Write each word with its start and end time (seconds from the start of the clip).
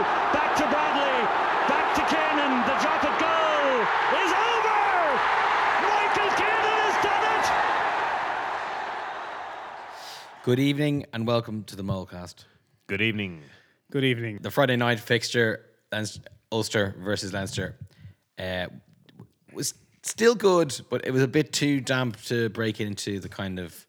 Back 0.00 0.56
to 0.56 0.64
Bradley. 0.64 1.28
Back 1.68 1.94
to 1.94 2.00
Kiernan. 2.08 2.64
The 2.64 2.76
drop 2.80 3.04
at 3.04 3.16
goal 3.20 3.84
is 4.16 4.32
over. 4.32 4.80
Michael 5.84 6.30
Kiernan 6.40 6.78
has 6.86 6.96
done 7.04 7.24
it. 7.36 7.46
Good 10.44 10.58
evening 10.58 11.04
and 11.12 11.26
welcome 11.26 11.64
to 11.64 11.76
the 11.76 11.84
Molecast. 11.84 12.46
Good 12.86 13.02
evening. 13.02 13.42
Good 13.90 14.04
evening. 14.04 14.38
The 14.40 14.50
Friday 14.50 14.76
night 14.76 15.00
fixture, 15.00 15.66
Leinster, 15.92 16.22
Ulster 16.50 16.94
versus 16.98 17.34
Leinster, 17.34 17.76
uh, 18.38 18.68
was 19.52 19.74
still 20.02 20.34
good, 20.34 20.80
but 20.88 21.04
it 21.04 21.10
was 21.10 21.22
a 21.22 21.28
bit 21.28 21.52
too 21.52 21.80
damp 21.80 22.16
to 22.22 22.48
break 22.48 22.80
into 22.80 23.20
the 23.20 23.28
kind 23.28 23.58
of 23.58 23.86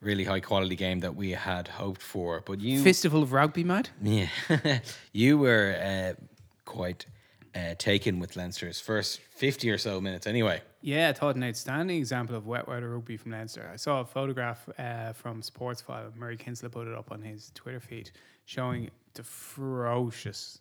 really 0.00 0.24
high 0.24 0.40
quality 0.40 0.76
game 0.76 1.00
that 1.00 1.14
we 1.14 1.30
had 1.32 1.68
hoped 1.68 2.02
for. 2.02 2.42
But 2.44 2.60
you, 2.60 2.82
Festival 2.82 3.22
of 3.22 3.32
Rugby, 3.32 3.64
mate. 3.64 3.90
yeah, 4.02 4.28
you 5.12 5.38
were 5.38 5.76
uh, 6.18 6.24
quite 6.64 7.06
uh, 7.54 7.74
taken 7.78 8.18
with 8.18 8.36
Leinster's 8.36 8.80
first 8.80 9.20
fifty 9.20 9.70
or 9.70 9.78
so 9.78 10.00
minutes. 10.00 10.26
Anyway, 10.26 10.62
Yeah, 10.80 11.08
I 11.08 11.12
thought 11.12 11.36
an 11.36 11.44
outstanding 11.44 11.98
example 11.98 12.36
of 12.36 12.46
wet 12.46 12.66
weather 12.68 12.90
rugby 12.90 13.16
from 13.16 13.32
Leinster. 13.32 13.68
I 13.72 13.76
saw 13.76 14.00
a 14.00 14.04
photograph 14.04 14.68
uh, 14.78 15.12
from 15.12 15.42
Sportsfile. 15.42 16.14
Murray 16.16 16.36
Kinsella 16.36 16.70
put 16.70 16.86
it 16.88 16.94
up 16.94 17.10
on 17.12 17.22
his 17.22 17.50
Twitter 17.54 17.80
feed 17.80 18.10
showing 18.44 18.90
the 19.14 19.22
ferocious 19.22 20.60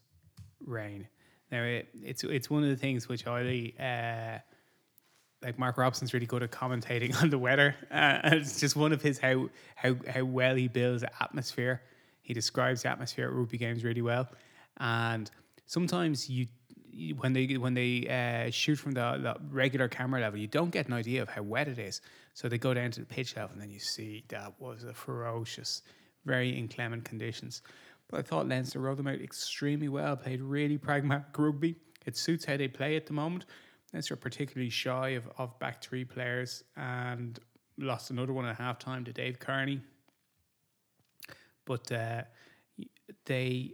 rain. 0.65 1.07
Now, 1.51 1.63
it, 1.63 1.87
it's 2.03 2.23
it's 2.23 2.49
one 2.49 2.63
of 2.63 2.69
the 2.69 2.75
things 2.75 3.07
which 3.07 3.25
I 3.25 3.73
uh, 3.79 4.39
like. 5.43 5.59
Mark 5.59 5.77
Robson's 5.77 6.13
really 6.13 6.25
good 6.25 6.43
at 6.43 6.51
commentating 6.51 7.15
on 7.21 7.29
the 7.29 7.37
weather. 7.37 7.75
Uh, 7.91 8.19
it's 8.23 8.59
just 8.59 8.75
one 8.75 8.91
of 8.91 9.01
his 9.01 9.19
how 9.19 9.49
how 9.75 9.95
how 10.07 10.23
well 10.23 10.55
he 10.55 10.67
builds 10.67 11.03
atmosphere. 11.19 11.81
He 12.21 12.33
describes 12.33 12.83
the 12.83 12.89
atmosphere 12.89 13.27
at 13.27 13.33
rugby 13.33 13.57
games 13.57 13.83
really 13.83 14.01
well, 14.01 14.29
and 14.77 15.29
sometimes 15.65 16.29
you 16.29 16.47
when 17.17 17.33
they 17.33 17.57
when 17.57 17.73
they 17.73 18.07
uh, 18.07 18.51
shoot 18.51 18.75
from 18.77 18.93
the, 18.93 19.19
the 19.21 19.35
regular 19.49 19.87
camera 19.87 20.21
level, 20.21 20.39
you 20.39 20.47
don't 20.47 20.71
get 20.71 20.87
an 20.87 20.93
idea 20.93 21.21
of 21.21 21.29
how 21.29 21.41
wet 21.41 21.67
it 21.67 21.79
is. 21.79 22.01
So 22.33 22.47
they 22.47 22.57
go 22.57 22.73
down 22.73 22.91
to 22.91 22.99
the 22.99 23.05
pitch 23.05 23.35
level, 23.35 23.51
and 23.53 23.61
then 23.61 23.69
you 23.69 23.79
see 23.79 24.23
that 24.29 24.53
was 24.59 24.83
a 24.83 24.93
ferocious, 24.93 25.81
very 26.25 26.49
inclement 26.49 27.05
conditions. 27.05 27.61
But 28.09 28.19
I 28.19 28.21
thought 28.23 28.47
Leinster 28.47 28.79
rode 28.79 28.97
them 28.97 29.07
out 29.07 29.21
extremely 29.21 29.87
well. 29.87 30.15
Played 30.15 30.41
really 30.41 30.77
pragmatic 30.77 31.37
rugby. 31.37 31.75
It 32.05 32.17
suits 32.17 32.45
how 32.45 32.57
they 32.57 32.67
play 32.67 32.95
at 32.95 33.05
the 33.05 33.13
moment. 33.13 33.45
Leinster 33.93 34.15
particularly 34.15 34.69
shy 34.69 35.09
of, 35.09 35.29
of 35.37 35.57
back 35.59 35.81
three 35.81 36.05
players 36.05 36.63
and 36.75 37.39
lost 37.77 38.11
another 38.11 38.33
one 38.33 38.45
at 38.45 38.55
half 38.57 38.79
time 38.79 39.05
to 39.05 39.13
Dave 39.13 39.39
Kearney. 39.39 39.81
But 41.65 41.91
uh, 41.91 42.23
they 43.25 43.73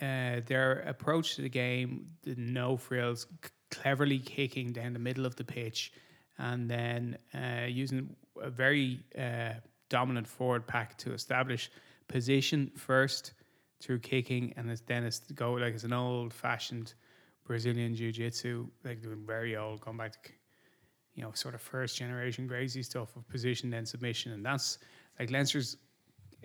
uh, 0.00 0.40
their 0.46 0.84
approach 0.86 1.36
to 1.36 1.42
the 1.42 1.48
game, 1.48 2.06
the 2.22 2.34
no 2.36 2.76
frills, 2.76 3.26
c- 3.44 3.50
cleverly 3.70 4.18
kicking 4.18 4.72
down 4.72 4.92
the 4.92 4.98
middle 4.98 5.26
of 5.26 5.36
the 5.36 5.44
pitch, 5.44 5.92
and 6.38 6.70
then 6.70 7.18
uh, 7.34 7.66
using 7.66 8.14
a 8.40 8.50
very 8.50 9.04
uh, 9.18 9.54
dominant 9.88 10.26
forward 10.26 10.66
pack 10.66 10.96
to 10.98 11.12
establish 11.12 11.70
position 12.08 12.70
first 12.76 13.34
through 13.80 13.98
kicking, 13.98 14.52
and 14.56 14.68
then 14.86 15.04
it's 15.04 15.20
go 15.32 15.52
like 15.52 15.74
it's 15.74 15.84
an 15.84 15.92
old 15.92 16.32
fashioned 16.32 16.94
Brazilian 17.44 17.94
jiu 17.94 18.10
jitsu, 18.10 18.66
like 18.84 18.98
very 19.02 19.56
old, 19.56 19.80
going 19.80 19.96
back 19.96 20.12
to 20.12 20.32
you 21.14 21.22
know 21.22 21.30
sort 21.34 21.54
of 21.54 21.60
first 21.60 21.96
generation 21.96 22.48
crazy 22.48 22.82
stuff 22.82 23.14
of 23.16 23.26
position 23.28 23.70
then 23.70 23.86
submission, 23.86 24.32
and 24.32 24.44
that's 24.44 24.78
like 25.18 25.30
Leinster's 25.30 25.76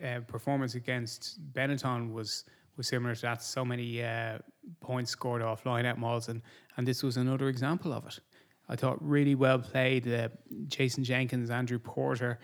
uh, 0.03 0.19
performance 0.27 0.75
against 0.75 1.39
Benetton 1.53 2.11
was 2.11 2.45
was 2.77 2.87
similar 2.87 3.15
to 3.15 3.21
that. 3.21 3.43
So 3.43 3.65
many 3.65 4.03
uh, 4.03 4.39
points 4.79 5.11
scored 5.11 5.41
off 5.41 5.65
line 5.65 5.85
out 5.85 5.97
mauls, 5.97 6.29
and 6.29 6.41
and 6.77 6.87
this 6.87 7.03
was 7.03 7.17
another 7.17 7.47
example 7.47 7.93
of 7.93 8.05
it. 8.07 8.19
I 8.67 8.75
thought 8.75 8.97
really 9.01 9.35
well 9.35 9.59
played. 9.59 10.07
Uh, 10.07 10.29
Jason 10.67 11.03
Jenkins, 11.03 11.49
Andrew 11.49 11.79
Porter, 11.79 12.39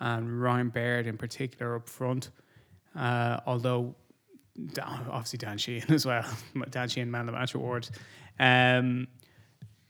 and 0.00 0.40
Ryan 0.42 0.70
Baird 0.70 1.06
in 1.06 1.16
particular 1.16 1.76
up 1.76 1.88
front. 1.88 2.30
Uh, 2.96 3.38
although 3.46 3.94
obviously 4.80 5.38
Dan 5.38 5.58
Sheehan 5.58 5.90
as 5.94 6.06
well, 6.06 6.24
Dan 6.70 6.88
Sheehan 6.88 7.10
Man 7.10 7.22
of 7.22 7.26
the 7.26 7.32
Match 7.32 7.54
award. 7.54 7.88
Um, 8.38 9.08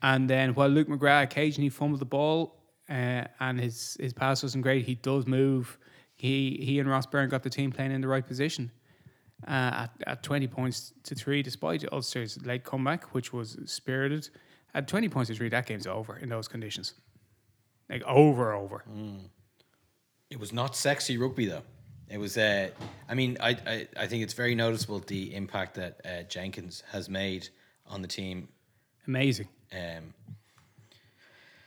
and 0.01 0.29
then 0.29 0.53
while 0.53 0.69
Luke 0.69 0.87
McGrath 0.87 1.23
occasionally 1.23 1.69
fumbled 1.69 1.99
the 1.99 2.05
ball 2.05 2.55
uh, 2.89 3.25
and 3.39 3.59
his 3.59 3.97
his 3.99 4.13
pass 4.13 4.43
wasn't 4.43 4.63
great, 4.63 4.85
he 4.85 4.95
does 4.95 5.27
move. 5.27 5.77
He 6.15 6.59
he 6.61 6.79
and 6.79 6.89
Ross 6.89 7.05
Byrne 7.05 7.29
got 7.29 7.43
the 7.43 7.49
team 7.49 7.71
playing 7.71 7.91
in 7.91 8.01
the 8.01 8.07
right 8.07 8.25
position. 8.25 8.71
Uh, 9.47 9.87
at, 9.87 9.91
at 10.05 10.23
20 10.23 10.47
points 10.47 10.91
to 11.03 11.15
three, 11.15 11.41
despite 11.41 11.85
Ulster's 11.93 12.45
late 12.45 12.65
comeback, 12.65 13.13
which 13.13 13.31
was 13.31 13.57
spirited. 13.63 14.27
At 14.73 14.85
20 14.89 15.07
points 15.07 15.29
to 15.29 15.35
three, 15.35 15.47
that 15.47 15.65
game's 15.65 15.87
over 15.87 16.17
in 16.17 16.27
those 16.27 16.49
conditions. 16.49 16.93
Like 17.89 18.03
over, 18.03 18.53
over. 18.53 18.83
It 20.29 20.39
was 20.39 20.51
not 20.51 20.75
sexy 20.75 21.17
rugby 21.17 21.45
though. 21.45 21.63
It 22.09 22.17
was. 22.17 22.37
Uh, 22.37 22.69
I 23.07 23.13
mean, 23.13 23.37
I, 23.39 23.49
I 23.67 23.87
I 23.97 24.07
think 24.07 24.23
it's 24.23 24.33
very 24.33 24.55
noticeable 24.55 24.99
the 24.99 25.35
impact 25.35 25.75
that 25.75 26.01
uh, 26.03 26.23
Jenkins 26.23 26.83
has 26.91 27.07
made 27.09 27.49
on 27.85 28.01
the 28.01 28.07
team. 28.07 28.47
Amazing. 29.07 29.47
Um, 29.71 30.13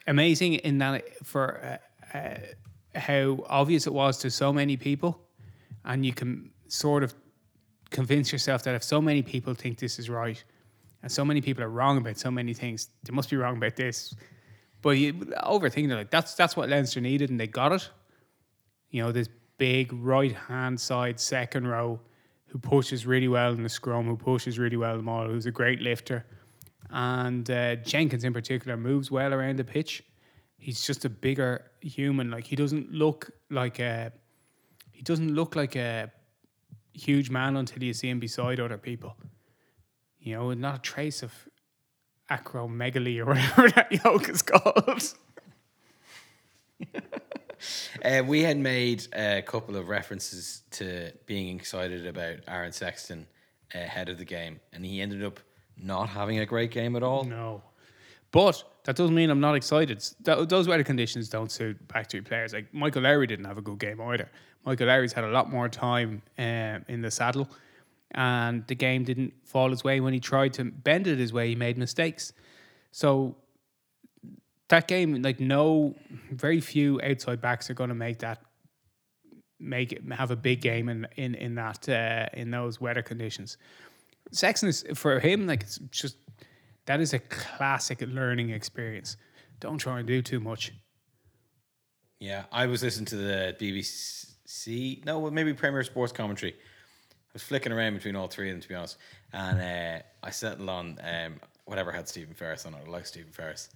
amazing 0.07 0.55
in 0.55 0.79
that 0.79 1.05
for 1.25 1.79
uh, 2.13 2.19
uh, 2.19 2.99
how 2.99 3.45
obvious 3.49 3.87
it 3.87 3.93
was 3.93 4.19
to 4.19 4.31
so 4.31 4.53
many 4.53 4.77
people, 4.77 5.21
and 5.85 6.05
you 6.05 6.13
can 6.13 6.51
sort 6.69 7.05
of 7.05 7.15
convince 7.91 8.33
yourself 8.33 8.65
that 8.65 8.75
if 8.75 8.83
so 8.83 9.01
many 9.01 9.23
people 9.23 9.55
think 9.55 9.79
this 9.79 9.99
is 9.99 10.11
right, 10.11 10.43
and 11.03 11.13
so 11.13 11.25
many 11.25 11.41
people 11.41 11.63
are 11.63 11.71
wrong 11.71 11.99
about 11.99 12.19
so 12.19 12.31
many 12.31 12.55
things, 12.55 12.89
they 13.05 13.13
must 13.13 13.31
be 13.31 13.37
wrong 13.37 13.57
about 13.57 13.77
this. 13.77 14.15
But 14.81 14.91
you 14.91 15.13
overthinking 15.15 15.93
it, 15.93 15.95
like 15.95 16.11
that's 16.11 16.35
that's 16.35 16.57
what 16.57 16.69
Leinster 16.69 17.01
needed, 17.01 17.31
and 17.31 17.39
they 17.39 17.47
got 17.47 17.71
it. 17.71 17.89
You 18.91 19.05
know, 19.05 19.13
this 19.13 19.29
big 19.62 19.93
right 19.93 20.33
hand 20.33 20.81
side 20.81 21.21
second 21.21 21.69
row 21.69 22.00
who 22.47 22.59
pushes 22.59 23.06
really 23.06 23.28
well 23.28 23.53
in 23.53 23.62
the 23.62 23.69
scrum, 23.69 24.06
who 24.06 24.17
pushes 24.17 24.59
really 24.59 24.77
well 24.77 24.91
in 24.91 24.97
the 24.97 25.05
maul, 25.05 25.28
who's 25.28 25.47
a 25.47 25.53
great 25.53 25.81
lifter. 25.81 26.27
And 26.91 27.49
uh, 27.49 27.77
Jenkins 27.77 28.25
in 28.25 28.33
particular 28.33 28.77
moves 28.77 29.09
well 29.09 29.33
around 29.33 29.61
the 29.61 29.65
pitch. 29.65 30.03
He's 30.59 30.84
just 30.84 31.05
a 31.05 31.09
bigger 31.09 31.71
human. 31.81 32.28
Like 32.28 32.45
he 32.45 32.56
doesn't 32.56 32.91
look 32.91 33.31
like 33.50 33.78
a 33.78 34.11
he 34.91 35.03
doesn't 35.03 35.33
look 35.33 35.55
like 35.55 35.77
a 35.77 36.11
huge 36.93 37.31
man 37.31 37.56
until 37.56 37.84
you 37.84 37.93
see 37.93 38.09
him 38.09 38.19
beside 38.19 38.59
other 38.59 38.79
people. 38.79 39.17
You 40.19 40.34
know, 40.34 40.55
not 40.55 40.75
a 40.75 40.81
trace 40.81 41.23
of 41.23 41.33
acromegaly 42.29 43.21
or 43.21 43.27
whatever 43.33 43.71
that 43.77 43.93
yoke 43.93 44.29
is 44.29 44.43
called. 44.43 45.15
uh, 48.05 48.23
we 48.27 48.43
had 48.43 48.56
made 48.56 49.06
a 49.15 49.43
couple 49.43 49.77
of 49.77 49.89
references 49.89 50.62
to 50.73 51.12
being 51.27 51.56
excited 51.56 52.06
about 52.06 52.37
Aaron 52.49 52.73
Sexton 52.73 53.26
ahead 53.75 54.09
of 54.09 54.19
the 54.19 54.25
game, 54.25 54.61
and 54.73 54.85
he 54.85 55.00
ended 55.00 55.23
up 55.25 55.41
not 55.76 56.09
having 56.09 56.38
a 56.38 56.47
great 56.47 56.70
game 56.70 56.97
at 56.97 57.03
all. 57.03 57.25
No. 57.25 57.62
But 58.31 58.64
that 58.85 58.97
doesn't 58.97 59.14
mean 59.14 59.31
I'm 59.31 59.41
not 59.41 59.55
excited. 59.55 60.05
Th- 60.25 60.49
those 60.49 60.67
weather 60.67 60.85
conditions 60.85 61.29
don't 61.29 61.50
suit 61.50 61.87
back 61.88 62.11
three 62.11 62.23
players. 62.23 62.53
Like 62.53 62.73
Michael 62.73 63.03
Lowry 63.03 63.26
didn't 63.26 63.44
have 63.44 63.59
a 63.59 63.62
good 63.62 63.79
game 63.79 64.00
either. 64.00 64.31
Michael 64.64 64.87
Lowry's 64.87 65.12
had 65.12 65.25
a 65.25 65.31
lot 65.31 65.50
more 65.50 65.69
time 65.69 66.23
um, 66.38 66.85
in 66.88 67.03
the 67.03 67.11
saddle, 67.11 67.49
and 68.12 68.67
the 68.67 68.75
game 68.75 69.05
didn't 69.05 69.35
fall 69.44 69.70
his 69.70 69.85
way 69.85 70.00
when 70.00 70.12
he 70.12 70.20
tried 70.20 70.53
to 70.55 70.64
bend 70.64 71.06
it 71.06 71.19
his 71.19 71.32
way. 71.32 71.49
He 71.49 71.55
made 71.55 71.76
mistakes. 71.76 72.32
So 72.91 73.37
that 74.73 74.89
game, 74.89 75.21
like 75.21 75.39
no, 75.39 75.95
very 76.31 76.59
few 76.59 76.99
outside 77.03 77.43
backs 77.43 77.69
are 77.69 77.75
going 77.75 77.91
to 77.91 77.95
make 77.95 78.21
that 78.21 78.41
make 79.61 79.93
it 79.93 80.03
have 80.13 80.31
a 80.31 80.37
big 80.37 80.63
game 80.63 80.89
in 80.89 81.07
in 81.17 81.35
in 81.35 81.55
that 81.57 81.87
uh, 81.89 82.27
in 82.33 82.51
those 82.51 82.81
weather 82.81 83.03
conditions. 83.03 83.59
Sexton 84.33 84.71
is 84.71 84.85
for 84.95 85.21
him 85.21 85.47
like 85.47 85.63
it's 85.63 85.77
just 85.91 86.17
that 86.87 87.01
is 87.01 87.13
a 87.13 87.19
classic 87.19 88.01
learning 88.01 88.49
experience. 88.49 89.19
Don't 89.61 89.77
try 89.77 89.99
and 89.99 90.09
do 90.09 90.23
too 90.23 90.41
much. 90.41 90.73
Yeah, 92.19 92.45
I 92.51 92.65
was 92.67 92.83
listening 92.83 93.07
to 93.07 93.17
the 93.17 93.57
BBC. 93.61 95.05
No, 95.05 95.19
well, 95.19 95.31
maybe 95.31 95.53
Premier 95.53 95.85
Sports 95.85 96.13
commentary, 96.13 96.53
I 96.53 97.31
was 97.35 97.43
flicking 97.43 97.73
around 97.73 97.95
between 97.95 98.17
all 98.17 98.29
three 98.29 98.49
of 98.49 98.55
them, 98.55 98.63
to 98.63 98.69
be 98.69 98.75
honest. 98.75 98.97
And 99.35 99.61
uh, 99.61 100.03
I 100.23 100.31
settled 100.31 100.69
on 100.69 100.99
um, 101.03 101.41
whatever 101.67 101.93
had 101.93 102.09
Stephen 102.09 102.35
Ferris 102.35 102.65
on 102.65 102.75
it. 102.75 102.81
I 102.87 102.91
like 102.91 103.07
Stephen 103.07 103.33
Ferris. 103.33 103.69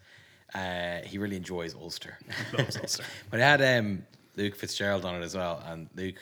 Uh, 0.54 1.00
he 1.04 1.18
really 1.18 1.36
enjoys 1.36 1.74
Ulster. 1.74 2.18
Loves 2.56 2.76
Ulster. 2.80 3.04
but 3.30 3.40
it 3.40 3.42
had 3.42 3.78
um, 3.78 4.04
Luke 4.36 4.54
Fitzgerald 4.56 5.04
on 5.04 5.20
it 5.20 5.24
as 5.24 5.34
well. 5.34 5.62
And 5.66 5.88
Luke 5.94 6.16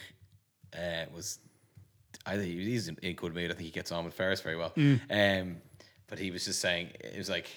uh, 0.77 1.05
was, 1.15 1.39
I 2.27 2.37
think 2.37 2.47
he's 2.53 2.89
in, 2.89 2.97
in 3.03 3.15
good 3.15 3.35
mood. 3.35 3.51
I 3.51 3.55
think 3.55 3.67
he 3.67 3.71
gets 3.71 3.93
on 3.93 4.05
with 4.05 4.15
Ferris 4.15 4.41
very 4.41 4.57
well. 4.57 4.73
Um, 5.11 5.57
but 6.09 6.19
he 6.19 6.31
was 6.31 6.45
just 6.45 6.61
saying, 6.61 6.91
it 7.01 7.17
was 7.17 7.29
like 7.29 7.49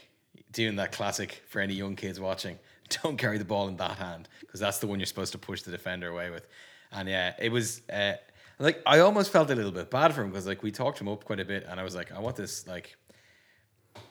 doing 0.52 0.76
that 0.78 0.92
classic 0.92 1.42
for 1.48 1.60
any 1.62 1.74
young 1.74 1.96
kids 1.96 2.20
watching 2.20 2.58
don't 3.04 3.18
carry 3.18 3.38
the 3.38 3.46
ball 3.46 3.68
in 3.68 3.78
that 3.78 3.98
hand 3.98 4.30
because 4.42 4.60
that's 4.60 4.80
the 4.80 4.88
one 4.88 5.00
you're 5.00 5.06
supposed 5.06 5.32
to 5.34 5.38
push 5.38 5.62
the 5.62 5.72
defender 5.72 6.10
away 6.10 6.30
with. 6.30 6.48
And 6.92 7.10
yeah, 7.10 7.34
it 7.40 7.52
was 7.52 7.82
uh, 7.92 8.14
like 8.60 8.82
I 8.86 9.00
almost 9.00 9.32
felt 9.32 9.50
a 9.52 9.56
little 9.56 9.72
bit 9.72 9.92
bad 9.92 10.14
for 10.14 10.24
him 10.24 10.30
because 10.30 10.48
like 10.48 10.64
we 10.64 10.72
talked 10.72 11.00
him 11.02 11.08
up 11.08 11.26
quite 11.26 11.40
a 11.40 11.46
bit, 11.46 11.66
and 11.70 11.80
I 11.80 11.84
was 11.84 11.96
like, 11.96 12.12
I 12.12 12.20
want 12.20 12.36
this 12.38 12.66
like 12.68 12.96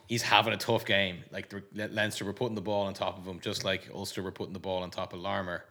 he's 0.06 0.22
having 0.22 0.52
a 0.52 0.56
tough 0.56 0.84
game. 0.84 1.18
Like 1.30 1.52
Le- 1.52 1.88
Leinster 1.88 2.24
were 2.24 2.32
putting 2.32 2.54
the 2.54 2.60
ball 2.62 2.86
on 2.86 2.94
top 2.94 3.18
of 3.18 3.26
him, 3.26 3.40
just 3.40 3.64
like 3.64 3.88
Ulster 3.94 4.22
were 4.22 4.32
putting 4.32 4.52
the 4.52 4.58
ball 4.58 4.82
on 4.82 4.90
top 4.90 5.12
of 5.12 5.20
Larmour. 5.20 5.64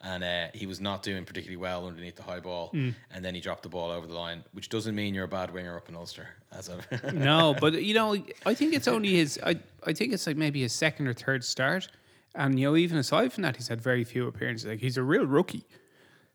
And 0.00 0.22
uh, 0.22 0.48
he 0.52 0.66
was 0.66 0.80
not 0.80 1.02
doing 1.02 1.24
particularly 1.24 1.56
well 1.56 1.86
underneath 1.86 2.16
the 2.16 2.22
high 2.22 2.40
ball, 2.40 2.70
and 2.74 3.24
then 3.24 3.34
he 3.34 3.40
dropped 3.40 3.62
the 3.62 3.70
ball 3.70 3.90
over 3.90 4.06
the 4.06 4.12
line, 4.12 4.44
which 4.52 4.68
doesn't 4.68 4.94
mean 4.94 5.14
you're 5.14 5.24
a 5.24 5.28
bad 5.28 5.50
winger 5.50 5.76
up 5.78 5.88
in 5.88 5.96
Ulster. 5.96 6.28
As 6.52 6.68
of 6.68 6.86
no, 7.14 7.54
but 7.58 7.82
you 7.82 7.94
know, 7.94 8.14
I 8.44 8.52
think 8.52 8.74
it's 8.74 8.86
only 8.86 9.14
his. 9.14 9.40
I 9.42 9.58
I 9.86 9.94
think 9.94 10.12
it's 10.12 10.26
like 10.26 10.36
maybe 10.36 10.60
his 10.60 10.74
second 10.74 11.06
or 11.06 11.14
third 11.14 11.42
start, 11.42 11.88
and 12.34 12.60
you 12.60 12.66
know, 12.66 12.76
even 12.76 12.98
aside 12.98 13.32
from 13.32 13.44
that, 13.44 13.56
he's 13.56 13.68
had 13.68 13.80
very 13.80 14.04
few 14.04 14.26
appearances. 14.26 14.66
Like 14.66 14.80
he's 14.80 14.98
a 14.98 15.02
real 15.02 15.24
rookie. 15.24 15.64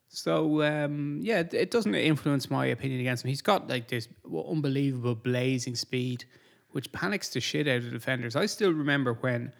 So 0.07 0.63
um, 0.63 1.19
yeah, 1.21 1.43
it 1.51 1.69
doesn't 1.69 1.93
influence 1.93 2.49
my 2.49 2.65
opinion 2.65 3.01
against 3.01 3.23
him. 3.23 3.29
He's 3.29 3.43
got 3.43 3.69
like 3.69 3.87
this 3.87 4.07
unbelievable 4.25 5.13
blazing 5.13 5.75
speed, 5.75 6.25
which 6.71 6.91
panics 6.91 7.29
the 7.29 7.39
shit 7.39 7.67
out 7.67 7.77
of 7.77 7.91
defenders. 7.91 8.35
I 8.35 8.45
still 8.45 8.71
remember 8.71 9.13
when 9.15 9.51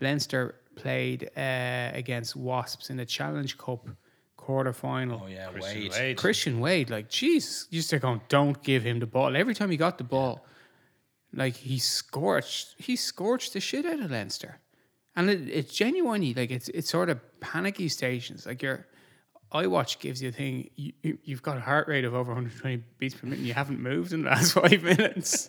Leinster 0.00 0.56
played 0.76 1.30
uh, 1.36 1.90
against 1.94 2.34
Wasps 2.36 2.90
in 2.90 2.96
the 2.96 3.04
Challenge 3.06 3.56
Cup 3.58 3.88
quarter 4.36 4.72
final. 4.72 5.22
oh 5.24 5.26
yeah, 5.26 5.48
Christian 5.48 5.80
Wade. 5.82 5.92
Wade. 5.92 6.16
Christian 6.16 6.60
Wade, 6.60 6.90
like, 6.90 7.08
jeez, 7.08 7.66
you 7.70 7.80
start 7.80 8.02
going, 8.02 8.20
don't 8.28 8.62
give 8.62 8.82
him 8.82 8.98
the 9.00 9.06
ball. 9.06 9.36
Every 9.36 9.54
time 9.54 9.70
he 9.70 9.76
got 9.76 9.98
the 9.98 10.04
ball, 10.04 10.44
like 11.32 11.56
he 11.56 11.78
scorched, 11.78 12.74
he 12.78 12.96
scorched 12.96 13.52
the 13.54 13.60
shit 13.60 13.86
out 13.86 14.00
of 14.00 14.10
Leinster, 14.10 14.58
and 15.16 15.30
it, 15.30 15.48
it's 15.48 15.72
genuinely 15.74 16.34
like 16.34 16.50
it's 16.50 16.68
it's 16.70 16.90
sort 16.90 17.08
of 17.08 17.18
panicky 17.40 17.88
stations. 17.88 18.46
Like 18.46 18.62
your 18.62 18.86
iWatch 19.52 19.98
gives 20.00 20.22
you 20.22 20.28
a 20.28 20.32
thing, 20.32 20.70
you, 20.76 20.92
you- 21.02 21.18
you've 21.24 21.42
got 21.42 21.56
a 21.56 21.60
heart 21.60 21.88
rate 21.88 22.04
of 22.04 22.14
over 22.14 22.32
120 22.32 22.82
beats 22.98 23.14
per 23.14 23.26
minute, 23.26 23.38
and 23.38 23.46
you 23.48 23.54
haven't 23.54 23.80
moved 23.80 24.12
in 24.12 24.22
the 24.22 24.30
last 24.30 24.52
five 24.60 24.82
minutes. 24.82 25.48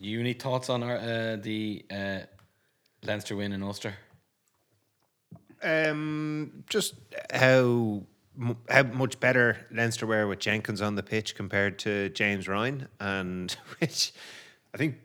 You 0.00 0.20
any 0.20 0.32
thoughts 0.32 0.70
on 0.70 0.82
our, 0.82 0.96
uh, 0.96 1.36
the 1.36 1.84
uh, 1.90 2.20
Leinster 3.04 3.36
win 3.36 3.52
in 3.52 3.62
Ulster? 3.62 3.94
Um, 5.62 6.64
just 6.68 6.94
how 7.32 8.04
how 8.70 8.82
much 8.84 9.20
better 9.20 9.66
Leinster 9.70 10.06
were 10.06 10.26
with 10.26 10.38
Jenkins 10.38 10.80
on 10.80 10.94
the 10.94 11.02
pitch 11.02 11.34
compared 11.34 11.78
to 11.80 12.08
James 12.10 12.48
Ryan, 12.48 12.88
and 12.98 13.54
which 13.78 14.12
I 14.72 14.78
think 14.78 14.96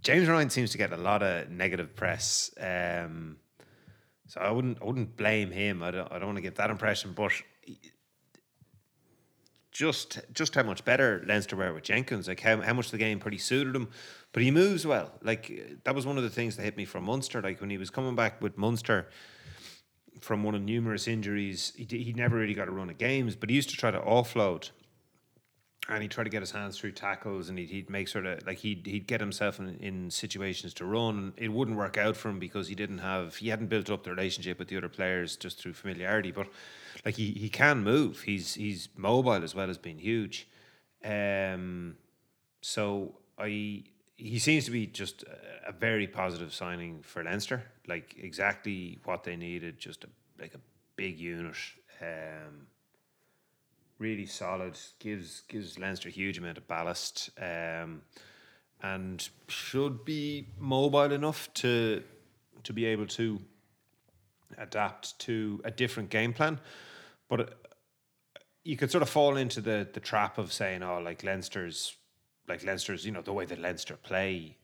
James 0.00 0.28
Ryan 0.28 0.48
seems 0.48 0.70
to 0.70 0.78
get 0.78 0.92
a 0.92 0.96
lot 0.96 1.22
of 1.22 1.50
negative 1.50 1.94
press. 1.94 2.50
Um, 2.58 3.36
so 4.28 4.40
I 4.40 4.50
wouldn't 4.50 4.78
I 4.80 4.86
wouldn't 4.86 5.16
blame 5.18 5.50
him. 5.50 5.82
I 5.82 5.90
don't 5.90 6.10
I 6.10 6.18
don't 6.18 6.28
want 6.28 6.38
to 6.38 6.42
give 6.42 6.54
that 6.54 6.70
impression, 6.70 7.12
but 7.14 7.32
just 9.72 10.20
just 10.32 10.54
how 10.54 10.62
much 10.62 10.84
better 10.84 11.22
Leinster 11.26 11.56
were 11.56 11.72
with 11.72 11.84
Jenkins, 11.84 12.28
like 12.28 12.40
how, 12.40 12.60
how 12.60 12.72
much 12.72 12.90
the 12.90 12.98
game 12.98 13.18
pretty 13.18 13.38
suited 13.38 13.74
him. 13.74 13.88
But 14.32 14.42
he 14.42 14.50
moves 14.50 14.86
well. 14.86 15.12
Like 15.22 15.80
that 15.84 15.94
was 15.94 16.06
one 16.06 16.16
of 16.16 16.24
the 16.24 16.30
things 16.30 16.56
that 16.56 16.62
hit 16.62 16.76
me 16.76 16.84
from 16.84 17.04
Munster. 17.04 17.42
Like 17.42 17.60
when 17.60 17.70
he 17.70 17.78
was 17.78 17.90
coming 17.90 18.16
back 18.16 18.40
with 18.40 18.56
Munster 18.56 19.08
from 20.20 20.42
one 20.42 20.54
of 20.54 20.62
numerous 20.62 21.06
injuries, 21.06 21.72
he, 21.76 21.84
d- 21.84 22.02
he 22.02 22.12
never 22.12 22.36
really 22.36 22.54
got 22.54 22.68
a 22.68 22.70
run 22.70 22.88
of 22.88 22.98
games, 22.98 23.36
but 23.36 23.50
he 23.50 23.56
used 23.56 23.70
to 23.70 23.76
try 23.76 23.90
to 23.90 24.00
offload. 24.00 24.70
And 25.88 26.00
he'd 26.00 26.12
try 26.12 26.22
to 26.22 26.30
get 26.30 26.40
his 26.42 26.52
hands 26.52 26.78
through 26.78 26.92
tackles, 26.92 27.48
and 27.48 27.58
he'd, 27.58 27.68
he'd 27.68 27.90
make 27.90 28.06
sort 28.06 28.24
of 28.24 28.46
like 28.46 28.58
he'd 28.58 28.86
he'd 28.86 29.08
get 29.08 29.20
himself 29.20 29.58
in, 29.58 29.76
in 29.80 30.10
situations 30.12 30.72
to 30.74 30.84
run. 30.84 31.34
It 31.36 31.52
wouldn't 31.52 31.76
work 31.76 31.98
out 31.98 32.16
for 32.16 32.28
him 32.28 32.38
because 32.38 32.68
he 32.68 32.76
didn't 32.76 32.98
have 32.98 33.34
he 33.34 33.48
hadn't 33.48 33.66
built 33.66 33.90
up 33.90 34.04
the 34.04 34.10
relationship 34.10 34.60
with 34.60 34.68
the 34.68 34.76
other 34.76 34.88
players 34.88 35.36
just 35.36 35.58
through 35.60 35.72
familiarity. 35.72 36.30
But 36.30 36.46
like 37.04 37.16
he, 37.16 37.32
he 37.32 37.48
can 37.48 37.82
move. 37.82 38.22
He's 38.22 38.54
he's 38.54 38.90
mobile 38.96 39.42
as 39.42 39.56
well 39.56 39.68
as 39.68 39.76
being 39.76 39.98
huge. 39.98 40.48
Um, 41.04 41.96
so 42.60 43.16
I 43.36 43.82
he 44.22 44.38
seems 44.38 44.64
to 44.66 44.70
be 44.70 44.86
just 44.86 45.24
a, 45.66 45.72
very 45.72 46.06
positive 46.06 46.54
signing 46.54 47.02
for 47.02 47.24
Leinster. 47.24 47.64
Like 47.88 48.14
exactly 48.18 49.00
what 49.04 49.24
they 49.24 49.36
needed. 49.36 49.78
Just 49.78 50.04
a, 50.04 50.08
like 50.40 50.54
a 50.54 50.60
big 50.96 51.18
unit. 51.18 51.56
Um, 52.00 52.66
really 53.98 54.26
solid. 54.26 54.78
Gives 54.98 55.42
gives 55.48 55.78
Leinster 55.78 56.08
a 56.08 56.12
huge 56.12 56.38
amount 56.38 56.58
of 56.58 56.68
ballast. 56.68 57.30
Um, 57.40 58.02
and 58.82 59.28
should 59.48 60.04
be 60.04 60.48
mobile 60.58 61.12
enough 61.12 61.52
to 61.54 62.02
to 62.64 62.72
be 62.72 62.84
able 62.86 63.06
to 63.06 63.40
adapt 64.58 65.18
to 65.20 65.60
a 65.64 65.70
different 65.70 66.10
game 66.10 66.32
plan. 66.32 66.60
But 67.28 67.40
uh, 67.40 67.46
you 68.64 68.76
could 68.76 68.90
sort 68.90 69.02
of 69.02 69.08
fall 69.08 69.36
into 69.36 69.60
the 69.60 69.88
the 69.92 70.00
trap 70.00 70.38
of 70.38 70.52
saying, 70.52 70.82
"Oh, 70.82 71.00
like 71.00 71.24
Leinster's, 71.24 71.96
like 72.48 72.64
Leinster's, 72.64 73.04
you 73.06 73.12
know, 73.12 73.22
the 73.22 73.32
way 73.32 73.44
that 73.44 73.60
Leinster 73.60 73.96
play, 73.96 74.56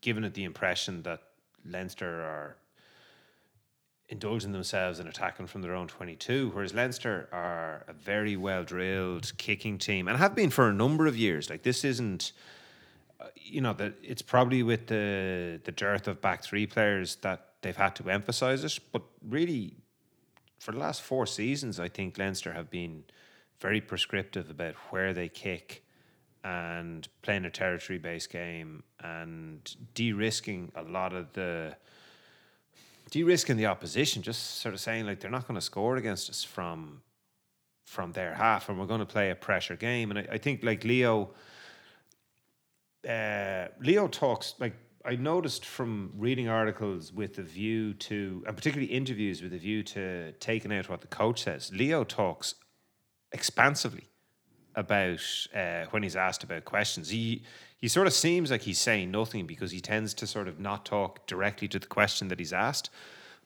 giving 0.00 0.24
it 0.24 0.34
the 0.34 0.44
impression 0.44 1.02
that 1.02 1.20
Leinster 1.64 2.08
are 2.08 2.56
indulging 4.08 4.50
themselves 4.50 4.98
in 4.98 5.06
attacking 5.06 5.46
from 5.46 5.62
their 5.62 5.74
own 5.74 5.86
22, 5.86 6.50
whereas 6.52 6.74
Leinster 6.74 7.28
are 7.32 7.84
a 7.86 7.92
very 7.92 8.36
well 8.36 8.64
drilled 8.64 9.32
kicking 9.38 9.78
team 9.78 10.08
and 10.08 10.18
have 10.18 10.34
been 10.34 10.50
for 10.50 10.68
a 10.68 10.72
number 10.72 11.06
of 11.06 11.16
years. 11.16 11.48
Like 11.48 11.62
this 11.62 11.84
isn't, 11.84 12.32
uh, 13.20 13.26
you 13.36 13.60
know, 13.60 13.72
that 13.74 13.94
it's 14.02 14.22
probably 14.22 14.62
with 14.62 14.88
the 14.88 15.60
the 15.64 15.72
dearth 15.72 16.08
of 16.08 16.20
back 16.20 16.42
three 16.42 16.66
players 16.66 17.16
that 17.16 17.46
they've 17.62 17.76
had 17.76 17.94
to 17.96 18.10
emphasize 18.10 18.64
it, 18.64 18.78
but 18.90 19.02
really 19.28 19.76
for 20.58 20.72
the 20.72 20.78
last 20.78 21.02
four 21.02 21.26
seasons, 21.26 21.80
I 21.80 21.88
think 21.88 22.18
Leinster 22.18 22.52
have 22.52 22.70
been 22.70 23.04
very 23.60 23.80
prescriptive 23.80 24.50
about 24.50 24.74
where 24.90 25.14
they 25.14 25.28
kick 25.28 25.84
and 26.42 27.08
playing 27.22 27.44
a 27.44 27.50
territory 27.50 27.98
based 27.98 28.30
game 28.30 28.82
and 29.00 29.76
de 29.94 30.12
risking 30.12 30.72
a 30.74 30.82
lot 30.82 31.12
of 31.12 31.32
the 31.34 31.76
de 33.10 33.22
risking 33.22 33.56
the 33.56 33.66
opposition, 33.66 34.22
just 34.22 34.60
sort 34.60 34.74
of 34.74 34.80
saying 34.80 35.06
like 35.06 35.20
they're 35.20 35.30
not 35.30 35.46
going 35.46 35.56
to 35.56 35.64
score 35.64 35.96
against 35.96 36.30
us 36.30 36.44
from 36.44 37.02
from 37.86 38.12
their 38.12 38.34
half 38.34 38.68
and 38.68 38.78
we're 38.78 38.86
going 38.86 39.00
to 39.00 39.06
play 39.06 39.30
a 39.30 39.34
pressure 39.34 39.74
game. 39.74 40.10
And 40.10 40.20
I, 40.20 40.28
I 40.32 40.38
think 40.38 40.62
like 40.62 40.84
Leo 40.84 41.30
uh, 43.08 43.66
Leo 43.80 44.08
talks 44.08 44.54
like 44.58 44.74
I 45.04 45.16
noticed 45.16 45.64
from 45.64 46.12
reading 46.16 46.48
articles 46.48 47.12
with 47.12 47.38
a 47.38 47.42
view 47.42 47.94
to, 47.94 48.44
and 48.46 48.54
particularly 48.54 48.92
interviews 48.92 49.42
with 49.42 49.54
a 49.54 49.58
view 49.58 49.82
to 49.84 50.32
taking 50.32 50.72
out 50.72 50.90
what 50.90 51.00
the 51.00 51.06
coach 51.06 51.42
says. 51.44 51.70
Leo 51.72 52.04
talks 52.04 52.54
expansively 53.32 54.09
about 54.74 55.20
uh, 55.54 55.84
when 55.90 56.02
he's 56.02 56.16
asked 56.16 56.44
about 56.44 56.64
questions. 56.64 57.10
He 57.10 57.42
he 57.78 57.88
sort 57.88 58.06
of 58.06 58.12
seems 58.12 58.50
like 58.50 58.62
he's 58.62 58.78
saying 58.78 59.10
nothing 59.10 59.46
because 59.46 59.70
he 59.70 59.80
tends 59.80 60.12
to 60.14 60.26
sort 60.26 60.48
of 60.48 60.60
not 60.60 60.84
talk 60.84 61.26
directly 61.26 61.66
to 61.68 61.78
the 61.78 61.86
question 61.86 62.28
that 62.28 62.38
he's 62.38 62.52
asked, 62.52 62.90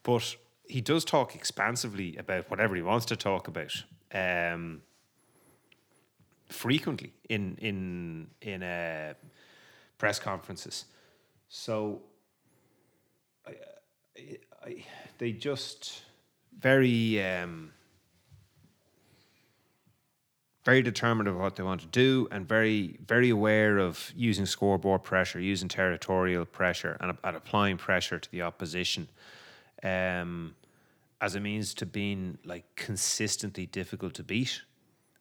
but 0.02 0.36
he 0.66 0.80
does 0.80 1.04
talk 1.04 1.34
expansively 1.34 2.16
about 2.16 2.50
whatever 2.50 2.74
he 2.74 2.82
wants 2.82 3.06
to 3.06 3.16
talk 3.16 3.48
about. 3.48 3.84
Um, 4.12 4.82
frequently 6.48 7.12
in 7.28 7.56
in 7.60 8.28
in 8.40 8.62
uh, 8.62 9.14
press 9.98 10.18
conferences. 10.18 10.86
So 11.48 12.02
I, 13.46 13.50
I, 14.16 14.38
I, 14.64 14.84
they 15.18 15.32
just 15.32 16.02
very 16.58 17.22
um, 17.24 17.72
very 20.64 20.82
determined 20.82 21.28
of 21.28 21.36
what 21.36 21.56
they 21.56 21.62
want 21.62 21.80
to 21.80 21.86
do 21.86 22.26
and 22.30 22.48
very 22.48 22.98
very 23.06 23.30
aware 23.30 23.78
of 23.78 24.12
using 24.16 24.46
scoreboard 24.46 25.02
pressure, 25.02 25.40
using 25.40 25.68
territorial 25.68 26.44
pressure, 26.44 26.96
and, 27.00 27.16
and 27.22 27.36
applying 27.36 27.76
pressure 27.76 28.18
to 28.18 28.30
the 28.30 28.42
opposition. 28.42 29.08
Um, 29.82 30.54
as 31.20 31.34
a 31.34 31.40
means 31.40 31.72
to 31.72 31.86
being 31.86 32.36
like 32.44 32.64
consistently 32.76 33.64
difficult 33.64 34.12
to 34.14 34.22
beat 34.22 34.60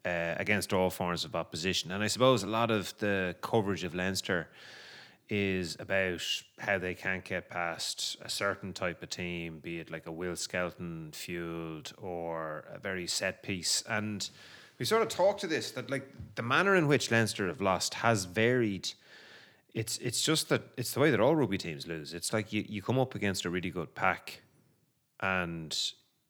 uh, 0.05 0.35
against 0.37 0.73
all 0.73 0.89
forms 0.89 1.23
of 1.23 1.35
opposition. 1.35 1.91
And 1.91 2.03
I 2.03 2.07
suppose 2.07 2.43
a 2.43 2.47
lot 2.47 2.71
of 2.71 2.93
the 2.97 3.35
coverage 3.41 3.85
of 3.85 3.95
Leinster 3.95 4.49
is 5.29 5.77
about 5.79 6.21
how 6.59 6.77
they 6.77 6.93
can't 6.93 7.23
get 7.23 7.49
past 7.49 8.17
a 8.21 8.29
certain 8.29 8.73
type 8.73 9.01
of 9.01 9.09
team, 9.09 9.59
be 9.59 9.79
it 9.79 9.89
like 9.89 10.05
a 10.05 10.11
Will 10.11 10.35
Skelton 10.35 11.11
fueled 11.13 11.93
or 11.97 12.65
a 12.73 12.79
very 12.79 13.07
set 13.07 13.41
piece. 13.41 13.81
And 13.87 14.29
we 14.79 14.85
sort 14.85 15.01
of 15.01 15.07
talked 15.09 15.41
to 15.41 15.47
this 15.47 15.71
that 15.71 15.89
like 15.89 16.07
the 16.35 16.41
manner 16.41 16.75
in 16.75 16.87
which 16.87 17.11
Leinster 17.11 17.47
have 17.47 17.61
lost 17.61 17.95
has 17.95 18.25
varied. 18.25 18.91
It's 19.73 19.97
it's 19.99 20.21
just 20.21 20.49
that 20.49 20.63
it's 20.77 20.93
the 20.93 20.99
way 20.99 21.11
that 21.11 21.19
all 21.19 21.35
rugby 21.35 21.57
teams 21.57 21.87
lose. 21.87 22.13
It's 22.13 22.33
like 22.33 22.53
you, 22.53 22.65
you 22.67 22.81
come 22.81 22.99
up 22.99 23.15
against 23.15 23.45
a 23.45 23.49
really 23.49 23.69
good 23.69 23.95
pack, 23.95 24.41
and 25.19 25.75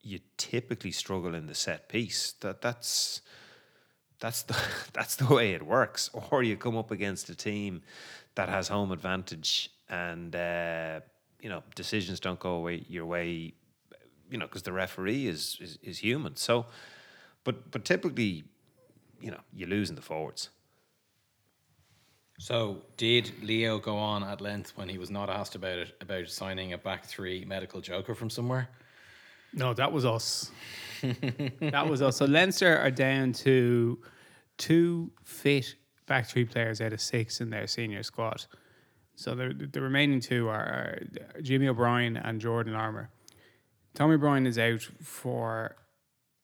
you 0.01 0.19
typically 0.37 0.91
struggle 0.91 1.33
in 1.33 1.47
the 1.47 1.55
set 1.55 1.89
piece. 1.89 2.33
That 2.41 2.61
that's 2.61 3.21
that's 4.19 4.43
the 4.43 4.55
that's 4.93 5.15
the 5.15 5.33
way 5.33 5.53
it 5.53 5.63
works. 5.63 6.09
Or 6.31 6.43
you 6.43 6.57
come 6.57 6.77
up 6.77 6.91
against 6.91 7.29
a 7.29 7.35
team 7.35 7.81
that 8.35 8.49
has 8.49 8.67
home 8.67 8.91
advantage, 8.91 9.71
and 9.89 10.35
uh, 10.35 10.99
you 11.41 11.49
know 11.49 11.63
decisions 11.75 12.19
don't 12.19 12.39
go 12.39 12.51
away 12.51 12.85
your 12.87 13.05
way. 13.05 13.53
You 14.29 14.39
know 14.39 14.47
because 14.47 14.63
the 14.63 14.71
referee 14.71 15.27
is, 15.27 15.57
is 15.61 15.77
is 15.83 15.97
human. 15.99 16.35
So, 16.35 16.65
but 17.43 17.71
but 17.71 17.85
typically, 17.85 18.43
you 19.19 19.31
know 19.31 19.41
you 19.53 19.65
lose 19.65 19.89
in 19.89 19.95
the 19.95 20.01
forwards. 20.01 20.49
So, 22.39 22.81
did 22.97 23.31
Leo 23.43 23.77
go 23.77 23.95
on 23.95 24.23
at 24.23 24.41
length 24.41 24.73
when 24.75 24.89
he 24.89 24.97
was 24.97 25.11
not 25.11 25.29
asked 25.29 25.55
about 25.55 25.77
it 25.77 25.95
about 26.01 26.27
signing 26.29 26.73
a 26.73 26.77
back 26.77 27.05
three 27.05 27.45
medical 27.45 27.79
joker 27.79 28.15
from 28.15 28.29
somewhere? 28.29 28.69
No, 29.53 29.73
that 29.73 29.91
was 29.91 30.03
us. 30.03 30.51
that 31.01 31.87
was 31.87 32.01
us. 32.01 32.17
So 32.17 32.25
Leinster 32.25 32.77
are 32.77 32.89
down 32.89 33.33
to 33.33 33.99
two 34.57 35.11
fit 35.23 35.75
back 36.07 36.25
three 36.25 36.45
players 36.45 36.81
out 36.81 36.91
of 36.91 37.01
six 37.01 37.39
in 37.39 37.49
their 37.49 37.67
senior 37.67 38.03
squad. 38.03 38.45
So 39.15 39.35
the 39.35 39.69
the 39.71 39.81
remaining 39.81 40.19
two 40.19 40.49
are 40.49 40.99
Jimmy 41.41 41.67
O'Brien 41.67 42.17
and 42.17 42.41
Jordan 42.41 42.73
Larmour. 42.73 43.09
Tommy 43.93 44.15
O'Brien 44.15 44.47
is 44.47 44.57
out 44.57 44.81
for 45.01 45.75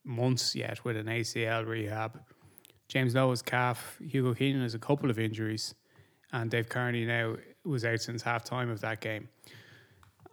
months 0.09 0.55
yet 0.55 0.83
with 0.83 0.97
an 0.97 1.05
ACL 1.05 1.65
rehab. 1.65 2.19
James 2.87 3.13
Lowe's 3.13 3.41
calf. 3.41 3.97
Hugo 4.01 4.33
Keenan 4.33 4.63
has 4.63 4.73
a 4.73 4.79
couple 4.79 5.09
of 5.09 5.19
injuries, 5.19 5.75
and 6.33 6.49
Dave 6.49 6.67
Kearney 6.67 7.05
now 7.05 7.35
was 7.63 7.85
out 7.85 8.01
since 8.01 8.23
half 8.23 8.43
time 8.43 8.69
of 8.69 8.81
that 8.81 8.99
game. 8.99 9.29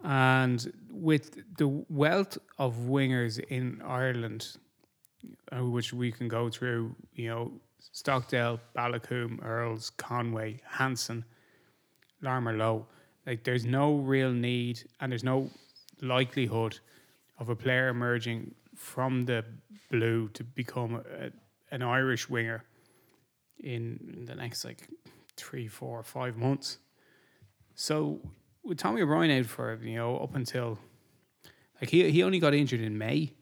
And 0.02 0.72
with 0.90 1.38
the 1.58 1.84
wealth 1.88 2.38
of 2.58 2.74
wingers 2.76 3.38
in 3.38 3.82
Ireland, 3.84 4.56
uh, 5.52 5.64
which 5.64 5.92
we 5.92 6.10
can 6.10 6.28
go 6.28 6.48
through, 6.48 6.94
you 7.12 7.28
know, 7.28 7.52
Stockdale, 7.92 8.60
Baloucoune, 8.76 9.44
Earls, 9.44 9.90
Conway, 9.90 10.60
Hansen, 10.68 11.24
Larmour 12.22 12.56
Lowe, 12.56 12.86
like 13.26 13.44
there's 13.44 13.64
no 13.64 13.96
real 13.96 14.32
need 14.32 14.82
and 15.00 15.10
there's 15.12 15.24
no 15.24 15.50
likelihood 16.00 16.78
of 17.38 17.48
a 17.48 17.56
player 17.56 17.88
emerging 17.88 18.54
from 18.76 19.24
the 19.24 19.44
blue 19.90 20.28
to 20.34 20.44
become 20.44 20.94
a, 20.96 21.30
an 21.74 21.82
Irish 21.82 22.28
winger 22.28 22.64
in 23.58 24.24
the 24.26 24.34
next 24.34 24.64
like 24.64 24.88
three, 25.36 25.66
four, 25.68 26.02
five 26.02 26.36
months. 26.36 26.78
So 27.74 28.20
with 28.64 28.78
Tommy 28.78 29.02
O'Brien 29.02 29.30
out 29.38 29.46
for 29.46 29.78
you 29.82 29.96
know 29.96 30.18
up 30.18 30.34
until 30.34 30.78
like 31.80 31.90
he 31.90 32.10
he 32.10 32.22
only 32.22 32.38
got 32.38 32.54
injured 32.54 32.80
in 32.80 32.96
May, 32.98 33.32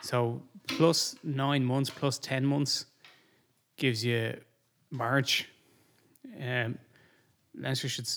so 0.00 0.42
plus 0.66 1.16
nine 1.22 1.64
months 1.64 1.90
plus 1.90 2.18
ten 2.18 2.44
months 2.44 2.86
gives 3.76 4.04
you 4.04 4.36
March. 4.90 5.48
Um, 6.40 6.78
Leinster 7.56 7.88
should 7.88 8.08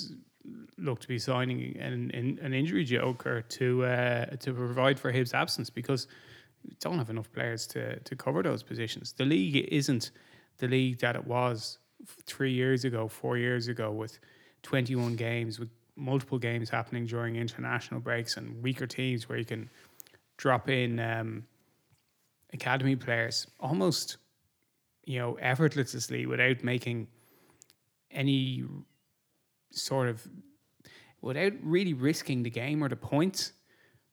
look 0.77 1.00
to 1.01 1.08
be 1.08 1.20
signing 1.20 1.77
an 1.79 2.12
an, 2.13 2.39
an 2.41 2.53
injury 2.53 2.84
joker 2.84 3.41
to 3.41 3.86
uh, 3.86 4.25
to 4.38 4.53
provide 4.53 5.00
for 5.00 5.12
his 5.12 5.34
absence 5.34 5.70
because 5.70 6.08
don't 6.80 6.98
have 6.98 7.10
enough 7.10 7.32
players 7.32 7.68
to 7.68 8.00
to 8.00 8.16
cover 8.16 8.44
those 8.44 8.64
positions. 8.64 9.14
The 9.14 9.26
league 9.26 9.68
isn't 9.72 10.12
the 10.58 10.68
league 10.68 11.00
that 11.00 11.16
it 11.16 11.26
was 11.26 11.80
three 12.26 12.54
years 12.54 12.86
ago, 12.86 13.08
four 13.08 13.38
years 13.38 13.68
ago, 13.68 13.92
with 13.92 14.20
twenty 14.64 14.96
one 14.96 15.16
games, 15.16 15.60
with 15.60 15.70
multiple 15.96 16.38
games 16.38 16.70
happening 16.70 17.06
during 17.06 17.36
international 17.36 18.00
breaks 18.00 18.38
and 18.38 18.62
weaker 18.62 18.86
teams 18.86 19.28
where 19.28 19.38
you 19.38 19.46
can 19.46 19.70
drop 20.38 20.70
in 20.70 21.00
um, 21.00 21.44
academy 22.54 22.96
players 22.96 23.48
almost 23.60 24.18
you 25.06 25.18
know 25.18 25.34
effortlessly 25.42 26.28
without 26.28 26.64
making 26.64 27.08
any 28.12 28.64
sort 29.72 30.08
of 30.08 30.28
without 31.22 31.54
really 31.64 31.94
risking 31.94 32.44
the 32.44 32.50
game 32.50 32.84
or 32.84 32.90
the 32.90 32.96
points. 32.96 33.54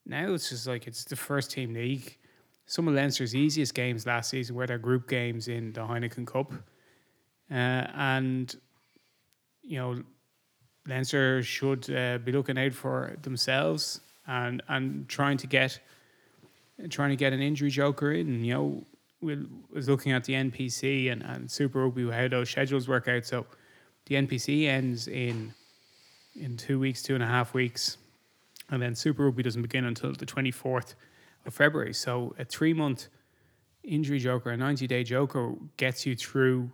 Now 0.07 0.33
it's 0.33 0.51
just 0.51 0.67
like 0.67 0.87
it's 0.87 1.05
the 1.05 1.17
first 1.17 1.51
team 1.51 1.75
league. 1.75 2.19
Some 2.67 2.89
of 2.89 2.95
Leinster's 2.95 3.35
easiest 3.35 3.75
games 3.75 4.07
last 4.07 4.31
season 4.31 4.57
were 4.57 4.67
their 4.67 4.79
group 4.79 5.09
games 5.09 5.49
in 5.49 5.73
the 5.73 5.81
Heineken 5.81 6.27
Cup, 6.27 6.53
uh, 7.51 7.55
and 7.55 8.55
you 9.63 9.79
know 9.79 10.03
Leinster 10.87 11.43
should 11.43 11.91
uh, 11.95 12.19
be 12.19 12.33
looking 12.33 12.59
out 12.59 12.73
for 12.73 13.17
themselves 13.23 14.01
and 14.27 14.63
and 14.69 15.09
trying 15.09 15.37
to 15.39 15.47
get 15.47 15.79
trying 16.89 17.11
to 17.11 17.17
get 17.17 17.33
an 17.33 17.41
injury 17.41 17.71
joker 17.71 18.13
in. 18.13 18.45
You 18.45 18.55
know, 18.55 18.85
we 19.21 19.47
was 19.71 19.89
looking 19.89 20.13
at 20.13 20.25
the 20.25 20.35
NPC 20.35 21.13
and, 21.13 21.23
and 21.23 21.51
Super 21.51 21.85
Rugby 21.85 22.11
how 22.11 22.29
those 22.29 22.51
schedules 22.51 22.89
work 22.89 23.09
out. 23.09 23.25
So 23.25 23.47
the 24.07 24.17
NPC 24.17 24.67
ends 24.67 25.09
in 25.09 25.53
in 26.35 26.57
two 26.57 26.79
weeks, 26.79 27.03
two 27.03 27.15
and 27.15 27.23
a 27.23 27.27
half 27.27 27.55
weeks, 27.55 27.97
and 28.71 28.83
then 28.83 28.95
Super 28.95 29.27
Rugby 29.27 29.43
doesn't 29.43 29.63
begin 29.63 29.85
until 29.85 30.13
the 30.13 30.27
twenty 30.27 30.51
fourth 30.51 30.91
of 30.91 30.97
February. 31.51 31.95
So 31.95 32.35
a 32.39 32.45
three 32.45 32.73
month 32.75 33.09
injury 33.83 34.19
joker, 34.19 34.51
a 34.51 34.57
ninety 34.57 34.87
day 34.87 35.05
joker, 35.05 35.55
gets 35.77 36.07
you 36.07 36.17
through. 36.17 36.71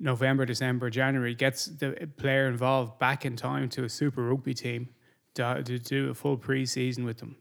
November, 0.00 0.44
December, 0.44 0.90
January 0.90 1.32
gets 1.32 1.66
the 1.66 2.08
player 2.16 2.48
involved 2.48 2.98
back 2.98 3.24
in 3.24 3.36
time 3.36 3.68
to 3.68 3.84
a 3.84 3.88
Super 3.88 4.24
Rugby 4.24 4.52
team 4.52 4.88
to, 5.34 5.62
to 5.62 5.78
do 5.78 6.10
a 6.10 6.14
full 6.14 6.36
pre-season 6.36 7.04
with 7.04 7.18
them. 7.18 7.36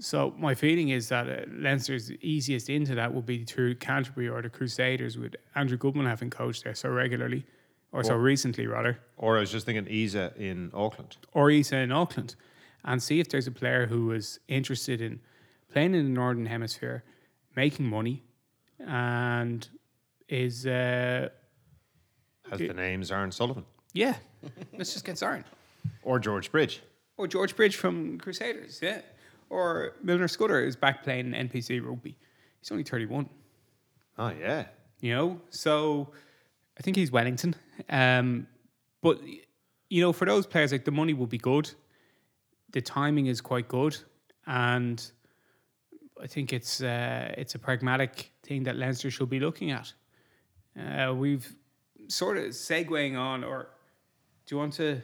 So 0.00 0.34
my 0.36 0.56
feeling 0.56 0.88
is 0.88 1.08
that 1.10 1.28
uh, 1.28 1.42
Leinster's 1.48 2.10
easiest 2.22 2.68
into 2.70 2.96
that 2.96 3.14
will 3.14 3.22
be 3.22 3.44
through 3.44 3.76
Canterbury 3.76 4.28
or 4.28 4.42
the 4.42 4.48
Crusaders, 4.50 5.16
with 5.16 5.36
Andrew 5.54 5.76
Goodman 5.76 6.06
having 6.06 6.28
coached 6.28 6.64
there 6.64 6.74
so 6.74 6.88
regularly, 6.88 7.46
or 7.92 8.02
so 8.02 8.16
recently 8.16 8.66
rather, 8.66 8.98
Or 9.16 9.36
I 9.36 9.40
was 9.40 9.52
just 9.52 9.64
thinking 9.64 9.86
Isa 9.86 10.32
in 10.36 10.72
Auckland. 10.74 11.18
or 11.34 11.52
Isa 11.52 11.76
in 11.76 11.92
Auckland, 11.92 12.34
and 12.84 13.00
see 13.00 13.20
if 13.20 13.28
there's 13.28 13.46
a 13.46 13.52
player 13.52 13.86
who 13.86 14.10
is 14.10 14.40
interested 14.48 15.00
in 15.00 15.20
playing 15.72 15.94
in 15.94 16.04
the 16.04 16.10
Northern 16.10 16.46
Hemisphere, 16.46 17.04
making 17.56 17.86
money, 17.86 18.22
and 18.78 19.66
is 20.28 20.66
uh, 20.66 21.28
Has 22.50 22.58
the 22.58 22.74
names 22.74 23.10
Aaron 23.10 23.32
Sullivan 23.32 23.64
yeah, 23.92 24.14
let's 24.76 24.92
just 24.92 25.04
get 25.04 25.16
Zarn. 25.16 25.44
or 26.02 26.18
George 26.18 26.50
Bridge. 26.50 26.82
Or 27.16 27.26
George 27.26 27.56
Bridge 27.56 27.76
from 27.76 28.18
Crusaders, 28.18 28.80
yeah. 28.82 29.00
Or 29.50 29.94
Milner-Skudder 30.02 30.64
is 30.64 30.76
back 30.76 31.02
playing 31.02 31.32
NPC 31.32 31.84
rugby. 31.84 32.16
He's 32.60 32.70
only 32.70 32.84
31, 32.84 33.28
Oh 34.18 34.32
yeah, 34.38 34.66
you 35.00 35.14
know? 35.14 35.40
So 35.50 36.12
I 36.78 36.82
think 36.82 36.96
he's 36.96 37.10
Wellington. 37.10 37.54
Um, 37.88 38.46
but, 39.02 39.18
you 39.88 40.02
know, 40.02 40.12
for 40.12 40.24
those 40.26 40.46
players, 40.46 40.72
like 40.72 40.84
the 40.84 40.90
money 40.90 41.14
will 41.14 41.26
be 41.26 41.38
good. 41.38 41.70
The 42.72 42.80
timing 42.82 43.26
is 43.26 43.40
quite 43.40 43.66
good. 43.66 43.96
And 44.46 45.02
I 46.22 46.26
think 46.26 46.52
it's 46.52 46.82
uh, 46.82 47.34
it's 47.36 47.54
a 47.54 47.58
pragmatic 47.58 48.32
thing 48.42 48.64
that 48.64 48.76
Leinster 48.76 49.10
should 49.10 49.30
be 49.30 49.40
looking 49.40 49.70
at. 49.70 49.92
Uh, 50.78 51.14
we've 51.14 51.54
sort 52.08 52.36
of 52.36 52.46
segueing 52.46 53.18
on, 53.18 53.44
or 53.44 53.68
do 54.46 54.54
you 54.54 54.58
want 54.58 54.74
to 54.74 55.00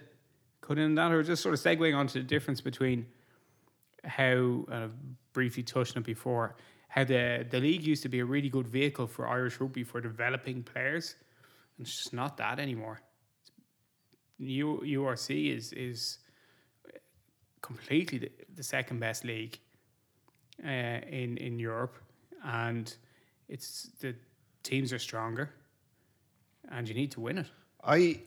cut 0.61 0.79
in 0.79 0.85
on 0.85 0.95
that, 0.97 1.13
or 1.13 1.23
just 1.23 1.43
sort 1.43 1.55
of 1.55 1.61
segueing 1.61 1.97
on 1.97 2.07
to 2.09 2.19
the 2.19 2.25
difference 2.25 2.61
between 2.61 3.07
how 4.05 4.65
uh, 4.71 4.89
briefly 5.33 5.63
touched 5.63 5.97
on 5.97 6.03
it 6.03 6.07
before 6.07 6.57
how 6.97 7.05
the 7.05 7.47
the 7.51 7.61
league 7.61 7.83
used 7.83 8.03
to 8.03 8.09
be 8.09 8.21
a 8.21 8.25
really 8.25 8.49
good 8.49 8.67
vehicle 8.67 9.07
for 9.07 9.29
Irish 9.29 9.61
rugby 9.61 9.85
for 9.85 10.01
developing 10.01 10.63
players, 10.63 11.15
and 11.77 11.87
it's 11.87 11.97
just 11.97 12.15
not 12.15 12.39
that 12.39 12.59
anymore. 12.59 13.01
U, 14.39 14.81
URC 14.83 15.55
is 15.55 15.73
is 15.73 16.19
completely 17.61 18.19
the, 18.19 18.31
the 18.55 18.63
second 18.63 19.01
best 19.01 19.25
league 19.25 19.59
uh, 20.65 20.69
in 20.69 21.37
in 21.39 21.59
Europe, 21.59 21.95
and 22.45 22.95
it's 23.49 23.91
the 24.01 24.15
teams 24.63 24.93
are 24.93 24.99
stronger, 24.99 25.51
and 26.71 26.89
you 26.89 26.95
need 26.95 27.11
to 27.13 27.21
win 27.21 27.39
it. 27.39 27.47
I 27.83 28.21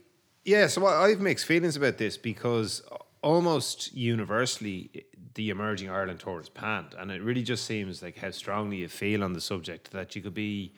yeah. 0.46 0.68
So 0.68 0.86
I, 0.86 1.10
have 1.10 1.22
mixed 1.22 1.46
feelings 1.46 1.76
about 1.76 1.98
this 1.98 2.18
because 2.18 2.82
almost 3.22 3.94
universally 3.94 5.06
the 5.34 5.50
emerging 5.50 5.90
Ireland 5.90 6.20
tour 6.20 6.40
is 6.40 6.50
panned, 6.50 6.96
and 6.98 7.12
it 7.12 7.22
really 7.22 7.44
just 7.44 7.66
seems 7.66 8.02
like 8.02 8.18
how 8.18 8.32
strongly 8.32 8.78
you 8.78 8.88
feel 8.88 9.24
on 9.24 9.34
the 9.34 9.42
subject 9.42 9.92
that 9.92 10.16
you 10.16 10.22
could 10.22 10.34
be 10.34 10.74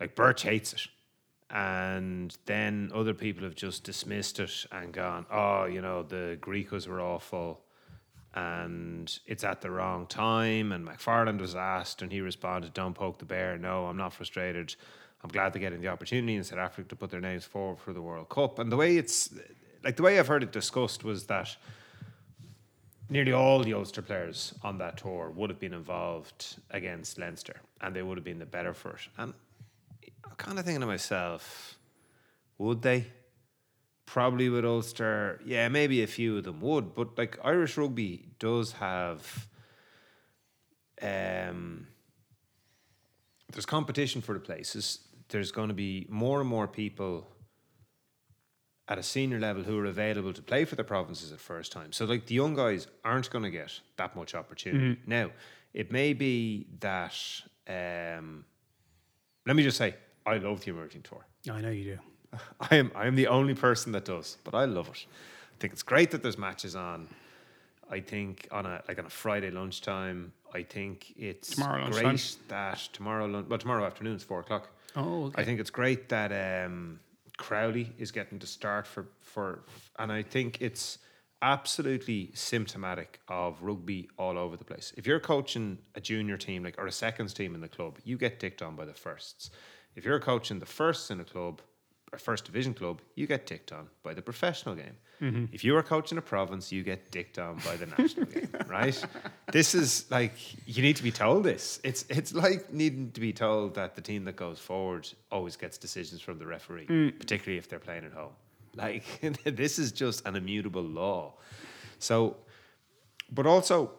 like 0.00 0.14
Birch 0.14 0.42
hates 0.42 0.72
it. 0.72 0.88
And 1.50 2.36
then 2.46 2.90
other 2.94 3.14
people 3.14 3.44
have 3.44 3.54
just 3.54 3.84
dismissed 3.84 4.40
it 4.40 4.66
and 4.72 4.92
gone, 4.92 5.26
oh, 5.30 5.66
you 5.66 5.80
know, 5.80 6.02
the 6.02 6.36
Griquas 6.40 6.88
were 6.88 7.00
awful. 7.00 7.63
And 8.34 9.18
it's 9.26 9.44
at 9.44 9.60
the 9.60 9.70
wrong 9.70 10.06
time. 10.06 10.72
And 10.72 10.86
McFarland 10.86 11.40
was 11.40 11.54
asked, 11.54 12.02
and 12.02 12.12
he 12.12 12.20
responded, 12.20 12.74
"Don't 12.74 12.94
poke 12.94 13.18
the 13.18 13.24
bear. 13.24 13.56
No, 13.56 13.86
I'm 13.86 13.96
not 13.96 14.12
frustrated. 14.12 14.74
I'm 15.22 15.30
glad 15.30 15.52
they're 15.52 15.60
getting 15.60 15.80
the 15.80 15.88
opportunity 15.88 16.34
in 16.34 16.44
South 16.44 16.58
Africa 16.58 16.88
to 16.88 16.96
put 16.96 17.10
their 17.10 17.20
names 17.20 17.44
forward 17.44 17.78
for 17.78 17.92
the 17.92 18.02
World 18.02 18.28
Cup." 18.28 18.58
And 18.58 18.70
the 18.70 18.76
way 18.76 18.96
it's 18.96 19.32
like 19.82 19.96
the 19.96 20.02
way 20.02 20.18
I've 20.18 20.28
heard 20.28 20.42
it 20.42 20.52
discussed 20.52 21.04
was 21.04 21.26
that 21.26 21.56
nearly 23.08 23.32
all 23.32 23.60
the 23.62 23.74
Ulster 23.74 24.02
players 24.02 24.54
on 24.62 24.78
that 24.78 24.96
tour 24.96 25.30
would 25.30 25.50
have 25.50 25.60
been 25.60 25.74
involved 25.74 26.56
against 26.70 27.18
Leinster, 27.18 27.60
and 27.80 27.94
they 27.94 28.02
would 28.02 28.16
have 28.16 28.24
been 28.24 28.38
the 28.38 28.46
better 28.46 28.74
for 28.74 28.90
it. 28.90 29.08
And 29.18 29.34
I'm 30.24 30.36
kind 30.36 30.58
of 30.58 30.64
thinking 30.64 30.80
to 30.80 30.86
myself, 30.86 31.78
would 32.58 32.82
they? 32.82 33.06
Probably 34.06 34.48
with 34.48 34.64
Ulster, 34.64 35.40
yeah, 35.44 35.68
maybe 35.68 36.02
a 36.02 36.06
few 36.06 36.36
of 36.36 36.44
them 36.44 36.60
would, 36.60 36.94
but 36.94 37.16
like 37.16 37.38
Irish 37.42 37.76
rugby 37.76 38.28
does 38.38 38.72
have, 38.72 39.48
um, 41.00 41.86
there's 43.50 43.66
competition 43.66 44.20
for 44.20 44.34
the 44.34 44.40
places. 44.40 44.98
There's 45.28 45.50
going 45.50 45.68
to 45.68 45.74
be 45.74 46.06
more 46.10 46.40
and 46.40 46.48
more 46.48 46.68
people 46.68 47.26
at 48.86 48.98
a 48.98 49.02
senior 49.02 49.40
level 49.40 49.62
who 49.62 49.78
are 49.78 49.86
available 49.86 50.34
to 50.34 50.42
play 50.42 50.66
for 50.66 50.76
the 50.76 50.84
provinces 50.84 51.32
at 51.32 51.40
first 51.40 51.72
time. 51.72 51.90
So 51.92 52.04
like 52.04 52.26
the 52.26 52.34
young 52.34 52.54
guys 52.54 52.86
aren't 53.04 53.30
going 53.30 53.44
to 53.44 53.50
get 53.50 53.80
that 53.96 54.14
much 54.14 54.34
opportunity. 54.34 55.00
Now, 55.06 55.30
it 55.72 55.90
may 55.90 56.12
be 56.12 56.66
that 56.80 57.16
um, 57.66 58.44
let 59.46 59.56
me 59.56 59.62
just 59.62 59.78
say 59.78 59.94
I 60.26 60.36
love 60.36 60.62
the 60.62 60.70
emerging 60.70 61.02
tour. 61.02 61.26
I 61.50 61.60
know 61.62 61.70
you 61.70 61.84
do. 61.84 61.98
I 62.70 62.76
am 62.76 62.90
I 62.94 63.06
am 63.06 63.14
the 63.14 63.26
only 63.28 63.54
person 63.54 63.92
that 63.92 64.04
does, 64.04 64.36
but 64.44 64.54
I 64.54 64.64
love 64.64 64.88
it. 64.88 65.06
I 65.52 65.56
think 65.60 65.72
it's 65.72 65.82
great 65.82 66.10
that 66.10 66.22
there's 66.22 66.38
matches 66.38 66.74
on. 66.76 67.08
I 67.90 68.00
think 68.00 68.48
on 68.50 68.66
a 68.66 68.82
like 68.88 68.98
on 68.98 69.06
a 69.06 69.10
Friday 69.10 69.50
lunchtime. 69.50 70.32
I 70.52 70.62
think 70.62 71.12
it's 71.16 71.50
Tomorrow 71.56 71.90
great 71.90 72.04
lunchtime? 72.04 72.44
that 72.48 72.78
tomorrow 72.92 73.26
lun- 73.26 73.48
well 73.48 73.58
tomorrow 73.58 73.84
afternoon 73.84 74.16
is 74.16 74.22
four 74.22 74.40
o'clock. 74.40 74.68
Oh, 74.96 75.24
okay. 75.26 75.42
I 75.42 75.44
think 75.44 75.58
it's 75.60 75.70
great 75.70 76.08
that 76.10 76.30
um, 76.66 77.00
Crowley 77.36 77.92
is 77.98 78.12
getting 78.12 78.38
to 78.38 78.46
start 78.46 78.86
for 78.86 79.06
for, 79.20 79.64
and 79.98 80.12
I 80.12 80.22
think 80.22 80.60
it's 80.60 80.98
absolutely 81.42 82.30
symptomatic 82.34 83.20
of 83.28 83.62
rugby 83.62 84.08
all 84.16 84.38
over 84.38 84.56
the 84.56 84.64
place. 84.64 84.94
If 84.96 85.06
you're 85.06 85.20
coaching 85.20 85.78
a 85.94 86.00
junior 86.00 86.38
team 86.38 86.64
like 86.64 86.78
or 86.78 86.86
a 86.86 86.92
seconds 86.92 87.34
team 87.34 87.54
in 87.54 87.60
the 87.60 87.68
club, 87.68 87.98
you 88.04 88.16
get 88.16 88.40
dicked 88.40 88.62
on 88.62 88.76
by 88.76 88.86
the 88.86 88.94
firsts. 88.94 89.50
If 89.94 90.04
you're 90.04 90.20
coaching 90.20 90.58
the 90.58 90.66
firsts 90.66 91.10
in 91.10 91.20
a 91.20 91.24
club, 91.24 91.60
a 92.14 92.18
first 92.18 92.44
division 92.44 92.74
club, 92.74 93.00
you 93.14 93.26
get 93.26 93.46
dicked 93.46 93.72
on 93.72 93.88
by 94.02 94.14
the 94.14 94.22
professional 94.22 94.74
game. 94.74 94.96
Mm-hmm. 95.20 95.44
If 95.52 95.64
you 95.64 95.76
are 95.76 95.82
coaching 95.82 96.18
a 96.18 96.22
province, 96.22 96.72
you 96.72 96.82
get 96.82 97.10
dicked 97.10 97.38
on 97.38 97.56
by 97.64 97.76
the 97.76 97.86
national 97.86 98.26
game, 98.26 98.48
right? 98.66 99.04
This 99.52 99.74
is 99.74 100.10
like 100.10 100.34
you 100.66 100.82
need 100.82 100.96
to 100.96 101.02
be 101.02 101.12
told 101.12 101.44
this. 101.44 101.80
It's 101.84 102.04
it's 102.08 102.34
like 102.34 102.72
needing 102.72 103.10
to 103.12 103.20
be 103.20 103.32
told 103.32 103.74
that 103.74 103.94
the 103.94 104.00
team 104.00 104.24
that 104.24 104.36
goes 104.36 104.58
forward 104.58 105.08
always 105.30 105.56
gets 105.56 105.78
decisions 105.78 106.20
from 106.20 106.38
the 106.38 106.46
referee, 106.46 106.86
mm. 106.86 107.18
particularly 107.18 107.58
if 107.58 107.68
they're 107.68 107.78
playing 107.78 108.04
at 108.04 108.12
home. 108.12 108.32
Like 108.76 109.04
this 109.44 109.78
is 109.78 109.92
just 109.92 110.26
an 110.26 110.34
immutable 110.34 110.82
law. 110.82 111.34
So, 112.00 112.36
but 113.30 113.46
also, 113.46 113.92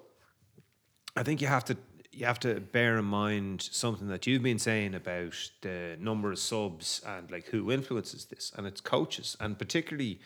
I 1.16 1.24
think 1.24 1.42
you 1.42 1.48
have 1.48 1.64
to 1.66 1.78
you 2.16 2.26
have 2.26 2.40
to 2.40 2.62
bear 2.62 2.98
in 2.98 3.06
mind 3.06 3.62
something 3.62 4.08
that 4.08 4.26
you've 4.26 4.44
been 4.44 4.60
saying 4.60 4.96
about 4.96 5.34
the 5.62 5.98
number 6.00 6.32
of 6.32 6.40
subs 6.40 7.02
and 7.06 7.30
like 7.30 7.48
who 7.48 7.72
influences 7.72 8.26
this, 8.26 8.54
and 8.56 8.66
it's 8.66 8.82
coaches, 8.82 9.36
and 9.40 9.60
particularly 9.60 10.20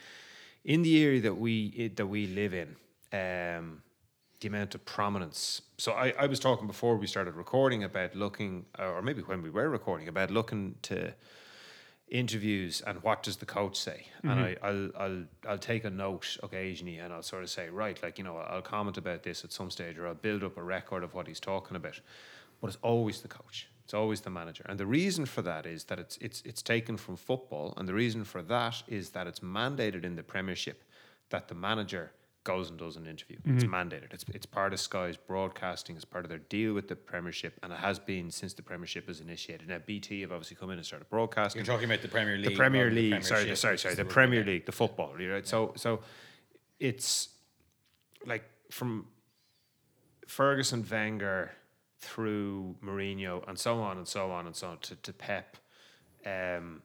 in 0.64 0.84
the 0.84 1.04
area 1.04 1.22
that 1.22 1.36
we 1.36 1.88
that 1.96 2.06
we 2.06 2.28
live 2.28 2.54
in, 2.54 2.76
um, 3.12 3.82
the 4.40 4.48
amount 4.48 4.76
of 4.76 4.86
prominence. 4.86 5.62
So 5.78 5.94
I, 5.94 6.14
I 6.20 6.28
was 6.28 6.40
talking 6.40 6.68
before 6.68 6.96
we 6.96 7.08
started 7.08 7.36
recording 7.36 7.84
about 7.84 8.16
looking, 8.16 8.66
or 8.78 9.02
maybe 9.02 9.22
when 9.22 9.42
we 9.42 9.50
were 9.50 9.70
recording, 9.70 10.08
about 10.08 10.30
looking 10.32 10.76
to 10.84 11.14
interviews 12.12 12.82
and 12.86 13.02
what 13.04 13.24
does 13.24 13.38
the 13.38 13.46
coach 13.46 13.78
say? 13.78 14.08
And 14.24 14.32
mm-hmm. 14.32 14.66
I, 14.66 14.68
I'll, 14.68 14.90
I'll 14.98 15.24
I'll 15.48 15.58
take 15.58 15.84
a 15.84 15.90
note 15.90 16.38
occasionally 16.44 16.98
and 16.98 17.14
I'll 17.14 17.24
sort 17.24 17.44
of 17.44 17.50
say 17.50 17.70
right 17.70 18.02
like 18.02 18.18
you 18.18 18.24
know 18.24 18.38
I'll 18.38 18.62
comment 18.62 18.98
about 18.98 19.24
this 19.24 19.44
at 19.44 19.52
some 19.52 19.70
stage 19.70 19.98
or 19.98 20.08
I'll 20.08 20.16
build 20.16 20.44
up 20.44 20.58
a 20.58 20.64
record 20.64 21.04
of 21.04 21.14
what 21.14 21.28
he's 21.28 21.40
talking 21.40 21.76
about. 21.76 22.00
But 22.62 22.68
it's 22.68 22.78
always 22.82 23.22
the 23.22 23.28
coach. 23.28 23.70
It's 23.86 23.94
always 23.94 24.22
the 24.22 24.30
manager. 24.30 24.66
And 24.70 24.80
the 24.80 24.86
reason 24.86 25.26
for 25.26 25.42
that 25.44 25.66
is 25.66 25.86
that 25.86 26.00
it's 26.00 26.18
it's 26.18 26.42
it's 26.46 26.62
taken 26.62 26.98
from 26.98 27.16
football. 27.16 27.74
And 27.78 27.88
the 27.88 27.94
reason 27.94 28.24
for 28.24 28.42
that 28.44 28.84
is 28.88 29.10
that 29.12 29.28
it's 29.28 29.40
mandated 29.40 30.04
in 30.04 30.16
the 30.16 30.24
premiership 30.24 30.84
that 31.30 31.48
the 31.48 31.56
manager 31.56 32.12
goes 32.44 32.70
and 32.70 32.80
does 32.80 32.96
an 32.96 33.06
interview 33.06 33.38
it's 33.46 33.64
mandated 33.66 34.14
it's, 34.14 34.26
it's 34.34 34.46
part 34.46 34.74
of 34.74 34.80
Sky's 34.80 35.18
broadcasting 35.18 35.96
it's 35.96 36.06
part 36.06 36.24
of 36.26 36.30
their 36.30 36.40
deal 36.40 36.74
with 36.74 36.88
the 36.88 36.96
premiership 36.96 37.60
and 37.62 37.74
it 37.74 37.80
has 37.80 38.00
been 38.00 38.32
since 38.32 38.54
the 38.54 38.62
premiership 38.62 39.08
was 39.08 39.20
initiated 39.20 39.68
now 39.68 39.78
BT 39.86 40.22
have 40.22 40.32
obviously 40.32 40.56
come 40.56 40.70
in 40.70 40.78
and 40.78 40.86
started 40.86 41.10
broadcasting 41.10 41.60
You're 41.60 41.66
talking 41.66 41.90
about 41.90 42.02
the 42.02 42.08
Premier 42.08 42.38
League. 42.38 42.50
the 42.50 42.56
Premier 42.56 42.86
rather 42.86 42.96
than 42.96 43.12
League. 43.12 43.24
Sorry, 43.24 43.42
the, 43.42 43.46
Premiership, 43.46 43.58
sorry, 43.58 43.78
sorry. 43.78 43.92
is 43.94 43.98
The 43.98 44.06
Premier. 44.06 44.44
League, 44.44 44.66
the 44.66 44.72
football, 44.72 45.14
right? 45.16 45.46
So, 45.46 45.74
so 45.76 46.00
it's 46.80 47.30
like 48.26 48.44
from 48.72 49.08
Ferguson, 50.28 50.86
Wenger, 50.90 51.52
through 52.00 52.76
Mourinho, 52.84 53.48
and 53.48 53.58
so 53.60 53.80
on 53.82 53.98
and 53.98 54.08
so 54.08 54.32
on 54.32 54.46
and 54.46 54.56
so 54.56 54.70
on 54.70 54.78
to, 54.80 54.96
to 54.96 55.14
Pep. 55.14 55.58
Um, 56.26 56.82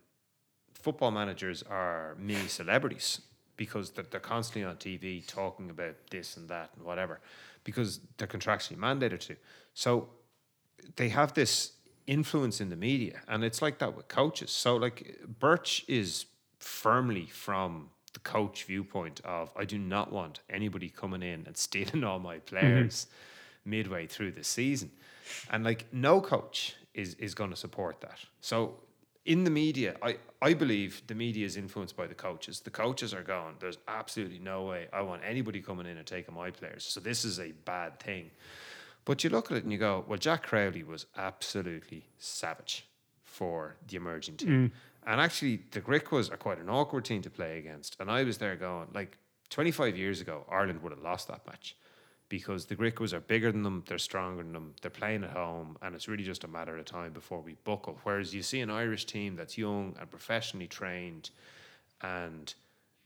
football 0.75 1.11
managers 1.11 1.63
are 1.63 2.17
mini 2.19 2.49
celebrities 2.49 3.21
because 3.57 3.91
they're, 3.91 4.05
they're 4.11 4.21
constantly 4.21 4.69
on 4.69 4.77
TV 4.77 5.27
talking 5.27 5.71
about 5.71 5.95
this 6.11 6.37
and 6.37 6.49
that 6.49 6.71
and 6.77 6.85
whatever 6.85 7.21
because 7.65 8.01
they're 8.17 8.29
contractually 8.29 8.77
mandated 8.77 9.21
to. 9.21 9.37
So 9.73 10.09
they 10.97 11.09
have 11.09 11.35
this 11.35 11.73
influence 12.07 12.61
in 12.61 12.69
the 12.69 12.77
media, 12.77 13.21
and 13.27 13.43
it's 13.43 13.63
like 13.63 13.79
that 13.79 13.97
with 13.97 14.09
coaches. 14.09 14.51
So, 14.51 14.77
like, 14.77 15.19
Birch 15.41 15.85
is 15.89 16.27
firmly 16.59 17.27
from 17.27 17.91
the 18.13 18.21
coach 18.21 18.65
viewpoint 18.65 19.21
of 19.25 19.51
I 19.57 19.65
do 19.65 19.79
not 19.79 20.13
want 20.13 20.41
anybody 20.49 20.89
coming 20.89 21.23
in 21.23 21.45
and 21.47 21.57
stealing 21.57 22.05
all 22.05 22.19
my 22.19 22.37
mm-hmm. 22.37 22.47
players 22.47 23.07
midway 23.65 24.07
through 24.07 24.33
the 24.33 24.45
season, 24.45 24.91
and 25.51 25.65
like 25.65 25.87
no 25.93 26.21
coach 26.21 26.77
is 26.93 27.15
is 27.15 27.35
going 27.35 27.51
to 27.51 27.57
support 27.57 28.01
that. 28.03 28.19
So. 28.41 28.77
In 29.27 29.45
the 29.45 29.51
media, 29.51 29.97
I, 30.03 30.19
I 30.43 30.53
believe 30.53 31.03
the 31.07 31.15
media 31.15 31.47
is 31.47 31.57
influenced 31.57 31.97
by 31.97 32.07
the 32.07 32.15
coaches. 32.15 32.61
The 32.61 32.71
coaches 32.71 33.15
are 33.15 33.23
gone. 33.23 33.55
there's 33.59 33.79
absolutely 33.89 34.39
no 34.39 34.65
way 34.65 34.89
I 34.93 35.01
want 35.01 35.23
anybody 35.25 35.63
coming 35.63 35.87
in 35.87 35.97
and 35.97 36.07
taking 36.07 36.35
my 36.35 36.51
players. 36.51 36.85
So 36.85 37.01
this 37.01 37.25
is 37.25 37.41
a 37.41 37.53
bad 37.65 37.99
thing. 37.99 38.31
But 39.07 39.25
you 39.25 39.31
look 39.31 39.51
at 39.51 39.57
it 39.57 39.65
and 39.65 39.73
you 39.73 39.79
go, 39.79 40.05
well, 40.07 40.19
Jack 40.19 40.43
Crowley 40.45 40.83
was 40.83 41.07
absolutely 41.17 42.05
savage 42.19 42.87
for 43.23 43.77
the 43.89 43.97
emerging 43.97 44.37
team. 44.37 44.49
Mm. 44.49 44.71
And 45.07 45.21
actually, 45.21 45.61
the 45.71 45.81
Griquas 45.81 46.33
are 46.33 46.37
quite 46.37 46.59
an 46.59 46.71
awkward 46.71 47.05
team 47.05 47.21
to 47.23 47.31
play 47.31 47.59
against. 47.59 47.97
And 48.01 48.11
I 48.11 48.25
was 48.25 48.39
there 48.39 48.57
going, 48.57 48.89
like, 48.95 49.19
25 49.51 49.97
years 49.97 50.21
ago, 50.21 50.45
Ireland 50.51 50.83
would 50.83 50.93
have 50.93 51.03
lost 51.03 51.29
that 51.29 51.47
match 51.47 51.77
because 52.35 52.67
the 52.67 52.75
Griquas 52.75 53.13
are 53.13 53.21
bigger 53.21 53.53
than 53.53 53.63
them, 53.63 53.85
they're 53.87 53.97
stronger 53.97 54.43
than 54.43 54.53
them, 54.53 54.75
they're 54.83 54.91
playing 54.91 55.23
at 55.23 55.31
home, 55.31 55.77
and 55.83 55.95
it's 55.95 56.09
really 56.09 56.25
just 56.25 56.43
a 56.43 56.49
matter 56.49 56.77
of 56.77 56.85
time 56.85 57.13
before 57.13 57.41
we 57.41 57.55
buckle. 57.63 57.97
Whereas 58.03 58.35
you 58.35 58.43
see 58.43 58.61
an 58.61 58.71
Irish 58.71 59.05
team 59.05 59.37
that's 59.37 59.57
young 59.57 59.95
and 60.01 60.11
professionally 60.11 60.67
trained 60.67 61.31
and 62.01 62.53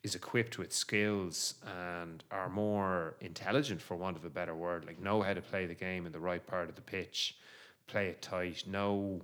is 0.03 0.15
equipped 0.15 0.57
with 0.57 0.73
skills 0.73 1.57
and 2.01 2.25
are 2.31 2.49
more 2.49 3.17
intelligent, 3.21 3.83
for 3.83 3.99
want 3.99 4.17
of 4.17 4.25
a 4.25 4.31
better 4.31 4.55
word, 4.55 4.87
like 4.87 4.99
know 4.99 5.21
how 5.21 5.35
to 5.35 5.43
play 5.43 5.67
the 5.67 5.75
game 5.75 6.07
in 6.07 6.13
the 6.13 6.19
right 6.19 6.47
part 6.47 6.71
of 6.71 6.75
the 6.75 6.81
pitch, 6.81 7.37
play 7.87 8.07
it 8.07 8.23
tight, 8.23 8.67
know 8.67 9.21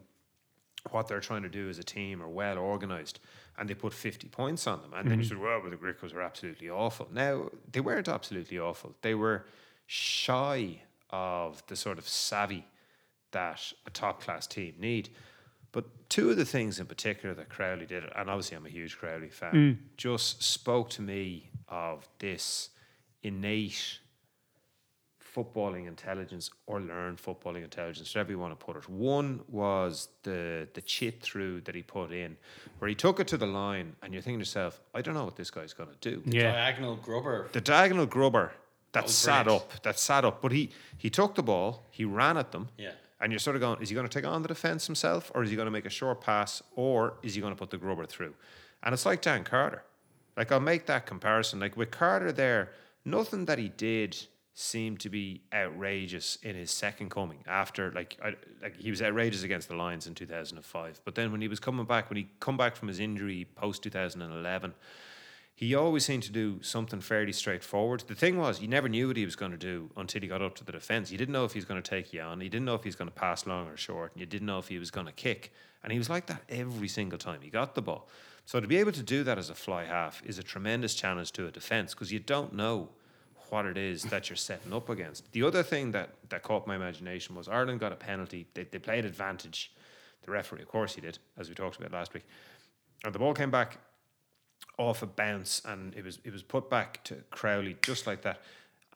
what 0.91 1.09
they're 1.09 1.21
trying 1.21 1.45
to 1.45 1.49
do 1.49 1.71
as 1.71 1.79
a 1.79 1.83
team 1.83 2.23
are 2.23 2.29
well 2.29 2.59
organised 2.59 3.21
and 3.57 3.71
they 3.71 3.75
put 3.75 3.95
50 3.95 4.29
points 4.29 4.67
on 4.67 4.83
them. 4.83 4.93
And 4.95 5.11
then 5.11 5.19
you 5.19 5.25
mm-hmm. 5.25 5.37
said, 5.37 5.43
well, 5.43 5.63
well, 5.63 5.71
the 5.71 5.77
Griquas 5.77 6.15
are 6.15 6.21
absolutely 6.21 6.69
awful. 6.69 7.09
Now, 7.11 7.49
they 7.73 7.81
weren't 7.81 8.09
absolutely 8.09 8.59
awful. 8.59 8.95
They 9.01 9.15
were 9.15 9.47
shy 9.87 10.81
of 11.11 11.63
the 11.67 11.77
sort 11.77 11.99
of 11.99 12.09
savvy 12.09 12.67
that 13.33 13.73
a 13.87 13.91
top 13.91 14.21
class 14.21 14.47
team 14.47 14.75
need. 14.79 15.11
But 15.73 16.09
two 16.09 16.31
of 16.31 16.37
the 16.37 16.45
things 16.45 16.79
in 16.79 16.87
particular 16.87 17.35
that 17.35 17.49
Crowley 17.49 17.87
did, 17.87 18.05
and 18.05 18.31
obviously 18.31 18.57
I'm 18.57 18.65
a 18.65 18.71
huge 18.71 18.97
Crowley 18.97 19.29
fan, 19.29 19.53
mm. 19.53 19.77
just 19.97 20.43
spoke 20.43 20.89
to 20.91 21.03
me 21.03 21.51
of 21.69 22.09
this 22.19 22.71
innate 23.23 23.99
footballing 25.35 25.89
intelligence 25.89 26.49
or 26.67 26.81
learned 26.81 27.19
footballing 27.19 27.65
intelligence, 27.65 28.15
whatever 28.15 28.31
you 28.31 28.39
want 28.39 28.59
to 28.59 28.65
put 28.65 28.77
it. 28.77 28.89
One 28.89 29.41
was 29.49 30.09
the 30.23 30.69
the 30.75 30.81
chip 30.81 31.23
through 31.23 31.63
that 31.63 31.75
he 31.75 31.83
put 31.83 32.13
in, 32.13 32.37
where 32.79 32.89
he 32.89 32.95
took 32.95 33.19
it 33.19 33.27
to 33.29 33.37
the 33.37 33.47
line, 33.47 33.97
and 34.03 34.13
you're 34.13 34.23
thinking 34.23 34.39
to 34.39 34.43
yourself, 34.43 34.81
I 34.95 35.03
don't 35.03 35.15
know 35.15 35.25
what 35.25 35.37
this 35.37 35.51
guy's 35.51 35.73
going 35.73 35.91
to 35.91 36.11
do. 36.11 36.23
Yeah. 36.25 36.53
Diagonal 36.53 36.97
grubber. 36.97 37.49
The 37.53 37.61
diagonal 37.61 38.07
grubber 38.07 38.53
that 38.95 39.11
sat 39.11 39.45
brilliant. 39.45 39.65
up, 39.65 39.83
that 39.83 39.99
sat 39.99 40.25
up, 40.25 40.41
but 40.41 40.53
he 40.53 40.71
he 40.97 41.11
took 41.11 41.35
the 41.35 41.43
ball, 41.43 41.85
he 41.91 42.05
ran 42.05 42.37
at 42.37 42.53
them. 42.53 42.69
Yeah. 42.79 42.93
And 43.21 43.33
you're 43.33 43.39
sort 43.39 43.57
of 43.57 43.61
going, 43.61 43.81
is 43.81 43.89
he 43.89 43.95
going 43.95 44.07
to 44.07 44.13
take 44.13 44.29
on 44.29 44.43
the 44.43 44.49
defence 44.49 44.87
himself, 44.87 45.31
or 45.35 45.45
is 45.45 45.51
he 45.51 45.57
going 45.57 45.67
to 45.67 45.73
make 45.73 45.87
a 45.87 45.91
short 45.91 46.21
pass, 46.21 46.63
or 46.75 47.15
is 47.23 47.35
he 47.35 47.41
going 47.41 47.55
to 47.55 47.59
put 47.59 47.71
the 47.71 47.79
grubber 47.79 48.07
through? 48.07 48.35
And 48.83 48.93
it's 48.93 49.07
like 49.07 49.23
Dan 49.23 49.45
Carter. 49.45 49.85
Like 50.37 50.51
I'll 50.51 50.61
make 50.61 50.87
that 50.87 51.07
comparison. 51.07 51.61
Like 51.61 51.77
with 51.77 51.91
Carter 51.91 52.33
there, 52.33 52.73
nothing 53.05 53.45
that 53.47 53.59
he 53.59 53.69
did 53.69 54.17
seemed 54.57 55.01
to 55.01 55.09
be 55.09 55.43
outrageous 55.53 56.39
in 56.43 56.55
his 56.55 56.71
second 56.71 57.11
coming 57.11 57.39
after 57.47 57.91
like 57.91 58.17
I, 58.23 58.35
like 58.63 58.77
he 58.77 58.89
was 58.89 59.03
outrageous 59.03 59.43
against 59.43 59.69
the 59.69 59.75
Lions 59.75 60.07
in 60.07 60.15
2005 60.15 61.01
but 61.05 61.17
then 61.17 61.33
when 61.33 61.41
he 61.41 61.49
was 61.49 61.59
coming 61.59 61.85
back 61.85 62.09
when 62.09 62.17
he 62.19 62.29
come 62.39 62.57
back 62.57 62.77
from 62.77 62.87
his 62.87 63.01
injury 63.01 63.49
post 63.57 63.83
2011 63.83 64.73
he 65.55 65.75
always 65.75 66.05
seemed 66.05 66.23
to 66.25 66.33
do 66.33 66.61
something 66.63 67.01
fairly 67.01 67.33
straightforward 67.33 68.05
the 68.07 68.15
thing 68.15 68.37
was 68.37 68.61
you 68.61 68.69
never 68.69 68.89
knew 68.89 69.09
what 69.09 69.17
he 69.17 69.25
was 69.25 69.37
going 69.37 69.53
to 69.53 69.59
do 69.59 69.91
until 69.97 70.21
he 70.21 70.29
got 70.29 70.43
up 70.43 70.55
to 70.55 70.65
the 70.65 70.73
defense 70.73 71.11
you 71.11 71.19
didn't 71.19 71.33
know 71.33 71.45
if 71.45 71.53
he 71.53 71.59
was 71.59 71.65
going 71.65 71.81
to 71.81 71.91
take 71.91 72.13
you 72.13 72.21
on 72.21 72.41
you 72.41 72.49
didn't 72.49 72.65
know 72.65 72.75
if 72.75 72.83
he 72.83 72.89
was 72.89 72.97
going 72.97 73.09
to 73.09 73.15
pass 73.15 73.47
long 73.47 73.69
or 73.69 73.77
short 73.77 74.13
and 74.13 74.21
you 74.21 74.27
didn't 74.27 74.47
know 74.47 74.59
if 74.59 74.69
he 74.69 74.79
was 74.79 74.91
going 74.91 75.07
to 75.07 75.13
kick 75.13 75.53
and 75.83 75.93
he 75.93 75.99
was 75.99 76.11
like 76.11 76.27
that 76.27 76.43
every 76.49 76.89
single 76.89 77.19
time 77.19 77.41
he 77.43 77.51
got 77.51 77.75
the 77.75 77.83
ball 77.83 78.09
so 78.47 78.61
to 78.61 78.67
be 78.67 78.77
able 78.77 78.93
to 78.93 79.03
do 79.03 79.25
that 79.25 79.39
as 79.39 79.49
a 79.49 79.55
fly 79.55 79.85
half 79.85 80.23
is 80.25 80.39
a 80.39 80.43
tremendous 80.43 80.95
challenge 80.95 81.33
to 81.33 81.47
a 81.47 81.51
defense 81.51 81.95
because 81.95 82.13
you 82.13 82.19
don't 82.19 82.53
know 82.53 82.91
what 83.51 83.67
it 83.67 83.79
is 83.79 84.03
that 84.05 84.29
you're 84.29 84.37
setting 84.37 84.73
up 84.73 84.89
against. 84.89 85.31
The 85.33 85.43
other 85.43 85.63
thing 85.63 85.93
that, 85.93 86.11
that 86.29 86.43
caught 86.43 86.67
my 86.67 86.77
imagination 86.77 87.35
was 87.35 87.49
Ireland 87.49 87.81
got 87.81 87.93
a 87.93 87.97
penalty. 87.97 88.47
They, 88.55 88.65
they 88.65 88.79
played 88.79 89.05
advantage. 89.05 89.73
The 90.23 90.33
referee, 90.33 90.63
of 90.63 90.69
course, 90.69 90.95
he 90.95 91.01
did, 91.01 91.19
as 91.39 91.49
we 91.49 91.55
talked 91.55 91.77
about 91.77 91.93
last 91.93 92.15
week. 92.15 92.25
And 93.05 93.15
the 93.15 93.19
ball 93.19 93.35
came 93.35 93.51
back 93.51 93.79
off 94.79 95.03
a 95.03 95.07
bounce, 95.07 95.63
and 95.65 95.95
it 95.95 96.05
was 96.05 96.19
it 96.25 96.33
was 96.33 96.43
put 96.43 96.71
back 96.71 97.03
to 97.05 97.17
Crowley 97.31 97.77
just 97.83 98.07
like 98.07 98.23
that. 98.23 98.41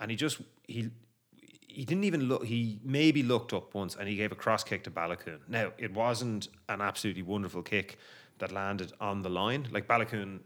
And 0.01 0.11
he 0.11 0.17
just 0.17 0.41
he 0.67 0.91
he 1.39 1.85
didn't 1.85 2.05
even 2.05 2.23
look. 2.29 2.45
He 2.45 2.81
maybe 2.85 3.23
looked 3.23 3.53
up 3.53 3.75
once, 3.75 3.97
and 3.97 4.09
he 4.09 4.17
gave 4.17 4.33
a 4.33 4.37
cross 4.37 4.65
kick 4.65 4.85
to 4.85 4.91
Baloucoune. 4.91 5.41
Now 5.49 5.73
it 5.79 5.93
wasn't 5.93 6.49
an 6.69 6.81
absolutely 6.81 7.23
wonderful 7.23 7.63
kick 7.63 7.99
that 8.39 8.53
landed 8.53 8.93
on 9.01 9.23
the 9.23 9.29
line. 9.29 9.69
Like 9.71 9.87
Baloucoune 9.87 10.41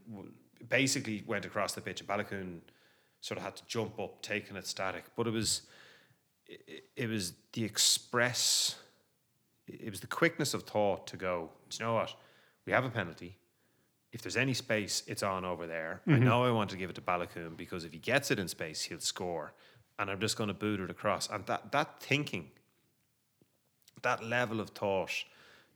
basically 0.68 1.24
went 1.26 1.44
across 1.44 1.72
the 1.74 1.80
pitch, 1.80 2.00
and 2.00 2.08
Baloucoune 2.08 2.60
sort 3.20 3.38
of 3.38 3.44
had 3.44 3.56
to 3.56 3.62
jump 3.66 3.98
up, 4.00 4.22
taking 4.22 4.56
it 4.56 4.66
static. 4.66 5.04
But 5.16 5.26
it 5.26 5.32
was 5.32 5.62
it, 6.46 6.84
it 6.96 7.08
was 7.08 7.34
the 7.52 7.64
express 7.64 8.76
it 9.68 9.90
was 9.90 10.00
the 10.00 10.06
quickness 10.06 10.54
of 10.54 10.64
thought 10.64 11.06
to 11.08 11.16
go, 11.16 11.50
you 11.70 11.84
know 11.84 11.94
what? 11.94 12.14
We 12.66 12.72
have 12.72 12.84
a 12.84 12.90
penalty. 12.90 13.36
If 14.12 14.22
there's 14.22 14.36
any 14.36 14.54
space, 14.54 15.02
it's 15.06 15.22
on 15.22 15.44
over 15.44 15.66
there. 15.66 16.02
I 16.06 16.10
mm-hmm. 16.10 16.24
know 16.24 16.44
I 16.44 16.50
want 16.50 16.70
to 16.70 16.76
give 16.76 16.90
it 16.90 16.96
to 16.96 17.00
Baloucoune 17.00 17.56
because 17.56 17.84
if 17.84 17.92
he 17.92 17.98
gets 17.98 18.30
it 18.30 18.38
in 18.38 18.46
space, 18.46 18.82
he'll 18.82 19.00
score. 19.00 19.54
And 19.98 20.10
I'm 20.10 20.20
just 20.20 20.36
going 20.36 20.48
to 20.48 20.54
boot 20.54 20.80
it 20.80 20.90
across. 20.90 21.30
And 21.30 21.46
that 21.46 21.72
that 21.72 22.00
thinking, 22.00 22.50
that 24.02 24.22
level 24.22 24.60
of 24.60 24.70
thought 24.70 25.24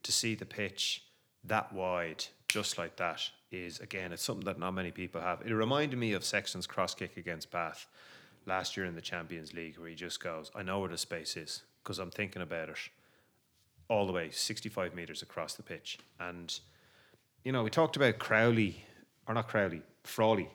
to 0.02 0.12
see 0.12 0.34
the 0.34 0.44
pitch 0.44 1.04
that 1.44 1.72
wide, 1.72 2.24
just 2.48 2.76
like 2.76 2.96
that, 2.96 3.22
is 3.50 3.78
again, 3.80 4.12
it's 4.12 4.22
something 4.22 4.44
that 4.44 4.58
not 4.58 4.72
many 4.72 4.90
people 4.90 5.20
have. 5.20 5.42
It 5.44 5.52
reminded 5.52 5.98
me 5.98 6.12
of 6.12 6.24
Sexton's 6.24 6.66
cross 6.66 6.94
kick 6.94 7.16
against 7.16 7.50
Bath 7.50 7.86
last 8.46 8.76
year 8.76 8.86
in 8.86 8.94
the 8.94 9.00
Champions 9.00 9.52
League, 9.52 9.78
where 9.78 9.88
he 9.88 9.94
just 9.94 10.22
goes, 10.22 10.50
I 10.54 10.62
know 10.62 10.80
where 10.80 10.88
the 10.88 10.98
space 10.98 11.36
is 11.36 11.62
because 11.82 11.98
I'm 11.98 12.10
thinking 12.10 12.42
about 12.42 12.68
it 12.68 12.78
all 13.88 14.06
the 14.06 14.12
way 14.12 14.30
65 14.30 14.94
metres 14.94 15.22
across 15.22 15.54
the 15.54 15.62
pitch. 15.62 15.98
And, 16.18 16.58
you 17.46 17.52
know, 17.52 17.62
we 17.62 17.70
talked 17.70 17.94
about 17.94 18.18
Crowley, 18.18 18.84
or 19.28 19.34
not 19.34 19.46
Crowley, 19.46 19.82
Frawley 20.02 20.50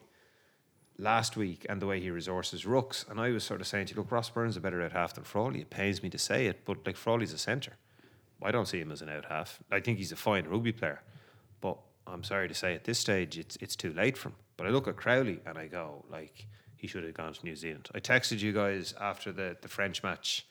last 0.97 1.37
week 1.37 1.65
and 1.69 1.81
the 1.81 1.87
way 1.87 2.01
he 2.01 2.11
resources 2.11 2.65
rooks. 2.65 3.05
And 3.09 3.17
I 3.17 3.29
was 3.29 3.45
sort 3.45 3.61
of 3.61 3.67
saying 3.67 3.85
to 3.87 3.93
you, 3.93 4.01
look, 4.01 4.11
Ross 4.11 4.29
Byrne 4.29 4.49
is 4.49 4.57
a 4.57 4.59
better 4.59 4.81
out 4.81 4.91
half 4.91 5.13
than 5.13 5.23
Frawley. 5.23 5.61
It 5.61 5.69
pains 5.69 6.03
me 6.03 6.09
to 6.09 6.17
say 6.17 6.47
it, 6.47 6.65
but 6.65 6.85
like 6.85 6.97
Frawley's 6.97 7.31
a 7.31 7.37
centre. 7.37 7.77
I 8.43 8.51
don't 8.51 8.67
see 8.67 8.81
him 8.81 8.91
as 8.91 9.01
an 9.01 9.07
out 9.07 9.23
half. 9.29 9.59
I 9.71 9.79
think 9.79 9.99
he's 9.99 10.11
a 10.11 10.17
fine 10.17 10.45
rugby 10.49 10.73
player. 10.73 11.01
But 11.61 11.77
I'm 12.05 12.25
sorry 12.25 12.49
to 12.49 12.53
say 12.53 12.75
at 12.75 12.83
this 12.83 12.99
stage 12.99 13.37
it's 13.37 13.55
it's 13.61 13.77
too 13.77 13.93
late 13.93 14.17
for 14.17 14.27
him. 14.29 14.35
But 14.57 14.67
I 14.67 14.71
look 14.71 14.89
at 14.89 14.97
Crowley 14.97 15.39
and 15.45 15.57
I 15.57 15.67
go, 15.67 16.03
like, 16.09 16.45
he 16.75 16.87
should 16.87 17.05
have 17.05 17.13
gone 17.13 17.31
to 17.31 17.45
New 17.45 17.55
Zealand. 17.55 17.87
I 17.95 18.01
texted 18.01 18.41
you 18.41 18.51
guys 18.51 18.93
after 18.99 19.31
the, 19.31 19.55
the 19.61 19.69
French 19.69 20.03
match 20.03 20.45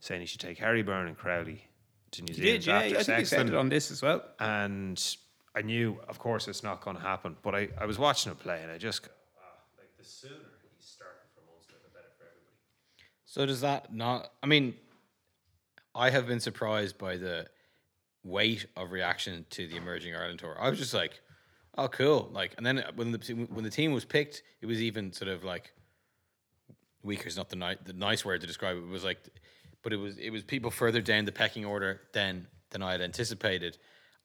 saying 0.00 0.22
he 0.22 0.26
should 0.26 0.40
take 0.40 0.56
Harry 0.56 0.82
Byrne 0.82 1.08
and 1.08 1.18
Crowley 1.18 1.68
to 2.12 2.22
New 2.22 2.32
You 2.32 2.34
Zealand. 2.34 2.60
did, 2.62 2.66
yeah. 2.66 2.76
after 2.76 2.86
I 2.86 3.02
think 3.02 3.18
you 3.18 3.24
said 3.24 3.28
Sexton 3.28 3.48
it 3.48 3.54
on 3.54 3.68
this 3.68 3.90
as 3.90 4.00
well. 4.00 4.22
and 4.40 5.16
I 5.54 5.62
knew, 5.62 5.98
of 6.08 6.18
course, 6.18 6.48
it's 6.48 6.62
not 6.62 6.80
going 6.80 6.96
to 6.96 7.02
happen. 7.02 7.36
But 7.42 7.54
I, 7.54 7.68
I 7.78 7.86
was 7.86 7.98
watching 7.98 8.32
him 8.32 8.38
play, 8.38 8.60
and 8.62 8.70
I 8.70 8.78
just 8.78 9.08
ah, 9.38 9.44
like 9.78 9.90
the 9.98 10.04
sooner 10.04 10.34
he's 10.76 10.86
starting 10.86 11.18
Munster, 11.52 11.74
the 11.84 11.90
better 11.90 12.08
for 12.16 12.24
everybody. 12.24 12.56
So 13.24 13.46
does 13.46 13.60
that 13.60 13.94
not? 13.94 14.32
I 14.42 14.46
mean, 14.46 14.74
I 15.94 16.10
have 16.10 16.26
been 16.26 16.40
surprised 16.40 16.98
by 16.98 17.16
the 17.16 17.46
weight 18.24 18.66
of 18.76 18.92
reaction 18.92 19.44
to 19.50 19.66
the 19.66 19.76
emerging 19.76 20.14
Ireland 20.14 20.38
tour. 20.38 20.56
I 20.58 20.70
was 20.70 20.78
just 20.78 20.94
like, 20.94 21.20
"Oh, 21.76 21.88
cool!" 21.88 22.30
Like, 22.32 22.54
and 22.56 22.64
then 22.64 22.84
when 22.94 23.12
the 23.12 23.46
when 23.50 23.64
the 23.64 23.70
team 23.70 23.92
was 23.92 24.04
picked, 24.04 24.42
it 24.60 24.66
was 24.66 24.80
even 24.80 25.12
sort 25.12 25.28
of 25.28 25.44
like 25.44 25.72
weaker 27.02 27.26
is 27.26 27.36
not 27.36 27.50
the 27.50 27.56
ni- 27.56 27.76
the 27.84 27.92
nice 27.92 28.24
word 28.24 28.40
to 28.40 28.46
describe 28.46 28.76
it. 28.76 28.80
It 28.80 28.88
was 28.88 29.04
like, 29.04 29.18
but 29.82 29.92
it 29.92 29.96
was 29.96 30.16
it 30.18 30.30
was 30.30 30.42
people 30.42 30.70
further 30.70 31.00
down 31.00 31.24
the 31.24 31.32
pecking 31.32 31.64
order 31.64 32.00
than 32.12 32.46
than 32.70 32.82
I 32.82 32.92
had 32.92 33.00
anticipated. 33.00 33.76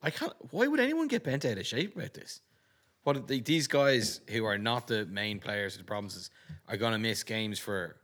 I 0.02 0.10
can't. 0.10 0.32
Why 0.50 0.66
would 0.66 0.80
anyone 0.80 1.08
get 1.08 1.24
bent 1.24 1.44
out 1.44 1.58
of 1.58 1.66
shape 1.66 1.96
about 1.96 2.14
this? 2.14 2.40
What 3.02 3.16
are 3.16 3.20
the, 3.20 3.40
these 3.40 3.66
guys 3.66 4.20
who 4.28 4.44
are 4.44 4.58
not 4.58 4.86
the 4.86 5.06
main 5.06 5.38
players 5.38 5.74
of 5.74 5.80
the 5.80 5.84
provinces 5.84 6.30
are 6.68 6.76
going 6.76 6.92
to 6.92 6.98
miss 6.98 7.22
games 7.22 7.58
for 7.58 7.96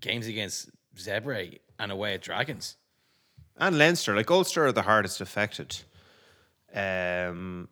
games 0.00 0.26
against 0.26 0.70
Zebra 0.98 1.46
and 1.78 1.92
away 1.92 2.14
at 2.14 2.22
Dragons. 2.22 2.76
And 3.58 3.78
Leinster, 3.78 4.14
like 4.14 4.30
Ulster, 4.30 4.66
are 4.66 4.72
the 4.72 4.82
hardest 4.82 5.20
affected. 5.20 5.82
Um, 6.74 7.68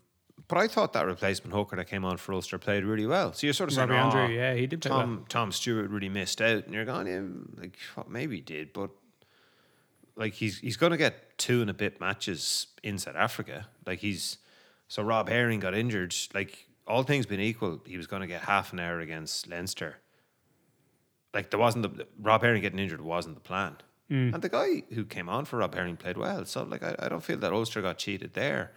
but 0.48 0.58
I 0.58 0.68
thought 0.68 0.92
that 0.94 1.06
replacement 1.06 1.54
hooker 1.54 1.76
that 1.76 1.86
came 1.86 2.04
on 2.04 2.16
for 2.16 2.32
Ulster 2.32 2.58
played 2.58 2.84
really 2.84 3.06
well. 3.06 3.32
So 3.32 3.46
you're 3.46 3.54
sort 3.54 3.70
of 3.70 3.74
saying, 3.74 3.90
"Oh, 3.90 3.94
Andrew, 3.94 4.34
yeah, 4.34 4.54
he 4.54 4.66
did 4.66 4.82
play 4.82 4.90
Tom 4.90 5.16
well." 5.16 5.26
Tom 5.28 5.52
Stewart 5.52 5.90
really 5.90 6.08
missed 6.08 6.40
out, 6.40 6.64
and 6.64 6.74
you're 6.74 6.84
going, 6.84 7.06
yeah, 7.06 7.60
like 7.60 7.78
well, 7.96 8.06
maybe 8.08 8.36
he 8.36 8.42
did, 8.42 8.72
but 8.72 8.90
like 10.16 10.34
he's 10.34 10.58
he's 10.58 10.76
going 10.76 10.92
to 10.92 10.98
get 10.98 11.38
two 11.38 11.60
and 11.60 11.70
a 11.70 11.74
bit 11.74 12.00
matches 12.00 12.68
in 12.82 12.98
South 12.98 13.16
Africa. 13.16 13.66
Like 13.86 13.98
he's 14.00 14.38
so 14.88 15.02
Rob 15.02 15.28
Herring 15.28 15.60
got 15.60 15.74
injured. 15.74 16.14
Like 16.34 16.66
all 16.86 17.02
things 17.02 17.26
being 17.26 17.40
equal, 17.40 17.80
he 17.86 17.96
was 17.96 18.06
going 18.06 18.22
to 18.22 18.28
get 18.28 18.42
half 18.42 18.72
an 18.72 18.80
hour 18.80 19.00
against 19.00 19.48
Leinster. 19.48 19.96
Like 21.32 21.50
there 21.50 21.58
wasn't 21.60 21.96
the 21.96 22.06
Rob 22.20 22.42
Herring 22.42 22.62
getting 22.62 22.78
injured 22.78 23.00
wasn't 23.00 23.34
the 23.34 23.40
plan. 23.40 23.76
Mm. 24.10 24.34
And 24.34 24.42
the 24.42 24.48
guy 24.50 24.82
who 24.94 25.04
came 25.04 25.28
on 25.28 25.46
for 25.46 25.56
Rob 25.58 25.74
Herring 25.74 25.96
played 25.96 26.16
well. 26.16 26.44
So 26.44 26.62
like 26.62 26.82
I, 26.82 26.94
I 26.98 27.08
don't 27.08 27.22
feel 27.24 27.38
that 27.38 27.52
Ulster 27.52 27.82
got 27.82 27.98
cheated 27.98 28.34
there. 28.34 28.72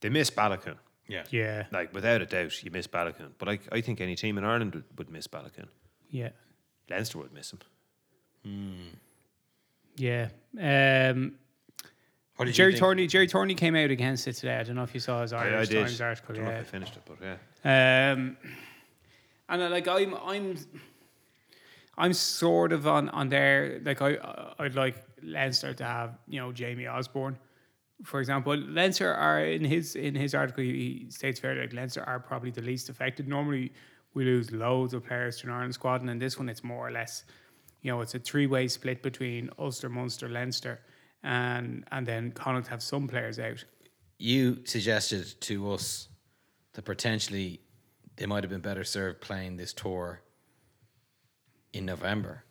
They 0.00 0.10
missed 0.10 0.36
Baloucoune. 0.36 0.76
Yeah. 1.08 1.24
Yeah, 1.30 1.64
Like 1.72 1.94
without 1.94 2.20
a 2.20 2.26
doubt, 2.26 2.62
you 2.62 2.70
miss 2.70 2.86
Baloucoune. 2.86 3.32
But 3.38 3.48
I, 3.48 3.58
I 3.72 3.80
think 3.80 4.00
any 4.00 4.14
team 4.14 4.36
in 4.36 4.44
Ireland 4.44 4.74
would, 4.74 4.84
would 4.98 5.10
miss 5.10 5.26
Baloucoune. 5.26 5.68
yeah, 6.10 6.28
Leinster 6.90 7.16
would 7.18 7.32
miss 7.32 7.50
him. 7.52 7.60
Hmm. 8.44 8.88
Yeah. 9.98 10.28
Um, 10.58 11.34
What 12.36 12.44
did 12.46 12.54
Gerry 12.54 12.72
you? 12.72 12.78
Thornley, 12.78 13.06
Gerry 13.08 13.26
Thornley 13.28 13.54
came 13.54 13.74
out 13.76 13.90
against 13.90 14.26
it 14.28 14.34
today. 14.34 14.56
I 14.56 14.62
don't 14.62 14.76
know 14.76 14.84
if 14.84 14.94
you 14.94 15.00
saw 15.00 15.22
his 15.22 15.32
I, 15.32 15.46
I 15.48 15.50
Irish 15.50 15.68
did. 15.70 15.80
Times 15.86 16.00
article. 16.00 16.34
I 16.34 16.36
don't 16.36 16.44
know 16.44 16.50
Yeah. 16.52 16.58
if 16.60 16.68
I 16.68 16.70
finished 16.70 16.96
it, 16.96 17.02
but 17.04 17.16
yeah. 17.64 18.12
Um, 18.12 18.36
and 19.48 19.62
uh, 19.62 19.68
like 19.70 19.88
I'm, 19.88 20.14
I'm, 20.14 20.56
I'm 21.96 22.12
sort 22.12 22.72
of 22.72 22.86
on 22.86 23.08
on 23.10 23.28
there. 23.28 23.80
Like 23.84 24.00
I, 24.02 24.16
I'd 24.58 24.74
like 24.76 25.02
Leinster 25.22 25.74
to 25.74 25.84
have 25.84 26.18
you 26.28 26.38
know 26.40 26.52
Jamie 26.52 26.86
Osborne, 26.86 27.36
for 28.04 28.20
example. 28.20 28.56
Leinster 28.56 29.12
are 29.12 29.40
in 29.44 29.64
his 29.64 29.96
in 29.96 30.14
his 30.14 30.34
article 30.34 30.62
he 30.62 31.06
states 31.10 31.40
fairly 31.40 31.62
like 31.62 31.72
Leinster 31.72 32.02
are 32.04 32.20
probably 32.20 32.50
the 32.52 32.62
least 32.62 32.88
affected. 32.88 33.26
Normally 33.26 33.72
we 34.14 34.24
lose 34.24 34.52
loads 34.52 34.94
of 34.94 35.04
players 35.04 35.38
to 35.38 35.46
an 35.48 35.52
Ireland 35.52 35.74
squad, 35.74 36.00
and 36.02 36.10
in 36.10 36.18
this 36.18 36.38
one 36.38 36.48
it's 36.48 36.62
more 36.62 36.86
or 36.86 36.92
less, 36.92 37.24
you 37.82 37.90
know, 37.90 38.00
it's 38.00 38.14
a 38.14 38.18
three 38.18 38.46
way 38.46 38.68
split 38.68 39.02
between 39.02 39.50
Ulster, 39.58 39.88
Munster, 39.88 40.28
Leinster, 40.28 40.80
and 41.22 41.84
and 41.92 42.06
then 42.06 42.32
Connacht 42.32 42.68
have 42.68 42.82
some 42.82 43.08
players 43.08 43.38
out. 43.38 43.64
You 44.18 44.64
suggested 44.64 45.40
to 45.42 45.72
us 45.72 46.08
that 46.72 46.84
potentially 46.84 47.60
they 48.16 48.26
might 48.26 48.42
have 48.42 48.50
been 48.50 48.60
better 48.60 48.84
served 48.84 49.20
playing 49.20 49.56
this 49.56 49.72
tour 49.72 50.22
in 51.72 51.86
November. 51.86 52.44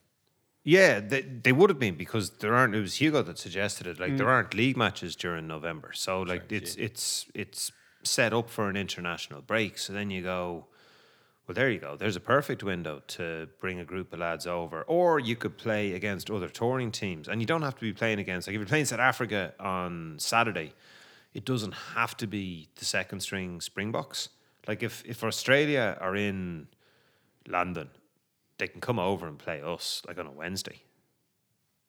Yeah, 0.63 0.99
they, 0.99 1.21
they 1.21 1.53
would 1.53 1.69
have 1.69 1.79
been 1.79 1.95
because 1.95 2.29
there 2.39 2.53
aren't. 2.53 2.75
It 2.75 2.81
was 2.81 2.95
Hugo 2.95 3.21
that 3.23 3.37
suggested 3.37 3.87
it. 3.87 3.99
Like 3.99 4.17
there 4.17 4.25
mm. 4.25 4.31
aren't 4.31 4.53
league 4.53 4.75
matches 4.75 5.15
during 5.15 5.47
November, 5.47 5.91
so 5.93 6.21
like 6.23 6.51
it's 6.51 6.75
it's 6.75 7.25
it's 7.33 7.71
set 8.03 8.33
up 8.33 8.49
for 8.49 8.69
an 8.69 8.75
international 8.75 9.41
break. 9.41 9.77
So 9.77 9.93
then 9.93 10.09
you 10.11 10.23
go, 10.23 10.67
well, 11.47 11.55
there 11.55 11.69
you 11.69 11.79
go. 11.79 11.95
There's 11.95 12.15
a 12.15 12.21
perfect 12.21 12.63
window 12.63 13.01
to 13.07 13.47
bring 13.59 13.79
a 13.79 13.85
group 13.85 14.11
of 14.13 14.19
lads 14.19 14.45
over, 14.45 14.81
or 14.83 15.19
you 15.19 15.35
could 15.35 15.57
play 15.57 15.93
against 15.93 16.29
other 16.29 16.49
touring 16.49 16.91
teams, 16.91 17.27
and 17.27 17.41
you 17.41 17.47
don't 17.47 17.61
have 17.61 17.75
to 17.75 17.81
be 17.81 17.93
playing 17.93 18.19
against. 18.19 18.47
Like 18.47 18.55
if 18.55 18.59
you're 18.59 18.67
playing 18.67 18.85
South 18.85 18.99
Africa 18.99 19.53
on 19.59 20.15
Saturday, 20.19 20.73
it 21.33 21.45
doesn't 21.45 21.73
have 21.95 22.17
to 22.17 22.27
be 22.27 22.67
the 22.75 22.85
second 22.85 23.21
string 23.21 23.61
Springboks. 23.61 24.29
Like 24.67 24.83
if 24.83 25.03
if 25.05 25.23
Australia 25.23 25.97
are 26.01 26.15
in 26.15 26.67
London 27.47 27.89
they 28.57 28.67
can 28.67 28.81
come 28.81 28.99
over 28.99 29.27
and 29.27 29.37
play 29.37 29.61
us 29.61 30.01
like 30.07 30.17
on 30.17 30.27
a 30.27 30.31
Wednesday. 30.31 30.81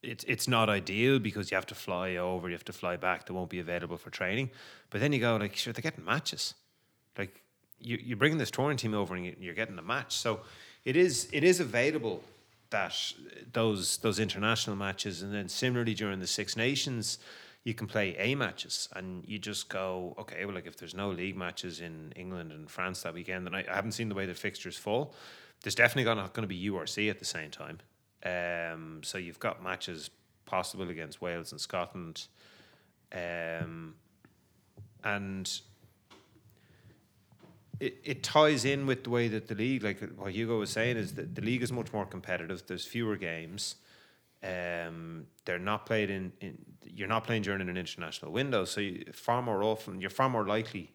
It's 0.03 0.25
it's 0.29 0.47
not 0.47 0.69
ideal 0.69 1.19
because 1.19 1.51
you 1.51 1.57
have 1.57 1.67
to 1.67 1.75
fly 1.75 2.17
over, 2.17 2.49
you 2.49 2.55
have 2.55 2.65
to 2.65 2.73
fly 2.73 2.97
back. 2.97 3.27
They 3.27 3.35
won't 3.35 3.51
be 3.51 3.59
available 3.59 3.97
for 3.97 4.11
training. 4.11 4.51
But 4.91 5.01
then 5.01 5.13
you 5.13 5.19
go 5.19 5.37
like, 5.37 5.57
sure, 5.57 5.73
they're 5.73 5.83
getting 5.83 6.05
matches. 6.05 6.55
Like 7.17 7.43
you 7.81 7.99
you're 8.03 8.17
bringing 8.17 8.39
this 8.39 8.51
touring 8.51 8.77
team 8.77 8.95
over 8.95 9.15
and 9.15 9.25
you- 9.25 9.37
you're 9.39 9.55
getting 9.55 9.79
a 9.79 9.83
match. 9.83 10.17
So 10.17 10.41
it 10.85 10.97
is 10.97 11.29
it 11.33 11.45
is 11.45 11.61
available 11.61 12.23
that 12.71 12.95
those 13.53 13.99
those 13.99 14.19
international 14.19 14.77
matches, 14.77 15.23
and 15.23 15.33
then 15.33 15.49
similarly 15.49 15.95
during 15.95 16.21
the 16.21 16.27
Six 16.27 16.57
Nations, 16.57 17.19
you 17.65 17.75
can 17.75 17.87
play 17.87 18.15
A 18.17 18.35
matches, 18.35 18.89
and 18.95 19.25
you 19.27 19.39
just 19.39 19.69
go 19.69 20.15
okay. 20.19 20.45
Well, 20.45 20.55
like 20.55 20.67
if 20.67 20.77
there's 20.77 20.95
no 20.95 21.11
league 21.11 21.37
matches 21.37 21.81
in 21.81 22.13
England 22.17 22.53
and 22.53 22.71
France 22.71 23.03
that 23.03 23.15
weekend, 23.15 23.47
and 23.47 23.57
I, 23.57 23.65
I 23.71 23.75
haven't 23.75 23.93
seen 23.93 24.09
the 24.09 24.15
way 24.15 24.27
the 24.27 24.35
fixtures 24.35 24.77
fall. 24.77 25.15
There's 25.63 25.75
definitely 25.75 26.05
not 26.15 26.35
going 26.35 26.45
to 26.45 26.49
be 26.49 26.71
URC 26.71 27.11
at 27.11 27.19
the 27.19 27.25
same 27.25 27.51
time. 27.51 27.81
Um, 28.25 29.01
so 29.03 29.19
you've 29.19 29.41
got 29.41 29.63
matches 29.63 30.11
possible 30.47 30.89
against 30.89 31.21
Wales 31.21 31.53
and 31.53 31.61
Scotland, 31.61 32.27
um, 33.13 33.95
and 35.05 35.61
it, 37.81 37.99
it 38.05 38.23
ties 38.23 38.65
in 38.65 38.87
with 38.87 39.05
the 39.05 39.11
way 39.11 39.29
that 39.29 39.49
the 39.49 39.55
league, 39.55 39.83
like 39.85 40.01
what 40.17 40.33
Hugo 40.33 40.59
was 40.59 40.71
saying, 40.71 40.97
is 40.97 41.15
that 41.15 41.35
the 41.35 41.43
league 41.43 41.63
is 41.63 41.73
much 41.73 41.93
more 41.93 42.07
competitive. 42.07 42.63
There's 42.67 42.85
fewer 42.85 43.17
games. 43.17 43.77
Um, 44.43 45.27
they're 45.45 45.59
not 45.59 45.87
played 45.87 46.11
in, 46.11 46.33
in. 46.41 46.59
You're 46.85 47.09
not 47.09 47.25
playing 47.25 47.43
during 47.43 47.61
an 47.61 47.77
international 47.77 48.33
window, 48.33 48.65
so 48.65 48.81
you, 48.81 49.05
far 49.13 49.43
more 49.43 49.63
often 49.63 50.01
you're 50.01 50.11
far 50.11 50.29
more 50.29 50.47
likely 50.47 50.95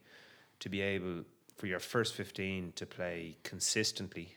to 0.60 0.69
be 0.69 0.82
able 0.82 1.24
for 1.58 1.67
your 1.67 1.80
first 1.80 2.15
fifteen 2.15 2.72
to 2.76 2.86
play 2.86 3.38
consistently, 3.43 4.36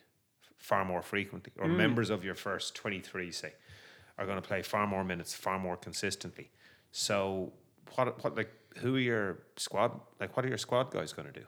far 0.59 0.85
more 0.85 1.03
frequently, 1.03 1.53
or 1.59 1.69
members 1.69 2.11
of 2.11 2.25
your 2.25 2.35
first 2.35 2.75
twenty 2.75 3.01
three 3.01 3.31
say 3.31 3.55
are 4.19 4.27
going 4.27 4.41
to 4.41 4.49
play 4.49 4.63
far 4.63 4.87
more 4.87 5.05
minutes, 5.05 5.35
far 5.35 5.59
more 5.59 5.77
consistently. 5.77 6.51
So 6.91 7.53
what 7.95 8.23
what 8.25 8.37
like 8.37 8.53
who 8.79 8.97
are 8.97 9.01
your 9.01 9.39
squad 9.57 9.93
like? 10.21 10.37
What 10.37 10.45
are 10.45 10.49
your 10.49 10.59
squad 10.59 10.91
guys 10.91 11.13
going 11.13 11.33
to 11.33 11.41
do? 11.41 11.47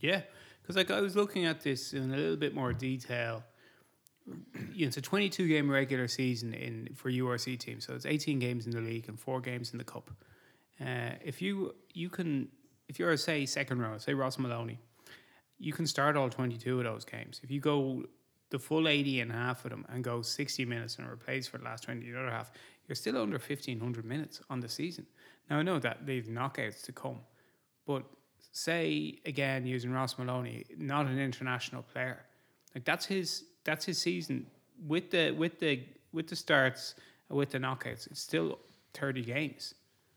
Yeah, 0.00 0.22
because 0.62 0.76
like 0.76 0.90
I 0.90 1.00
was 1.00 1.16
looking 1.16 1.44
at 1.46 1.60
this 1.60 1.92
in 1.92 2.12
a 2.12 2.16
little 2.16 2.36
bit 2.36 2.54
more 2.54 2.72
detail. 2.72 3.44
You 4.26 4.34
know, 4.86 4.88
it's 4.88 4.96
a 4.96 5.02
22 5.02 5.48
game 5.48 5.70
regular 5.70 6.08
season 6.08 6.52
in 6.54 6.88
for 6.94 7.10
URC 7.10 7.58
teams, 7.58 7.86
so 7.86 7.94
it's 7.94 8.06
18 8.06 8.38
games 8.38 8.66
in 8.66 8.72
the 8.72 8.80
league 8.80 9.08
and 9.08 9.18
four 9.18 9.40
games 9.40 9.72
in 9.72 9.78
the 9.78 9.84
cup. 9.84 10.10
Uh, 10.80 11.10
if 11.24 11.40
you 11.40 11.74
you 11.94 12.08
can, 12.08 12.48
if 12.88 12.98
you're 12.98 13.16
say 13.16 13.46
second 13.46 13.80
row, 13.80 13.96
say 13.98 14.14
Ross 14.14 14.36
Molony, 14.36 14.78
you 15.58 15.72
can 15.72 15.86
start 15.86 16.16
all 16.16 16.28
22 16.28 16.78
of 16.78 16.84
those 16.84 17.04
games. 17.04 17.40
If 17.42 17.50
you 17.50 17.60
go 17.60 18.04
the 18.50 18.58
full 18.58 18.88
80 18.88 19.20
and 19.20 19.32
half 19.32 19.64
of 19.64 19.70
them 19.70 19.84
and 19.88 20.04
go 20.04 20.22
60 20.22 20.64
minutes 20.64 20.96
and 20.98 21.08
replace 21.08 21.48
for 21.48 21.58
the 21.58 21.64
last 21.64 21.84
20 21.84 22.10
the 22.10 22.18
other 22.18 22.30
half, 22.30 22.52
you're 22.86 22.94
still 22.94 23.20
under 23.20 23.38
1500 23.38 24.04
minutes 24.04 24.40
on 24.50 24.60
the 24.60 24.68
season. 24.68 25.06
Now 25.50 25.58
I 25.58 25.62
know 25.62 25.78
that 25.78 26.06
they've 26.06 26.26
knockouts 26.26 26.82
to 26.82 26.92
come, 26.92 27.20
but 27.86 28.04
say 28.56 29.18
again 29.26 29.66
using 29.66 29.92
Ross 29.92 30.14
Molony, 30.14 30.64
not 30.78 31.06
an 31.06 31.18
international 31.18 31.82
player, 31.82 32.24
like 32.74 32.84
that's 32.84 33.04
his 33.04 33.44
that's 33.64 33.84
his 33.84 33.98
season 33.98 34.46
with 34.86 35.10
the 35.10 35.30
with 35.32 35.60
the 35.60 35.82
with 36.12 36.28
the 36.28 36.36
starts 36.36 36.94
with 37.28 37.50
the 37.50 37.58
knockouts. 37.58 38.06
It's 38.06 38.20
still 38.20 38.58
30 38.94 39.22
games, 39.22 39.74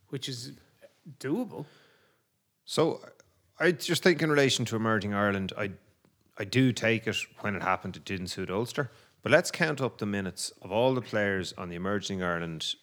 which 0.10 0.30
is 0.30 0.54
doable. 1.20 1.66
So 2.66 3.02
I 3.60 3.72
just 3.72 4.04
think 4.04 4.22
in 4.22 4.30
relation 4.30 4.64
to 4.66 4.76
emerging 4.78 5.14
Ireland, 5.14 5.52
I 5.58 5.72
I 6.38 6.46
do 6.46 6.72
take 6.72 7.08
it 7.08 7.18
when 7.42 7.56
it 7.56 7.62
happened 7.62 7.98
it 7.98 8.06
didn't 8.06 8.28
suit 8.28 8.50
Ulster. 8.50 8.90
But 9.22 9.34
let's 9.34 9.52
count 9.52 9.82
up 9.82 9.98
the 9.98 10.06
minutes 10.06 10.54
of 10.62 10.72
all 10.72 10.94
the 10.94 11.02
players 11.02 11.54
on 11.58 11.68
the 11.68 11.76
emerging 11.76 12.24
Ireland 12.24 12.76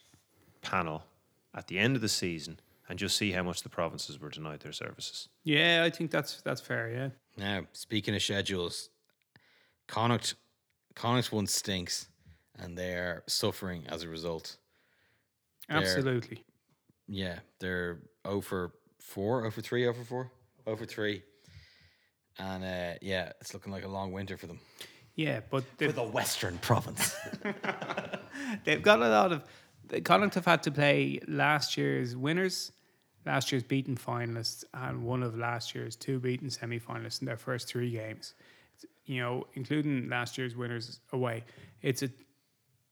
panel 0.60 1.04
at 1.54 1.68
the 1.68 1.78
end 1.78 1.96
of 1.96 2.02
the 2.02 2.10
season 2.10 2.60
and 2.88 2.98
just 2.98 3.16
see 3.16 3.32
how 3.32 3.42
much 3.42 3.62
the 3.62 3.68
provinces 3.68 4.20
were 4.20 4.30
denied 4.30 4.60
their 4.60 4.72
services. 4.72 5.28
Yeah, 5.44 5.82
I 5.84 5.90
think 5.90 6.10
that's 6.10 6.40
that's 6.42 6.60
fair. 6.60 6.90
Yeah. 6.90 7.08
Now, 7.36 7.66
speaking 7.72 8.14
of 8.14 8.22
schedules, 8.22 8.88
Connacht, 9.88 10.34
Connacht 10.94 11.32
one 11.32 11.46
stinks, 11.46 12.08
and 12.58 12.76
they're 12.76 13.22
suffering 13.26 13.84
as 13.88 14.02
a 14.02 14.08
result. 14.08 14.56
They're- 15.68 15.78
Absolutely. 15.78 16.44
Yeah, 17.08 17.38
they're 17.60 17.98
over 18.24 18.72
4, 19.00 19.44
over 19.46 19.60
3, 19.60 19.86
over 19.86 20.02
4, 20.02 20.30
over 20.66 20.84
3. 20.84 21.22
And 22.38 22.64
uh, 22.64 22.98
yeah, 23.00 23.32
it's 23.40 23.54
looking 23.54 23.72
like 23.72 23.84
a 23.84 23.88
long 23.88 24.12
winter 24.12 24.36
for 24.36 24.46
them. 24.46 24.58
Yeah, 25.14 25.40
but 25.50 25.64
For 25.78 25.92
the 25.92 26.02
Western 26.02 26.58
Province. 26.58 27.14
they've 28.64 28.82
got 28.82 29.00
a 29.00 29.08
lot 29.08 29.32
of. 29.32 29.44
The 29.88 30.00
Connacht 30.00 30.34
have 30.34 30.44
had 30.44 30.62
to 30.64 30.70
play 30.72 31.20
last 31.28 31.76
year's 31.76 32.16
winners, 32.16 32.72
last 33.26 33.52
year's 33.52 33.64
beaten 33.64 33.96
finalists, 33.96 34.64
and 34.72 35.02
one 35.02 35.22
of 35.22 35.36
last 35.36 35.74
year's 35.74 35.96
two 35.96 36.18
beaten 36.18 36.48
semi 36.48 36.78
finalists 36.78 37.20
in 37.20 37.26
their 37.26 37.36
first 37.36 37.68
three 37.68 37.90
games. 37.90 38.34
You 39.04 39.20
know, 39.20 39.46
including 39.54 40.08
last 40.08 40.38
year's 40.38 40.56
winners 40.56 41.00
away. 41.12 41.44
It's 41.82 42.02
a 42.02 42.10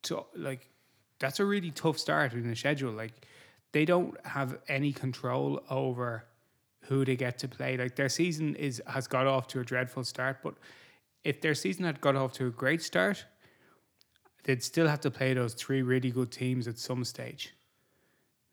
to, 0.04 0.24
like 0.36 0.68
that's 1.18 1.40
a 1.40 1.44
really 1.44 1.70
tough 1.70 1.98
start 1.98 2.32
in 2.32 2.48
the 2.48 2.56
schedule. 2.56 2.92
Like 2.92 3.26
they 3.72 3.84
don't 3.84 4.14
have 4.26 4.58
any 4.68 4.92
control 4.92 5.62
over 5.70 6.24
who 6.82 7.04
they 7.04 7.16
get 7.16 7.38
to 7.38 7.48
play. 7.48 7.76
Like 7.76 7.96
their 7.96 8.08
season 8.08 8.54
is 8.56 8.82
has 8.86 9.06
got 9.06 9.26
off 9.26 9.46
to 9.48 9.60
a 9.60 9.64
dreadful 9.64 10.04
start, 10.04 10.38
but 10.42 10.54
if 11.22 11.40
their 11.40 11.54
season 11.54 11.84
had 11.84 12.00
got 12.00 12.16
off 12.16 12.32
to 12.34 12.46
a 12.46 12.50
great 12.50 12.82
start, 12.82 13.24
they'd 14.44 14.62
still 14.62 14.86
have 14.86 15.00
to 15.00 15.10
play 15.10 15.32
those 15.32 15.54
three 15.54 15.82
really 15.82 16.10
good 16.10 16.30
teams 16.30 16.68
at 16.68 16.78
some 16.78 17.04
stage. 17.04 17.54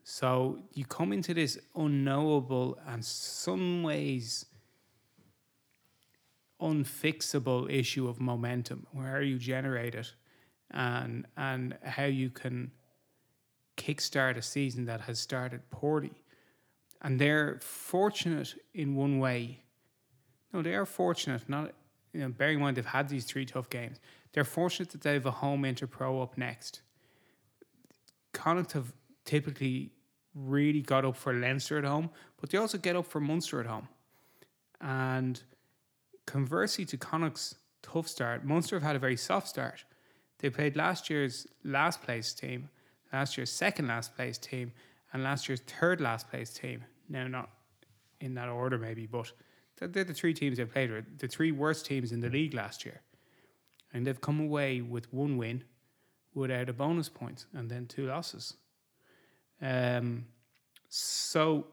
So 0.03 0.59
you 0.73 0.85
come 0.85 1.13
into 1.13 1.33
this 1.33 1.59
unknowable 1.75 2.77
and 2.87 3.03
some 3.03 3.83
ways 3.83 4.45
unfixable 6.61 7.71
issue 7.71 8.07
of 8.07 8.19
momentum, 8.19 8.85
where 8.91 9.21
you 9.21 9.37
generate 9.37 9.95
it 9.95 10.13
and 10.69 11.25
and 11.35 11.77
how 11.83 12.05
you 12.05 12.29
can 12.29 12.71
kickstart 13.77 14.37
a 14.37 14.41
season 14.41 14.85
that 14.85 15.01
has 15.01 15.19
started 15.19 15.69
poorly. 15.71 16.13
And 17.01 17.19
they're 17.19 17.59
fortunate 17.61 18.53
in 18.73 18.95
one 18.95 19.17
way. 19.19 19.63
No, 20.53 20.61
they 20.61 20.75
are 20.75 20.85
fortunate, 20.85 21.49
not 21.49 21.71
you 22.13 22.19
know, 22.21 22.29
bearing 22.29 22.57
in 22.57 22.61
mind 22.61 22.77
they've 22.77 22.85
had 22.85 23.09
these 23.09 23.25
three 23.25 23.45
tough 23.45 23.69
games. 23.69 23.99
They're 24.33 24.43
fortunate 24.43 24.89
that 24.91 25.01
they 25.01 25.13
have 25.13 25.25
a 25.25 25.31
home 25.31 25.63
Interpro 25.63 26.21
up 26.21 26.37
next. 26.37 26.81
Connacht 28.33 28.73
have 28.73 28.93
typically 29.25 29.91
really 30.34 30.81
got 30.81 31.05
up 31.05 31.15
for 31.15 31.34
Leinster 31.34 31.77
at 31.77 31.84
home, 31.84 32.10
but 32.39 32.49
they 32.49 32.57
also 32.57 32.77
get 32.77 32.95
up 32.95 33.05
for 33.05 33.19
Munster 33.19 33.60
at 33.60 33.65
home. 33.65 33.88
And 34.79 35.41
conversely 36.25 36.86
to 36.86 36.97
Connacht's 36.97 37.55
tough 37.81 38.07
start, 38.07 38.45
Munster 38.45 38.75
have 38.77 38.84
had 38.84 38.95
a 38.95 38.99
very 38.99 39.17
soft 39.17 39.47
start. 39.47 39.84
They 40.39 40.49
played 40.49 40.75
last 40.75 41.10
year's 41.10 41.47
last 41.63 42.01
place 42.01 42.34
team, 42.34 42.69
last 43.13 43.38
year's 43.38 43.51
second 43.51 43.88
last 43.88 44.15
place 44.15 44.38
team, 44.38 44.71
and 45.13 45.23
last 45.23 45.47
year's 45.47 45.62
third 45.62 46.01
last 46.01 46.29
place 46.29 46.51
team. 46.53 46.84
Now, 47.10 47.27
not 47.27 47.49
in 48.19 48.34
that 48.36 48.49
order, 48.49 48.77
maybe, 48.77 49.05
but 49.05 49.31
they're, 49.77 50.03
the 50.03 50.13
three 50.13 50.34
teams 50.34 50.57
they 50.57 50.65
played 50.65 50.91
with, 50.91 51.19
the 51.19 51.27
three 51.27 51.51
worst 51.51 51.86
teams 51.86 52.12
in 52.12 52.21
the 52.21 52.29
league 52.29 52.53
last 52.53 52.86
year. 52.86 53.01
And 53.93 54.07
they've 54.07 54.21
come 54.21 54.39
away 54.39 54.81
with 54.81 55.12
one 55.13 55.38
win 55.38 55.63
without 56.34 56.69
a 56.69 56.73
bonus 56.73 57.10
point 57.10 57.45
and 57.53 57.69
then 57.69 57.88
two 57.88 58.07
losses. 58.07 58.55
Um, 59.62 60.26
so 60.89 61.67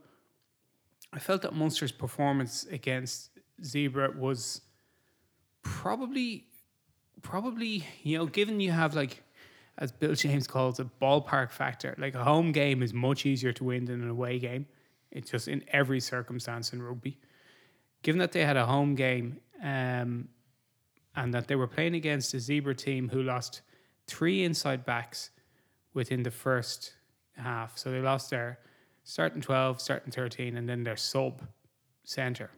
I 1.12 1.18
felt 1.18 1.42
that 1.42 1.54
Munster's 1.54 1.92
performance 1.92 2.64
against 2.70 3.30
Zebra 3.64 4.12
was 4.16 4.60
probably, 5.62 6.44
probably, 7.22 7.84
you 8.02 8.18
know, 8.18 8.26
given 8.26 8.60
you 8.60 8.70
have 8.70 8.94
like, 8.94 9.22
as 9.78 9.92
Bill 9.92 10.14
James 10.14 10.46
calls 10.46 10.78
it, 10.80 10.86
ballpark 11.00 11.50
factor. 11.50 11.94
Like 11.98 12.14
a 12.14 12.24
home 12.24 12.52
game 12.52 12.82
is 12.82 12.92
much 12.92 13.24
easier 13.26 13.52
to 13.52 13.64
win 13.64 13.86
than 13.86 14.02
an 14.02 14.08
away 14.08 14.38
game. 14.38 14.66
It's 15.10 15.30
just 15.30 15.48
in 15.48 15.64
every 15.68 16.00
circumstance 16.00 16.72
in 16.72 16.82
rugby. 16.82 17.18
Given 18.02 18.18
that 18.18 18.32
they 18.32 18.44
had 18.44 18.56
a 18.56 18.66
home 18.66 18.94
game 18.94 19.40
um, 19.62 20.28
and 21.16 21.32
that 21.34 21.48
they 21.48 21.56
were 21.56 21.66
playing 21.66 21.94
against 21.94 22.34
a 22.34 22.40
Zebra 22.40 22.74
team 22.74 23.08
who 23.08 23.22
lost 23.22 23.62
three 24.06 24.44
inside 24.44 24.84
backs 24.84 25.30
within 25.94 26.22
the 26.22 26.30
first 26.30 26.92
half. 27.38 27.78
So 27.78 27.90
they 27.90 28.00
lost 28.00 28.30
their 28.30 28.58
starting 29.04 29.40
12, 29.40 29.80
starting 29.80 30.12
13, 30.12 30.56
and 30.56 30.68
then 30.68 30.84
their 30.84 30.96
sub 30.96 31.42
centre. 32.04 32.50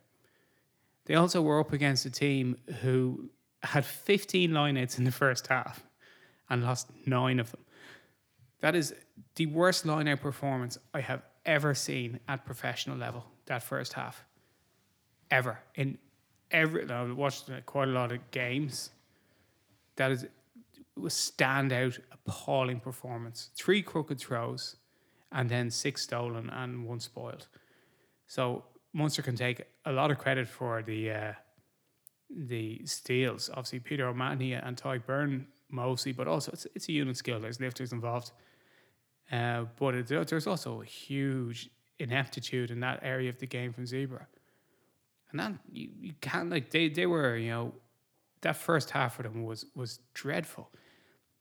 They 1.06 1.14
also 1.14 1.42
were 1.42 1.60
up 1.60 1.72
against 1.72 2.06
a 2.06 2.10
team 2.10 2.56
who 2.82 3.30
had 3.62 3.84
15 3.84 4.50
lineouts 4.50 4.98
in 4.98 5.04
the 5.04 5.12
first 5.12 5.46
half 5.46 5.84
and 6.48 6.62
lost 6.62 6.88
nine 7.06 7.38
of 7.38 7.50
them. 7.50 7.60
That 8.60 8.74
is 8.74 8.94
the 9.36 9.46
worst 9.46 9.86
lineout 9.86 10.20
performance 10.20 10.78
I 10.92 11.00
have 11.00 11.22
ever 11.44 11.74
seen 11.74 12.20
at 12.28 12.44
professional 12.44 12.96
level, 12.96 13.24
that 13.46 13.62
first 13.62 13.94
half. 13.94 14.24
Ever. 15.30 15.58
In 15.74 15.98
every, 16.50 16.88
I've 16.90 17.16
watched 17.16 17.48
uh, 17.48 17.60
quite 17.64 17.88
a 17.88 17.92
lot 17.92 18.12
of 18.12 18.30
games. 18.30 18.90
That 19.96 20.10
is, 20.10 20.26
it 21.00 21.02
was 21.02 21.14
standout, 21.14 21.98
appalling 22.12 22.78
performance. 22.78 23.50
Three 23.56 23.80
crooked 23.80 24.20
throws 24.20 24.76
and 25.32 25.48
then 25.48 25.70
six 25.70 26.02
stolen 26.02 26.50
and 26.50 26.84
one 26.84 27.00
spoiled. 27.00 27.46
So 28.26 28.64
Munster 28.92 29.22
can 29.22 29.34
take 29.34 29.62
a 29.86 29.92
lot 29.92 30.10
of 30.10 30.18
credit 30.18 30.46
for 30.46 30.82
the 30.82 31.10
uh, 31.10 31.32
the 32.28 32.82
steals. 32.84 33.48
Obviously, 33.48 33.80
Peter 33.80 34.06
O'Mahony 34.06 34.52
and 34.52 34.76
Tadhg 34.76 35.04
Beirne 35.06 35.46
mostly, 35.70 36.12
but 36.12 36.28
also 36.28 36.52
it's, 36.52 36.66
it's 36.74 36.88
a 36.88 36.92
unit 36.92 37.16
skill. 37.16 37.40
There's 37.40 37.60
lifters 37.60 37.92
involved. 37.92 38.32
Uh, 39.32 39.64
but 39.76 39.94
it, 39.94 40.28
there's 40.28 40.46
also 40.46 40.82
a 40.82 40.84
huge 40.84 41.70
ineptitude 41.98 42.70
in 42.70 42.80
that 42.80 43.00
area 43.02 43.30
of 43.30 43.38
the 43.38 43.46
game 43.46 43.72
from 43.72 43.86
Zebra. 43.86 44.26
And 45.30 45.40
that 45.40 45.52
you, 45.72 45.88
you 46.00 46.12
can't 46.20 46.50
like 46.50 46.70
they, 46.70 46.88
they 46.88 47.06
were, 47.06 47.36
you 47.36 47.50
know, 47.50 47.74
that 48.42 48.56
first 48.56 48.90
half 48.90 49.16
for 49.16 49.22
them 49.22 49.44
was 49.44 49.66
was 49.74 50.00
dreadful. 50.14 50.70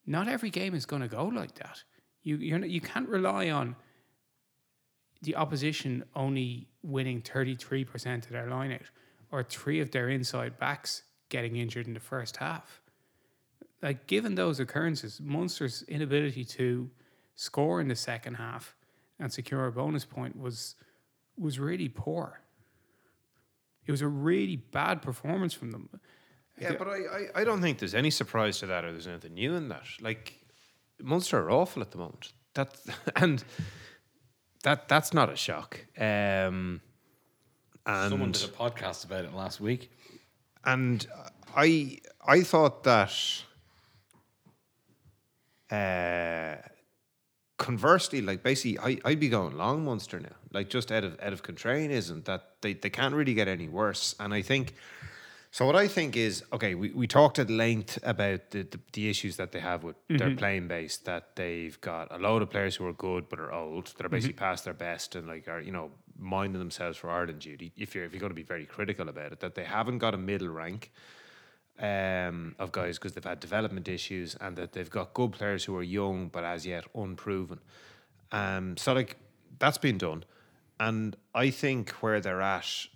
Not 0.09 0.27
every 0.27 0.49
game 0.49 0.73
is 0.73 0.87
gonna 0.87 1.07
go 1.07 1.25
like 1.25 1.53
that. 1.59 1.83
You 2.23 2.37
you're 2.37 2.57
not, 2.57 2.69
you 2.71 2.81
can't 2.81 3.07
rely 3.07 3.51
on 3.51 3.75
the 5.21 5.35
opposition 5.35 6.03
only 6.15 6.67
winning 6.81 7.21
33% 7.21 8.25
of 8.25 8.29
their 8.29 8.49
line 8.49 8.71
out 8.71 8.89
or 9.31 9.43
three 9.43 9.79
of 9.81 9.91
their 9.91 10.09
inside 10.09 10.57
backs 10.57 11.03
getting 11.29 11.57
injured 11.57 11.85
in 11.85 11.93
the 11.93 11.99
first 11.99 12.37
half. 12.37 12.81
Like, 13.83 14.07
given 14.07 14.33
those 14.33 14.59
occurrences, 14.59 15.21
Munster's 15.21 15.83
inability 15.83 16.43
to 16.45 16.89
score 17.35 17.79
in 17.79 17.87
the 17.87 17.95
second 17.95 18.33
half 18.33 18.75
and 19.19 19.31
secure 19.31 19.67
a 19.67 19.71
bonus 19.71 20.05
point 20.05 20.35
was 20.35 20.75
was 21.37 21.59
really 21.59 21.87
poor. 21.87 22.41
It 23.85 23.91
was 23.91 24.01
a 24.01 24.07
really 24.07 24.55
bad 24.55 25.03
performance 25.03 25.53
from 25.53 25.69
them. 25.69 25.89
Yeah, 26.61 26.73
but 26.77 26.87
I, 26.87 26.91
I, 27.35 27.41
I 27.41 27.43
don't 27.43 27.61
think 27.61 27.79
there's 27.79 27.95
any 27.95 28.09
surprise 28.11 28.59
to 28.59 28.65
that 28.67 28.83
or 28.85 28.91
there's 28.91 29.07
anything 29.07 29.33
new 29.33 29.55
in 29.55 29.69
that. 29.69 29.83
Like, 30.01 30.39
Munster 31.01 31.39
are 31.39 31.51
awful 31.51 31.81
at 31.81 31.91
the 31.91 31.97
moment. 31.97 32.33
That 32.53 32.77
and 33.15 33.43
that 34.63 34.87
that's 34.87 35.13
not 35.13 35.29
a 35.31 35.35
shock. 35.35 35.79
Um, 35.97 36.81
and 37.85 38.09
Someone 38.11 38.31
did 38.31 38.43
a 38.43 38.47
podcast 38.47 39.05
about 39.05 39.25
it 39.25 39.33
last 39.33 39.61
week. 39.61 39.91
and 40.65 41.07
I 41.55 41.99
I 42.25 42.41
thought 42.41 42.83
that 42.83 43.13
uh, 45.71 46.55
conversely, 47.57 48.21
like 48.21 48.43
basically, 48.43 48.79
I 48.79 48.99
I'd 49.05 49.19
be 49.19 49.29
going 49.29 49.55
long 49.57 49.85
Munster 49.85 50.19
now, 50.19 50.35
like 50.51 50.69
just 50.69 50.91
out 50.91 51.03
of 51.03 51.19
out 51.21 51.33
of 51.33 51.43
contrarianism 51.43 52.25
that 52.25 52.61
they 52.61 52.73
they 52.73 52.89
can't 52.89 53.13
really 53.15 53.33
get 53.33 53.47
any 53.47 53.67
worse, 53.69 54.15
and 54.19 54.33
I 54.33 54.41
think. 54.41 54.73
So 55.51 55.65
what 55.65 55.75
I 55.75 55.88
think 55.88 56.15
is 56.15 56.43
okay. 56.53 56.75
We, 56.75 56.91
we 56.91 57.07
talked 57.07 57.39
at 57.39 57.49
length 57.49 57.97
about 58.03 58.51
the, 58.51 58.63
the, 58.63 58.79
the 58.93 59.09
issues 59.09 59.38
that 59.38 59.51
they 59.51 59.59
have 59.59 59.83
with 59.83 59.95
their 60.07 60.35
playing 60.35 60.67
base. 60.67 60.97
That 60.97 61.35
they've 61.35 61.79
got 61.81 62.07
a 62.12 62.19
load 62.19 62.43
of 62.43 62.51
players 62.51 62.75
who 62.75 62.85
are 62.85 62.93
good 62.93 63.29
but 63.29 63.39
are 63.39 63.51
old. 63.51 63.88
That 63.97 64.05
are 64.05 64.09
basically 64.09 64.33
past 64.33 64.65
their 64.65 64.75
best 64.75 65.15
and 65.15 65.27
like 65.27 65.47
are 65.47 65.59
you 65.59 65.71
know 65.71 65.91
minding 66.17 66.59
themselves 66.59 66.97
for 66.97 67.09
Ireland 67.09 67.39
duty. 67.39 67.71
If 67.75 67.95
you're 67.95 68.05
if 68.05 68.13
you're 68.13 68.19
going 68.19 68.29
to 68.29 68.35
be 68.35 68.43
very 68.43 68.65
critical 68.65 69.09
about 69.09 69.31
it, 69.31 69.39
that 69.39 69.55
they 69.55 69.63
haven't 69.63 69.97
got 69.97 70.13
a 70.13 70.17
middle 70.17 70.49
rank 70.49 70.91
um, 71.79 72.55
of 72.59 72.71
guys 72.71 72.99
because 72.99 73.13
they've 73.13 73.23
had 73.23 73.39
development 73.39 73.88
issues 73.88 74.35
and 74.39 74.55
that 74.57 74.73
they've 74.73 74.89
got 74.89 75.13
good 75.15 75.31
players 75.31 75.63
who 75.63 75.75
are 75.77 75.83
young 75.83 76.27
but 76.27 76.43
as 76.43 76.65
yet 76.65 76.85
unproven. 76.93 77.59
Um, 78.31 78.77
so 78.77 78.93
like 78.93 79.15
that's 79.57 79.79
been 79.79 79.97
done, 79.97 80.25
and 80.79 81.15
I 81.33 81.49
think 81.49 81.89
where 82.01 82.21
they're 82.21 82.41
at 82.41 82.88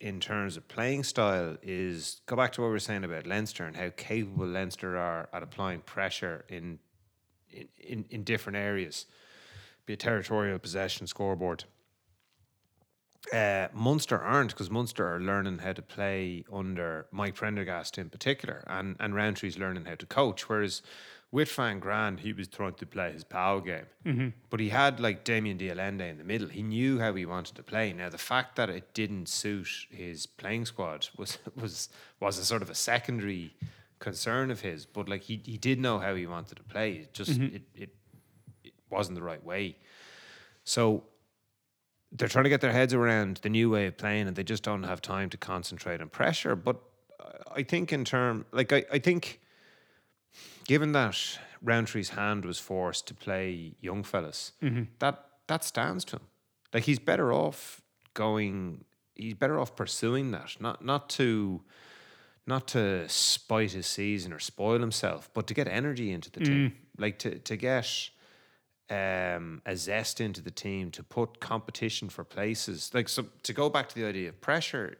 in 0.00 0.18
terms 0.18 0.56
of 0.56 0.66
playing 0.66 1.04
style 1.04 1.56
is 1.62 2.22
go 2.26 2.34
back 2.34 2.52
to 2.52 2.62
what 2.62 2.68
we 2.68 2.72
were 2.72 2.78
saying 2.78 3.04
about 3.04 3.26
Leinster 3.26 3.64
and 3.64 3.76
how 3.76 3.90
capable 3.96 4.46
Leinster 4.46 4.96
are 4.96 5.28
at 5.32 5.42
applying 5.42 5.80
pressure 5.80 6.44
in 6.48 6.78
in, 7.50 7.68
in, 7.78 8.04
in 8.10 8.24
different 8.24 8.56
areas, 8.56 9.06
be 9.84 9.94
it 9.94 9.98
territorial 9.98 10.58
possession, 10.58 11.06
scoreboard. 11.06 11.64
Uh, 13.32 13.68
Munster 13.74 14.18
aren't 14.18 14.50
because 14.50 14.70
Munster 14.70 15.06
are 15.14 15.20
learning 15.20 15.58
how 15.58 15.72
to 15.72 15.82
play 15.82 16.44
under 16.50 17.06
Mike 17.10 17.34
Prendergast 17.34 17.98
in 17.98 18.08
particular, 18.08 18.64
and 18.66 18.96
and 18.98 19.14
Rowntree's 19.14 19.58
learning 19.58 19.84
how 19.84 19.96
to 19.96 20.06
coach. 20.06 20.48
Whereas 20.48 20.80
with 21.32 21.52
Van 21.52 21.78
Graan, 21.78 22.18
he 22.18 22.32
was 22.32 22.48
trying 22.48 22.74
to 22.74 22.86
play 22.86 23.12
his 23.12 23.22
power 23.22 23.60
game, 23.60 23.86
mm-hmm. 24.04 24.28
but 24.48 24.58
he 24.58 24.68
had 24.68 24.98
like 24.98 25.22
Damian 25.22 25.56
de 25.56 25.70
Allende 25.70 26.08
in 26.08 26.18
the 26.18 26.24
middle. 26.24 26.48
He 26.48 26.62
knew 26.62 26.98
how 26.98 27.14
he 27.14 27.24
wanted 27.24 27.54
to 27.54 27.62
play. 27.62 27.92
Now 27.92 28.08
the 28.08 28.18
fact 28.18 28.56
that 28.56 28.68
it 28.68 28.92
didn't 28.94 29.28
suit 29.28 29.68
his 29.90 30.26
playing 30.26 30.66
squad 30.66 31.08
was 31.16 31.38
was 31.60 31.88
was 32.18 32.38
a 32.38 32.44
sort 32.44 32.62
of 32.62 32.70
a 32.70 32.74
secondary 32.74 33.54
concern 34.00 34.50
of 34.50 34.60
his. 34.60 34.86
But 34.86 35.08
like 35.08 35.22
he 35.22 35.40
he 35.44 35.56
did 35.56 35.78
know 35.78 36.00
how 36.00 36.14
he 36.14 36.26
wanted 36.26 36.56
to 36.56 36.64
play. 36.64 36.92
It 36.94 37.14
just 37.14 37.32
mm-hmm. 37.32 37.56
it, 37.56 37.62
it 37.74 37.94
it 38.64 38.74
wasn't 38.90 39.14
the 39.14 39.22
right 39.22 39.44
way. 39.44 39.76
So 40.64 41.04
they're 42.12 42.28
trying 42.28 42.44
to 42.44 42.50
get 42.50 42.60
their 42.60 42.72
heads 42.72 42.92
around 42.92 43.36
the 43.42 43.48
new 43.48 43.70
way 43.70 43.86
of 43.86 43.96
playing 43.96 44.26
and 44.26 44.34
they 44.34 44.42
just 44.42 44.64
don't 44.64 44.82
have 44.82 45.00
time 45.00 45.30
to 45.30 45.36
concentrate 45.36 46.00
on 46.00 46.08
pressure. 46.08 46.56
But 46.56 46.80
uh, 47.20 47.54
I 47.54 47.62
think 47.62 47.92
in 47.92 48.04
term 48.04 48.46
like 48.50 48.72
I, 48.72 48.84
I 48.92 48.98
think 48.98 49.40
given 50.70 50.92
that 50.92 51.16
Rowntree's 51.64 52.10
hand 52.10 52.44
was 52.44 52.60
forced 52.60 53.08
to 53.08 53.14
play 53.14 53.74
young 53.80 54.04
fellas, 54.04 54.52
that 55.00 55.16
that 55.48 55.64
stands 55.64 56.04
to 56.04 56.16
him. 56.16 56.26
Like 56.72 56.84
he's 56.84 57.00
better 57.00 57.32
off 57.32 57.82
going 58.14 58.84
he's 59.16 59.34
better 59.34 59.58
off 59.58 59.74
pursuing 59.74 60.30
that. 60.30 60.50
Not 60.60 60.84
not 60.84 61.10
to 61.18 61.62
not 62.46 62.68
to 62.68 63.08
spite 63.08 63.72
his 63.72 63.88
season 63.88 64.32
or 64.32 64.38
spoil 64.38 64.78
himself, 64.78 65.28
but 65.34 65.48
to 65.48 65.54
get 65.54 65.66
energy 65.66 66.12
into 66.12 66.30
the 66.30 66.40
team. 66.48 66.72
Like 67.04 67.18
to 67.18 67.30
to 67.40 67.56
get 67.56 67.88
um, 68.88 69.62
a 69.66 69.74
zest 69.76 70.20
into 70.20 70.40
the 70.40 70.52
team 70.52 70.92
to 70.92 71.02
put 71.02 71.40
competition 71.40 72.08
for 72.08 72.22
places. 72.22 72.92
Like 72.94 73.08
so, 73.08 73.24
to 73.42 73.52
go 73.52 73.68
back 73.70 73.88
to 73.88 73.94
the 73.96 74.06
idea 74.06 74.28
of 74.28 74.40
pressure, 74.40 74.96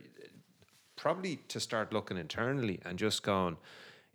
probably 0.97 1.37
to 1.47 1.61
start 1.61 1.93
looking 1.93 2.19
internally 2.19 2.81
and 2.85 2.99
just 2.99 3.23
going. 3.23 3.57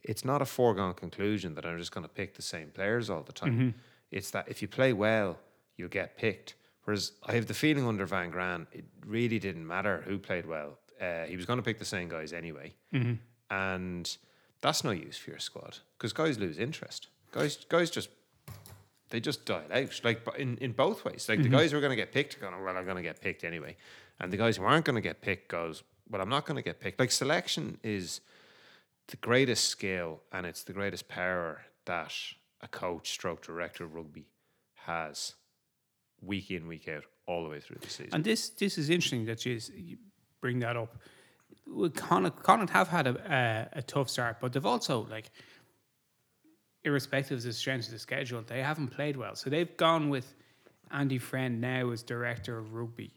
It's 0.07 0.23
not 0.23 0.41
a 0.41 0.45
foregone 0.45 0.93
conclusion 0.93 1.55
that 1.55 1.65
I'm 1.65 1.77
just 1.77 1.91
going 1.91 2.03
to 2.03 2.13
pick 2.13 2.35
the 2.35 2.41
same 2.41 2.69
players 2.69 3.09
all 3.09 3.23
the 3.23 3.33
time. 3.33 3.53
Mm-hmm. 3.53 3.69
It's 4.11 4.31
that 4.31 4.47
if 4.47 4.61
you 4.61 4.67
play 4.67 4.93
well, 4.93 5.37
you'll 5.77 5.89
get 5.89 6.17
picked. 6.17 6.55
Whereas 6.83 7.13
I 7.25 7.33
have 7.33 7.47
the 7.47 7.53
feeling 7.53 7.87
under 7.87 8.05
Van 8.05 8.29
Graan, 8.29 8.67
it 8.71 8.85
really 9.05 9.39
didn't 9.39 9.65
matter 9.65 10.03
who 10.05 10.19
played 10.19 10.45
well. 10.45 10.77
Uh, 11.01 11.23
he 11.23 11.35
was 11.35 11.45
going 11.45 11.57
to 11.57 11.63
pick 11.63 11.79
the 11.79 11.85
same 11.85 12.07
guys 12.07 12.31
anyway, 12.31 12.73
mm-hmm. 12.93 13.13
and 13.49 14.17
that's 14.61 14.83
no 14.83 14.91
use 14.91 15.17
for 15.17 15.31
your 15.31 15.39
squad 15.39 15.79
because 15.97 16.13
guys 16.13 16.39
lose 16.39 16.57
interest. 16.57 17.07
Guys, 17.31 17.57
guys 17.67 17.89
just 17.89 18.09
they 19.09 19.19
just 19.19 19.45
dial 19.45 19.63
out. 19.71 19.99
Like 20.03 20.25
in, 20.37 20.57
in 20.57 20.71
both 20.71 21.03
ways. 21.03 21.25
Like 21.27 21.39
the 21.39 21.45
mm-hmm. 21.45 21.57
guys 21.57 21.71
who 21.71 21.77
are 21.77 21.81
going 21.81 21.91
to 21.91 21.97
get 21.97 22.13
picked 22.13 22.37
are 22.37 22.39
going, 22.39 22.63
well, 22.63 22.77
I'm 22.77 22.85
going 22.85 22.97
to 22.97 23.03
get 23.03 23.19
picked 23.19 23.43
anyway, 23.43 23.75
and 24.19 24.31
the 24.31 24.37
guys 24.37 24.57
who 24.57 24.63
aren't 24.63 24.85
going 24.85 24.95
to 24.95 25.01
get 25.01 25.21
picked 25.21 25.49
goes, 25.49 25.83
well, 26.09 26.21
I'm 26.21 26.29
not 26.29 26.45
going 26.45 26.55
to 26.55 26.61
get 26.61 26.79
picked. 26.79 26.99
Like 26.99 27.11
selection 27.11 27.79
is 27.83 28.21
the 29.07 29.17
greatest 29.17 29.67
skill 29.67 30.21
and 30.31 30.45
it's 30.45 30.63
the 30.63 30.73
greatest 30.73 31.07
power 31.07 31.61
that 31.85 32.13
a 32.61 32.67
coach, 32.67 33.11
stroke 33.11 33.41
director 33.41 33.83
of 33.83 33.93
rugby 33.93 34.27
has 34.73 35.35
week 36.21 36.49
in, 36.51 36.67
week 36.67 36.87
out, 36.87 37.03
all 37.27 37.43
the 37.43 37.49
way 37.49 37.59
through 37.59 37.77
the 37.81 37.89
season. 37.89 38.13
And 38.13 38.23
this 38.23 38.49
this 38.49 38.77
is 38.77 38.89
interesting 38.89 39.25
that 39.25 39.45
you, 39.45 39.59
bring 40.41 40.59
that 40.59 40.77
up. 40.77 40.97
Connacht, 41.95 42.43
Connacht 42.43 42.69
have 42.71 42.87
had 42.87 43.07
a, 43.07 43.69
a 43.73 43.79
a 43.79 43.81
tough 43.81 44.09
start, 44.09 44.37
but 44.39 44.53
they've 44.53 44.65
also 44.65 45.07
like, 45.09 45.31
irrespective 46.83 47.37
of 47.39 47.43
the 47.43 47.53
strength 47.53 47.87
of 47.87 47.93
the 47.93 47.99
schedule, 47.99 48.43
they 48.45 48.61
haven't 48.61 48.89
played 48.89 49.17
well. 49.17 49.35
So 49.35 49.49
they've 49.49 49.75
gone 49.77 50.09
with 50.09 50.35
Andy 50.91 51.17
Friend 51.17 51.59
now 51.59 51.91
as 51.91 52.03
director 52.03 52.57
of 52.57 52.73
rugby, 52.73 53.11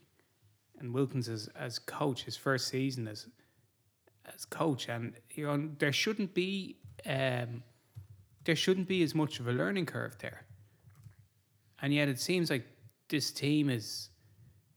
and 0.78 0.92
Wilkins 0.92 1.28
as 1.28 1.48
as 1.54 1.78
coach. 1.78 2.24
His 2.24 2.36
first 2.36 2.68
season 2.68 3.08
as 3.08 3.26
as 4.34 4.44
coach, 4.44 4.88
and 4.88 5.14
you 5.30 5.46
know 5.46 5.68
there 5.78 5.92
shouldn't 5.92 6.34
be 6.34 6.76
um, 7.06 7.62
there 8.44 8.56
shouldn't 8.56 8.88
be 8.88 9.02
as 9.02 9.14
much 9.14 9.40
of 9.40 9.48
a 9.48 9.52
learning 9.52 9.86
curve 9.86 10.16
there. 10.18 10.44
And 11.80 11.92
yet 11.92 12.08
it 12.08 12.18
seems 12.18 12.50
like 12.50 12.66
this 13.08 13.30
team 13.30 13.70
is 13.70 14.10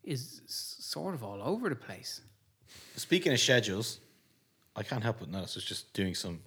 is 0.03 0.41
sort 0.47 1.13
of 1.13 1.23
all 1.23 1.41
over 1.41 1.69
the 1.69 1.75
place. 1.75 2.21
Speaking 2.95 3.33
of 3.33 3.39
schedules, 3.39 3.99
I 4.75 4.83
can't 4.83 5.03
help 5.03 5.19
but 5.19 5.29
notice. 5.29 5.55
I 5.55 5.57
was 5.57 5.65
just 5.65 5.93
doing 5.93 6.15
some 6.15 6.39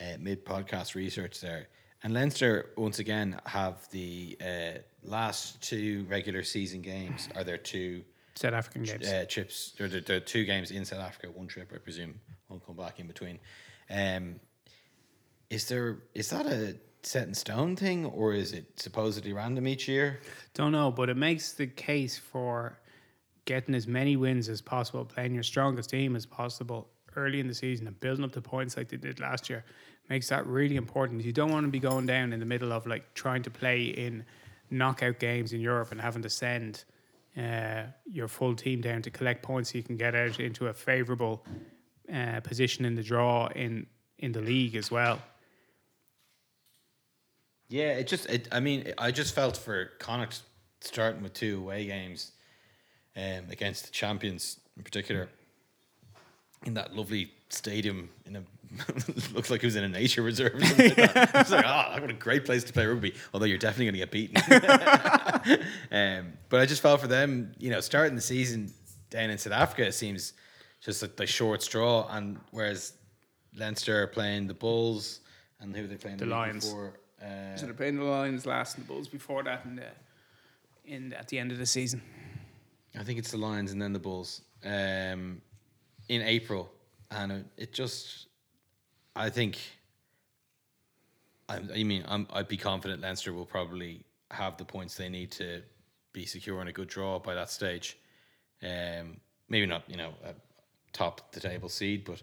uh, 0.00 0.16
mid 0.18 0.44
podcast 0.44 0.94
research 0.94 1.40
there. 1.40 1.68
And 2.02 2.12
Leinster, 2.14 2.70
once 2.76 2.98
again, 2.98 3.40
have 3.46 3.88
the 3.90 4.36
uh, 4.40 4.78
last 5.04 5.62
two 5.62 6.04
regular 6.08 6.42
season 6.42 6.82
games 6.82 7.28
are 7.36 7.44
their 7.44 7.58
two 7.58 8.02
South 8.34 8.54
African 8.54 8.82
games. 8.82 9.06
uh, 9.06 9.24
trips. 9.28 9.74
There 9.78 10.16
are 10.16 10.20
two 10.20 10.44
games 10.44 10.70
in 10.70 10.84
South 10.84 11.00
Africa, 11.00 11.28
one 11.32 11.46
trip, 11.46 11.70
I 11.74 11.78
presume, 11.78 12.20
one 12.48 12.60
come 12.60 12.76
back 12.76 12.98
in 12.98 13.06
between. 13.06 13.38
Um, 13.90 14.40
is 15.50 15.68
there 15.68 15.98
is 16.14 16.30
that 16.30 16.46
a 16.46 16.76
set 17.02 17.28
in 17.28 17.34
stone 17.34 17.76
thing, 17.76 18.06
or 18.06 18.32
is 18.32 18.52
it 18.52 18.80
supposedly 18.80 19.32
random 19.32 19.66
each 19.68 19.88
year? 19.88 20.20
Don't 20.54 20.72
know, 20.72 20.90
but 20.90 21.08
it 21.08 21.16
makes 21.16 21.52
the 21.52 21.66
case 21.66 22.16
for 22.16 22.78
getting 23.44 23.74
as 23.74 23.86
many 23.86 24.16
wins 24.16 24.48
as 24.48 24.60
possible, 24.60 25.04
playing 25.04 25.34
your 25.34 25.42
strongest 25.42 25.90
team 25.90 26.14
as 26.16 26.24
possible 26.24 26.88
early 27.16 27.40
in 27.40 27.48
the 27.48 27.54
season 27.54 27.86
and 27.86 27.98
building 28.00 28.24
up 28.24 28.32
the 28.32 28.40
points 28.40 28.76
like 28.76 28.88
they 28.88 28.96
did 28.96 29.20
last 29.20 29.50
year. 29.50 29.64
Makes 30.08 30.28
that 30.28 30.46
really 30.46 30.76
important. 30.76 31.24
You 31.24 31.32
don't 31.32 31.50
want 31.50 31.64
to 31.64 31.70
be 31.70 31.78
going 31.78 32.06
down 32.06 32.32
in 32.32 32.40
the 32.40 32.46
middle 32.46 32.72
of 32.72 32.86
like 32.86 33.14
trying 33.14 33.42
to 33.42 33.50
play 33.50 33.84
in 33.84 34.24
knockout 34.70 35.18
games 35.18 35.52
in 35.52 35.60
Europe 35.60 35.92
and 35.92 36.00
having 36.00 36.22
to 36.22 36.30
send 36.30 36.84
uh, 37.36 37.84
your 38.04 38.28
full 38.28 38.54
team 38.54 38.80
down 38.80 39.02
to 39.02 39.10
collect 39.10 39.42
points 39.42 39.72
so 39.72 39.78
you 39.78 39.84
can 39.84 39.96
get 39.96 40.14
out 40.14 40.38
into 40.38 40.66
a 40.66 40.72
favourable 40.74 41.44
uh, 42.12 42.40
position 42.40 42.84
in 42.84 42.94
the 42.94 43.02
draw 43.02 43.48
in 43.48 43.86
in 44.18 44.32
the 44.32 44.40
league 44.40 44.76
as 44.76 44.90
well. 44.90 45.20
Yeah, 47.68 47.92
it 47.92 48.06
just. 48.06 48.28
It, 48.28 48.48
I 48.52 48.60
mean, 48.60 48.92
I 48.98 49.10
just 49.10 49.34
felt 49.34 49.56
for 49.56 49.92
Connacht 49.98 50.42
starting 50.80 51.22
with 51.22 51.32
two 51.32 51.58
away 51.58 51.86
games, 51.86 52.32
um, 53.16 53.44
against 53.50 53.86
the 53.86 53.92
champions 53.92 54.60
in 54.76 54.82
particular, 54.82 55.28
in 56.66 56.74
that 56.74 56.94
lovely 56.94 57.32
stadium. 57.48 58.10
In 58.26 58.36
a 58.36 58.42
looks 59.34 59.50
like 59.50 59.62
it 59.62 59.66
was 59.66 59.76
in 59.76 59.84
a 59.84 59.88
nature 59.88 60.22
reserve. 60.22 60.54
Or 60.54 60.64
something 60.64 60.88
like 60.96 61.14
that. 61.14 61.30
It's 61.34 61.50
like, 61.50 61.64
oh, 61.66 62.00
what 62.00 62.10
a 62.10 62.14
great 62.14 62.44
place 62.44 62.64
to 62.64 62.72
play 62.72 62.86
rugby. 62.86 63.14
Although 63.34 63.46
you're 63.46 63.58
definitely 63.58 63.86
going 63.86 63.94
to 63.94 63.98
get 63.98 64.10
beaten. 64.10 65.62
um, 65.92 66.32
but 66.48 66.60
I 66.60 66.66
just 66.66 66.82
felt 66.82 67.00
for 67.00 67.06
them. 67.08 67.52
You 67.58 67.70
know, 67.70 67.80
starting 67.80 68.14
the 68.14 68.22
season 68.22 68.72
down 69.10 69.30
in 69.30 69.36
South 69.38 69.52
Africa 69.52 69.86
it 69.86 69.92
seems 69.92 70.32
just 70.80 71.02
like 71.02 71.16
the 71.16 71.26
short 71.26 71.62
straw, 71.62 72.08
and 72.10 72.38
whereas 72.50 72.94
Leinster 73.54 74.02
are 74.02 74.06
playing 74.06 74.46
the 74.46 74.54
Bulls, 74.54 75.20
and 75.60 75.76
who 75.76 75.84
are 75.84 75.86
they 75.86 75.96
playing 75.96 76.16
The 76.16 76.24
week 76.24 76.32
Lions. 76.32 76.64
Before? 76.64 76.92
Uh, 77.22 77.56
So 77.56 77.66
they're 77.66 77.74
playing 77.74 77.96
the 77.96 78.04
Lions 78.04 78.46
last 78.46 78.76
and 78.76 78.84
the 78.84 78.88
Bulls 78.88 79.06
before 79.08 79.42
that 79.44 79.64
in 79.64 79.76
the 79.76 79.86
in 80.84 81.12
at 81.12 81.28
the 81.28 81.38
end 81.38 81.52
of 81.52 81.58
the 81.58 81.66
season. 81.66 82.02
I 82.98 83.04
think 83.04 83.18
it's 83.18 83.30
the 83.30 83.36
Lions 83.38 83.72
and 83.72 83.80
then 83.80 83.92
the 83.92 83.98
Bulls 83.98 84.42
um, 84.64 85.40
in 86.08 86.22
April, 86.22 86.70
and 87.10 87.32
it, 87.32 87.46
it 87.56 87.72
just, 87.72 88.26
I 89.14 89.30
think, 89.30 89.58
I, 91.48 91.60
I 91.74 91.84
mean, 91.84 92.04
I'm, 92.08 92.26
I'd 92.32 92.48
be 92.48 92.56
confident 92.56 93.02
Leinster 93.02 93.32
will 93.32 93.46
probably 93.46 94.04
have 94.30 94.56
the 94.56 94.64
points 94.64 94.94
they 94.96 95.08
need 95.08 95.30
to 95.32 95.62
be 96.12 96.24
secure 96.26 96.60
in 96.62 96.68
a 96.68 96.72
good 96.72 96.88
draw 96.88 97.18
by 97.18 97.34
that 97.34 97.50
stage. 97.50 97.98
Um, 98.62 99.20
maybe 99.48 99.66
not, 99.66 99.82
you 99.88 99.96
know, 99.96 100.14
top 100.92 101.32
the 101.32 101.40
table 101.40 101.68
seed, 101.68 102.04
but 102.04 102.22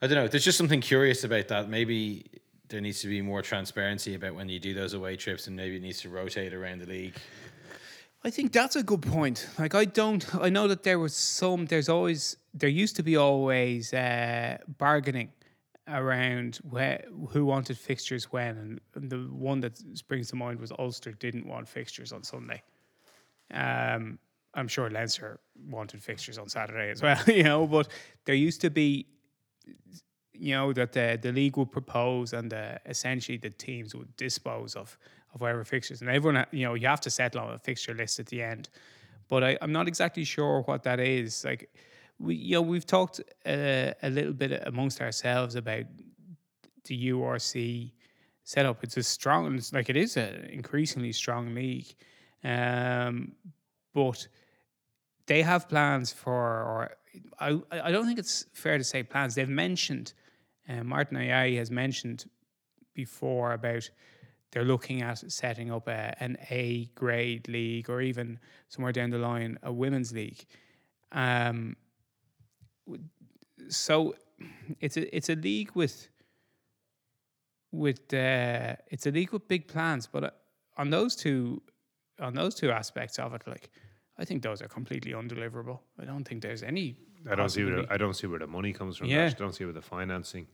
I 0.00 0.06
don't 0.06 0.16
know. 0.16 0.28
There's 0.28 0.44
just 0.44 0.58
something 0.58 0.80
curious 0.80 1.24
about 1.24 1.48
that. 1.48 1.68
Maybe 1.68 2.30
there 2.68 2.80
needs 2.80 3.00
to 3.02 3.08
be 3.08 3.20
more 3.20 3.42
transparency 3.42 4.14
about 4.14 4.34
when 4.34 4.48
you 4.48 4.58
do 4.58 4.74
those 4.74 4.94
away 4.94 5.16
trips, 5.16 5.46
and 5.46 5.56
maybe 5.56 5.76
it 5.76 5.82
needs 5.82 6.00
to 6.02 6.08
rotate 6.08 6.54
around 6.54 6.80
the 6.80 6.86
league. 6.86 7.14
I 8.22 8.30
think 8.30 8.52
that's 8.52 8.74
a 8.74 8.82
good 8.82 9.02
point. 9.02 9.46
Like 9.58 9.74
I 9.74 9.84
don't, 9.84 10.34
I 10.34 10.48
know 10.48 10.66
that 10.68 10.82
there 10.82 10.98
was 10.98 11.14
some. 11.14 11.66
There's 11.66 11.90
always, 11.90 12.36
there 12.54 12.70
used 12.70 12.96
to 12.96 13.02
be 13.02 13.16
always 13.16 13.92
uh, 13.92 14.58
bargaining 14.78 15.30
around 15.88 16.56
where 16.68 17.04
who 17.30 17.44
wanted 17.44 17.78
fixtures 17.78 18.32
when, 18.32 18.56
and, 18.56 18.80
and 18.94 19.10
the 19.10 19.28
one 19.32 19.60
that 19.60 19.76
springs 19.96 20.28
to 20.30 20.36
mind 20.36 20.60
was 20.60 20.72
Ulster 20.78 21.12
didn't 21.12 21.46
want 21.46 21.68
fixtures 21.68 22.12
on 22.12 22.22
Sunday. 22.22 22.62
Um, 23.52 24.18
I'm 24.54 24.68
sure 24.68 24.88
Leinster 24.88 25.40
wanted 25.68 26.02
fixtures 26.02 26.38
on 26.38 26.48
Saturday 26.48 26.90
as 26.90 27.02
well, 27.02 27.20
you 27.26 27.42
know. 27.42 27.66
But 27.66 27.88
there 28.24 28.34
used 28.34 28.60
to 28.62 28.70
be, 28.70 29.06
you 30.32 30.54
know, 30.54 30.72
that 30.72 30.92
the 30.92 31.18
the 31.20 31.32
league 31.32 31.56
would 31.56 31.72
propose 31.72 32.32
and 32.32 32.52
uh, 32.52 32.78
essentially 32.86 33.38
the 33.38 33.50
teams 33.50 33.94
would 33.94 34.16
dispose 34.16 34.74
of 34.76 34.96
of 35.34 35.40
whatever 35.40 35.64
fixtures, 35.64 36.00
and 36.00 36.08
everyone, 36.08 36.46
you 36.52 36.64
know, 36.64 36.74
you 36.74 36.86
have 36.86 37.00
to 37.00 37.10
settle 37.10 37.40
on 37.40 37.52
a 37.52 37.58
fixture 37.58 37.94
list 37.94 38.20
at 38.20 38.26
the 38.26 38.40
end. 38.40 38.68
But 39.28 39.42
I, 39.42 39.58
I'm 39.60 39.72
not 39.72 39.88
exactly 39.88 40.24
sure 40.24 40.62
what 40.62 40.82
that 40.84 41.00
is. 41.00 41.44
Like, 41.44 41.70
we, 42.18 42.36
you 42.36 42.54
know, 42.54 42.62
we've 42.62 42.86
talked 42.86 43.20
uh, 43.46 43.92
a 44.02 44.10
little 44.10 44.32
bit 44.32 44.62
amongst 44.66 45.00
ourselves 45.00 45.54
about 45.54 45.84
the 46.84 47.10
URC 47.10 47.92
setup. 48.44 48.84
It's 48.84 48.96
a 48.96 49.02
strong, 49.02 49.56
it's 49.56 49.72
like 49.72 49.90
it 49.90 49.96
is 49.96 50.16
an 50.16 50.48
increasingly 50.52 51.12
strong 51.12 51.54
league, 51.54 51.94
um, 52.44 53.32
but 53.92 54.26
they 55.26 55.42
have 55.42 55.68
plans 55.68 56.12
for. 56.12 56.32
Or 56.32 56.96
I, 57.38 57.60
I 57.70 57.90
don't 57.90 58.06
think 58.06 58.18
it's 58.18 58.46
fair 58.52 58.78
to 58.78 58.84
say 58.84 59.02
plans. 59.02 59.34
They've 59.34 59.48
mentioned, 59.48 60.12
uh, 60.68 60.84
Martin 60.84 61.16
Anayi 61.16 61.56
has 61.58 61.70
mentioned 61.70 62.26
before 62.94 63.52
about 63.52 63.88
they're 64.54 64.64
looking 64.64 65.02
at 65.02 65.30
setting 65.32 65.72
up 65.72 65.88
a, 65.88 66.14
an 66.20 66.36
A 66.50 66.88
grade 66.94 67.48
league 67.48 67.90
or 67.90 68.00
even 68.00 68.38
somewhere 68.68 68.92
down 68.92 69.10
the 69.10 69.18
line 69.18 69.58
a 69.64 69.72
women's 69.72 70.12
league. 70.12 70.44
Um, 71.10 71.76
so 73.68 74.14
it's 74.80 74.96
a 74.96 75.16
it's 75.16 75.28
a 75.28 75.34
league 75.36 75.70
with 75.74 76.08
with 77.72 78.12
uh, 78.14 78.76
it's 78.88 79.06
a 79.06 79.10
league 79.10 79.32
with 79.32 79.46
big 79.48 79.66
plans, 79.68 80.06
but 80.06 80.24
uh, 80.24 80.30
on 80.76 80.90
those 80.90 81.16
two 81.16 81.62
on 82.20 82.34
those 82.34 82.54
two 82.54 82.70
aspects 82.70 83.18
of 83.18 83.34
it, 83.34 83.42
like 83.46 83.70
I 84.18 84.24
think 84.24 84.42
those 84.42 84.62
are 84.62 84.68
completely 84.68 85.12
undeliverable. 85.12 85.80
I 85.98 86.04
don't 86.04 86.24
think 86.24 86.42
there's 86.42 86.62
any. 86.62 86.96
I 87.30 87.34
don't 87.34 87.48
see 87.48 87.64
where 87.64 87.82
the, 87.82 87.92
I 87.92 87.96
don't 87.96 88.14
see 88.14 88.26
where 88.26 88.38
the 88.38 88.46
money 88.46 88.72
comes 88.72 88.96
from. 88.96 89.08
Yeah. 89.08 89.26
I 89.26 89.30
don't 89.30 89.54
see 89.54 89.64
where 89.64 89.72
the 89.72 89.82
financing. 89.82 90.46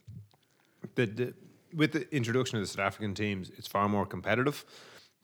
The, 0.94 1.06
the 1.06 1.34
with 1.74 1.92
the 1.92 2.12
introduction 2.14 2.58
of 2.58 2.62
the 2.62 2.68
South 2.68 2.86
African 2.86 3.14
teams, 3.14 3.50
it's 3.56 3.68
far 3.68 3.88
more 3.88 4.06
competitive, 4.06 4.64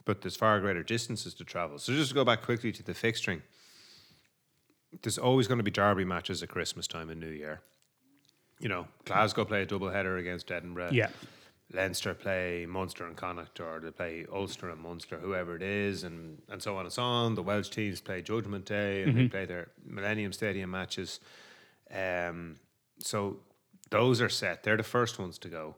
but 0.05 0.21
there's 0.21 0.37
far 0.37 0.61
greater 0.61 0.83
distances 0.83 1.35
to 1.35 1.45
travel. 1.45 1.79
So 1.79 1.93
just 1.93 2.11
to 2.11 2.15
go 2.15 2.25
back 2.25 2.43
quickly 2.43 2.73
to 2.73 2.83
the 2.83 2.93
fixturing, 2.93 3.43
there's 5.03 5.18
always 5.18 5.47
going 5.49 5.59
to 5.59 5.64
be 5.64 5.70
derby 5.70 6.05
matches 6.05 6.42
at 6.42 6.49
Christmas 6.49 6.86
time 6.86 7.11
and 7.11 7.20
New 7.20 7.28
Year. 7.30 7.61
You 8.59 8.68
know, 8.68 8.86
Glasgow 9.05 9.44
play 9.44 9.62
a 9.62 9.66
double 9.66 9.90
header 9.90 10.16
against 10.16 10.51
Edinburgh. 10.51 10.90
Yeah. 10.92 11.09
Leinster 11.72 12.14
play 12.14 12.64
Munster 12.64 13.05
and 13.07 13.16
Connacht, 13.16 13.59
or 13.61 13.80
they 13.80 13.90
play 13.90 14.26
Ulster 14.32 14.70
and 14.70 14.80
Munster, 14.80 15.18
whoever 15.18 15.57
it 15.57 15.62
is, 15.62 16.05
and, 16.05 16.40
and 16.49 16.62
so 16.62 16.76
on 16.76 16.84
and 16.84 16.92
so 16.92 17.03
on. 17.03 17.34
The 17.34 17.42
Welsh 17.42 17.68
teams 17.70 18.01
play 18.01 18.22
Judgment 18.22 18.64
Day 18.64 19.03
and 19.03 19.16
they 19.18 19.28
play 19.28 19.47
their 19.47 19.68
Millennium 19.84 20.32
Stadium 20.32 20.70
matches. 20.70 21.18
Um, 21.92 22.57
so 23.01 23.38
those 23.90 24.20
are 24.20 24.28
set. 24.28 24.62
They're 24.62 24.76
the 24.76 24.84
first 24.84 25.18
ones 25.18 25.38
to 25.38 25.49
go. 25.49 25.74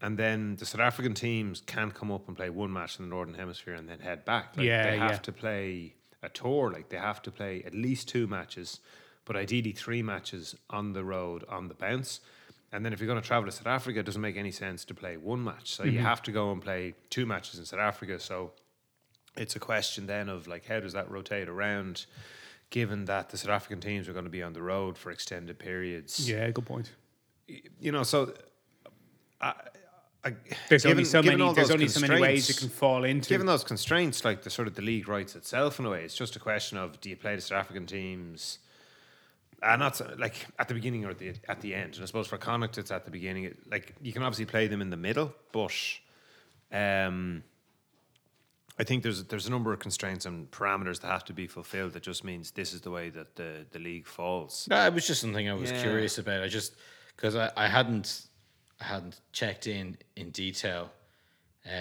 And 0.00 0.18
then 0.18 0.56
the 0.56 0.66
South 0.66 0.80
African 0.80 1.14
teams 1.14 1.60
can't 1.60 1.94
come 1.94 2.10
up 2.10 2.26
and 2.26 2.36
play 2.36 2.50
one 2.50 2.72
match 2.72 2.98
in 2.98 3.04
the 3.04 3.08
Northern 3.08 3.34
Hemisphere 3.34 3.74
and 3.74 3.88
then 3.88 4.00
head 4.00 4.24
back. 4.24 4.56
Like 4.56 4.66
Yeah, 4.66 4.90
they 4.90 4.98
have 4.98 5.10
yeah. 5.12 5.16
to 5.18 5.32
play 5.32 5.94
a 6.22 6.28
tour. 6.28 6.70
Like 6.70 6.88
they 6.88 6.96
have 6.96 7.22
to 7.22 7.30
play 7.30 7.62
at 7.64 7.74
least 7.74 8.08
two 8.08 8.26
matches, 8.26 8.80
but 9.24 9.36
ideally 9.36 9.72
three 9.72 10.02
matches 10.02 10.54
on 10.70 10.92
the 10.92 11.04
road 11.04 11.44
on 11.48 11.68
the 11.68 11.74
bounce. 11.74 12.20
And 12.70 12.84
then 12.84 12.92
if 12.92 13.00
you're 13.00 13.06
going 13.06 13.20
to 13.20 13.26
travel 13.26 13.50
to 13.50 13.56
South 13.56 13.66
Africa, 13.66 14.00
it 14.00 14.06
doesn't 14.06 14.20
make 14.20 14.36
any 14.36 14.50
sense 14.50 14.84
to 14.86 14.94
play 14.94 15.16
one 15.16 15.42
match. 15.42 15.72
So 15.72 15.84
you 15.84 15.92
mm-hmm. 15.92 16.02
have 16.04 16.22
to 16.24 16.32
go 16.32 16.52
and 16.52 16.60
play 16.60 16.94
two 17.08 17.24
matches 17.24 17.58
in 17.58 17.64
South 17.64 17.80
Africa. 17.80 18.20
So 18.20 18.52
it's 19.36 19.56
a 19.56 19.60
question 19.60 20.06
then 20.06 20.28
of 20.28 20.46
like 20.46 20.66
how 20.66 20.80
does 20.80 20.92
that 20.92 21.10
rotate 21.10 21.48
around, 21.48 22.04
given 22.70 23.06
that 23.06 23.30
the 23.30 23.38
South 23.38 23.50
African 23.50 23.80
teams 23.80 24.08
are 24.08 24.12
going 24.12 24.26
to 24.26 24.30
be 24.30 24.42
on 24.42 24.52
the 24.52 24.62
road 24.62 24.98
for 24.98 25.10
extended 25.10 25.58
periods. 25.58 26.28
Yeah, 26.28 26.50
good 26.50 26.66
point. 26.66 26.90
You 27.80 27.92
know, 27.92 28.02
so 28.02 28.34
I, 29.40 29.54
I, 30.24 30.34
There's 30.68 30.84
only 30.84 31.04
so 31.04 31.22
many. 31.22 31.54
There's 31.54 31.70
only 31.70 31.88
so 31.88 32.00
many 32.00 32.20
ways 32.20 32.50
it 32.50 32.56
can 32.58 32.68
fall 32.68 33.04
into. 33.04 33.28
Given 33.28 33.46
those 33.46 33.64
constraints, 33.64 34.24
like 34.24 34.42
the 34.42 34.50
sort 34.50 34.66
of 34.68 34.74
the 34.74 34.82
league 34.82 35.08
rights 35.08 35.36
itself 35.36 35.78
in 35.78 35.86
a 35.86 35.90
way, 35.90 36.04
it's 36.04 36.16
just 36.16 36.34
a 36.36 36.40
question 36.40 36.76
of 36.76 37.00
do 37.00 37.08
you 37.08 37.16
play 37.16 37.36
the 37.36 37.40
South 37.40 37.58
African 37.60 37.86
teams? 37.86 38.58
Uh, 39.62 39.76
not 39.76 39.96
so, 39.96 40.12
like 40.18 40.46
at 40.58 40.68
the 40.68 40.74
beginning 40.74 41.04
or 41.04 41.14
the 41.14 41.34
at 41.48 41.60
the 41.60 41.74
end. 41.74 41.94
And 41.94 42.02
I 42.02 42.06
suppose 42.06 42.26
for 42.26 42.36
Connacht, 42.38 42.78
it's 42.78 42.90
at 42.90 43.04
the 43.04 43.10
beginning. 43.10 43.44
It, 43.44 43.58
like 43.70 43.94
you 44.02 44.12
can 44.12 44.22
obviously 44.22 44.44
play 44.46 44.66
them 44.66 44.82
in 44.82 44.90
the 44.90 44.96
middle, 44.96 45.32
but 45.52 45.72
um, 46.72 47.42
I 48.78 48.84
think 48.84 49.02
there's 49.02 49.24
there's 49.24 49.46
a 49.46 49.50
number 49.50 49.72
of 49.72 49.78
constraints 49.80 50.26
and 50.26 50.50
parameters 50.50 51.00
that 51.00 51.08
have 51.08 51.24
to 51.26 51.32
be 51.32 51.46
fulfilled. 51.46 51.92
That 51.94 52.02
just 52.02 52.22
means 52.24 52.52
this 52.52 52.72
is 52.72 52.80
the 52.80 52.90
way 52.90 53.08
that 53.10 53.34
the 53.36 53.66
the 53.70 53.78
league 53.78 54.06
falls. 54.06 54.66
No, 54.70 54.84
it 54.84 54.94
was 54.94 55.06
just 55.06 55.20
something 55.20 55.48
I 55.48 55.54
was 55.54 55.70
Yeah. 55.70 55.80
curious 55.80 56.18
about. 56.18 56.42
I 56.42 56.48
just 56.48 56.74
because 57.16 57.34
I, 57.34 57.50
I 57.56 57.66
hadn't 57.66 58.27
I 58.80 58.84
hadn't 58.84 59.20
checked 59.32 59.66
in 59.66 59.96
in 60.16 60.30
detail, 60.30 60.90
um, 61.66 61.72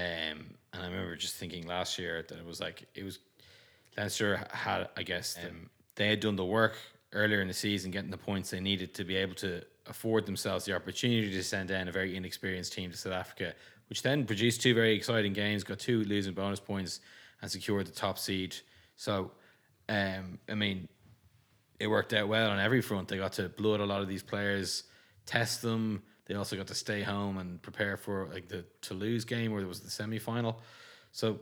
and 0.73 0.83
I 0.83 0.85
remember 0.85 1.15
just 1.15 1.35
thinking 1.35 1.67
last 1.67 1.99
year 1.99 2.25
that 2.27 2.37
it 2.37 2.45
was 2.45 2.59
like 2.59 2.85
it 2.95 3.03
was 3.03 3.19
Leinster 3.97 4.45
had 4.51 4.89
I 4.97 5.03
guess 5.03 5.37
um, 5.47 5.69
they 5.95 6.07
had 6.09 6.19
done 6.19 6.35
the 6.35 6.45
work 6.45 6.75
earlier 7.13 7.41
in 7.41 7.47
the 7.47 7.53
season, 7.53 7.91
getting 7.91 8.11
the 8.11 8.17
points 8.17 8.49
they 8.49 8.59
needed 8.59 8.93
to 8.95 9.03
be 9.03 9.15
able 9.15 9.35
to 9.35 9.61
afford 9.87 10.25
themselves 10.25 10.65
the 10.65 10.75
opportunity 10.75 11.31
to 11.31 11.43
send 11.43 11.69
down 11.69 11.87
a 11.87 11.91
very 11.91 12.15
inexperienced 12.15 12.73
team 12.73 12.91
to 12.91 12.97
South 12.97 13.13
Africa, 13.13 13.53
which 13.89 14.01
then 14.01 14.25
produced 14.25 14.61
two 14.61 14.73
very 14.73 14.93
exciting 14.95 15.33
games, 15.33 15.63
got 15.63 15.79
two 15.79 16.03
losing 16.03 16.33
bonus 16.33 16.59
points, 16.59 16.99
and 17.41 17.49
secured 17.49 17.85
the 17.85 17.91
top 17.91 18.17
seed. 18.17 18.55
So, 18.95 19.31
um, 19.89 20.39
I 20.49 20.55
mean, 20.55 20.87
it 21.79 21.87
worked 21.87 22.13
out 22.13 22.27
well 22.27 22.49
on 22.49 22.59
every 22.59 22.81
front. 22.81 23.07
They 23.07 23.17
got 23.17 23.33
to 23.33 23.49
blood 23.49 23.79
a 23.79 23.85
lot 23.85 24.01
of 24.01 24.07
these 24.07 24.23
players, 24.23 24.83
test 25.25 25.61
them. 25.61 26.03
They 26.27 26.35
also 26.35 26.57
got 26.57 26.67
to 26.67 26.75
stay 26.75 27.03
home 27.03 27.37
and 27.37 27.61
prepare 27.61 27.97
for 27.97 28.29
like 28.31 28.49
the 28.49 28.65
Toulouse 28.81 29.23
game 29.23 29.51
where 29.51 29.61
there 29.61 29.67
was 29.67 29.79
the 29.79 29.89
semi 29.89 30.19
final. 30.19 30.59
So 31.11 31.39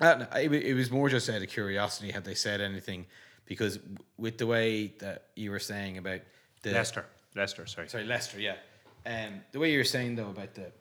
uh, 0.00 0.24
it, 0.34 0.52
it 0.52 0.74
was 0.74 0.90
more 0.90 1.08
just 1.08 1.28
out 1.28 1.42
of 1.42 1.48
curiosity 1.48 2.10
had 2.10 2.24
they 2.24 2.34
said 2.34 2.60
anything 2.60 3.06
because 3.44 3.78
with 4.16 4.38
the 4.38 4.46
way 4.46 4.94
that 4.98 5.28
you 5.36 5.50
were 5.50 5.58
saying 5.58 5.98
about 5.98 6.20
the 6.62 6.72
Leicester, 6.72 7.04
Leicester, 7.34 7.66
sorry. 7.66 7.88
sorry 7.88 8.04
Leicester, 8.04 8.40
yeah. 8.40 8.56
Um, 9.04 9.40
the 9.52 9.58
way 9.58 9.70
you 9.70 9.78
were 9.78 9.84
saying 9.84 10.16
though 10.16 10.30
about 10.30 10.54
the, 10.54 10.72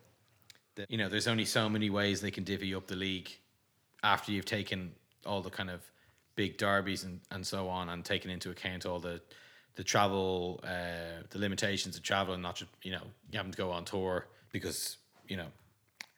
the 0.75 0.85
you 0.89 0.97
know, 0.97 1.09
there's 1.09 1.27
only 1.27 1.45
so 1.45 1.69
many 1.69 1.89
ways 1.89 2.21
they 2.21 2.31
can 2.31 2.43
divvy 2.43 2.73
up 2.73 2.87
the 2.87 2.95
league 2.95 3.29
after 4.03 4.31
you've 4.31 4.45
taken 4.45 4.91
all 5.25 5.41
the 5.41 5.49
kind 5.49 5.69
of 5.69 5.81
big 6.35 6.57
derbies 6.57 7.03
and, 7.03 7.19
and 7.31 7.45
so 7.45 7.69
on 7.69 7.89
and 7.89 8.03
taken 8.03 8.29
into 8.31 8.49
account 8.51 8.85
all 8.85 8.99
the 8.99 9.21
the 9.75 9.83
travel, 9.83 10.61
uh, 10.63 11.23
the 11.29 11.39
limitations 11.39 11.97
of 11.97 12.03
travel, 12.03 12.33
and 12.33 12.43
not 12.43 12.55
just 12.55 12.71
you 12.83 12.91
know 12.91 13.01
you 13.31 13.37
having 13.37 13.51
to 13.51 13.57
go 13.57 13.71
on 13.71 13.85
tour 13.85 14.27
because 14.51 14.97
you 15.27 15.37
know 15.37 15.47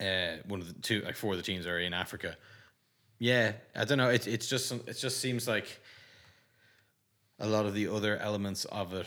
uh, 0.00 0.36
one 0.46 0.60
of 0.60 0.68
the 0.68 0.80
two 0.80 1.00
like 1.02 1.16
four 1.16 1.32
of 1.32 1.38
the 1.38 1.42
teams 1.42 1.66
are 1.66 1.78
in 1.78 1.92
Africa. 1.92 2.36
Yeah, 3.18 3.52
I 3.74 3.84
don't 3.84 3.98
know. 3.98 4.10
It 4.10 4.26
it's 4.26 4.48
just 4.48 4.72
it 4.72 4.94
just 4.94 5.20
seems 5.20 5.48
like 5.48 5.80
a 7.40 7.46
lot 7.46 7.66
of 7.66 7.74
the 7.74 7.88
other 7.88 8.16
elements 8.18 8.64
of 8.66 8.94
it 8.94 9.06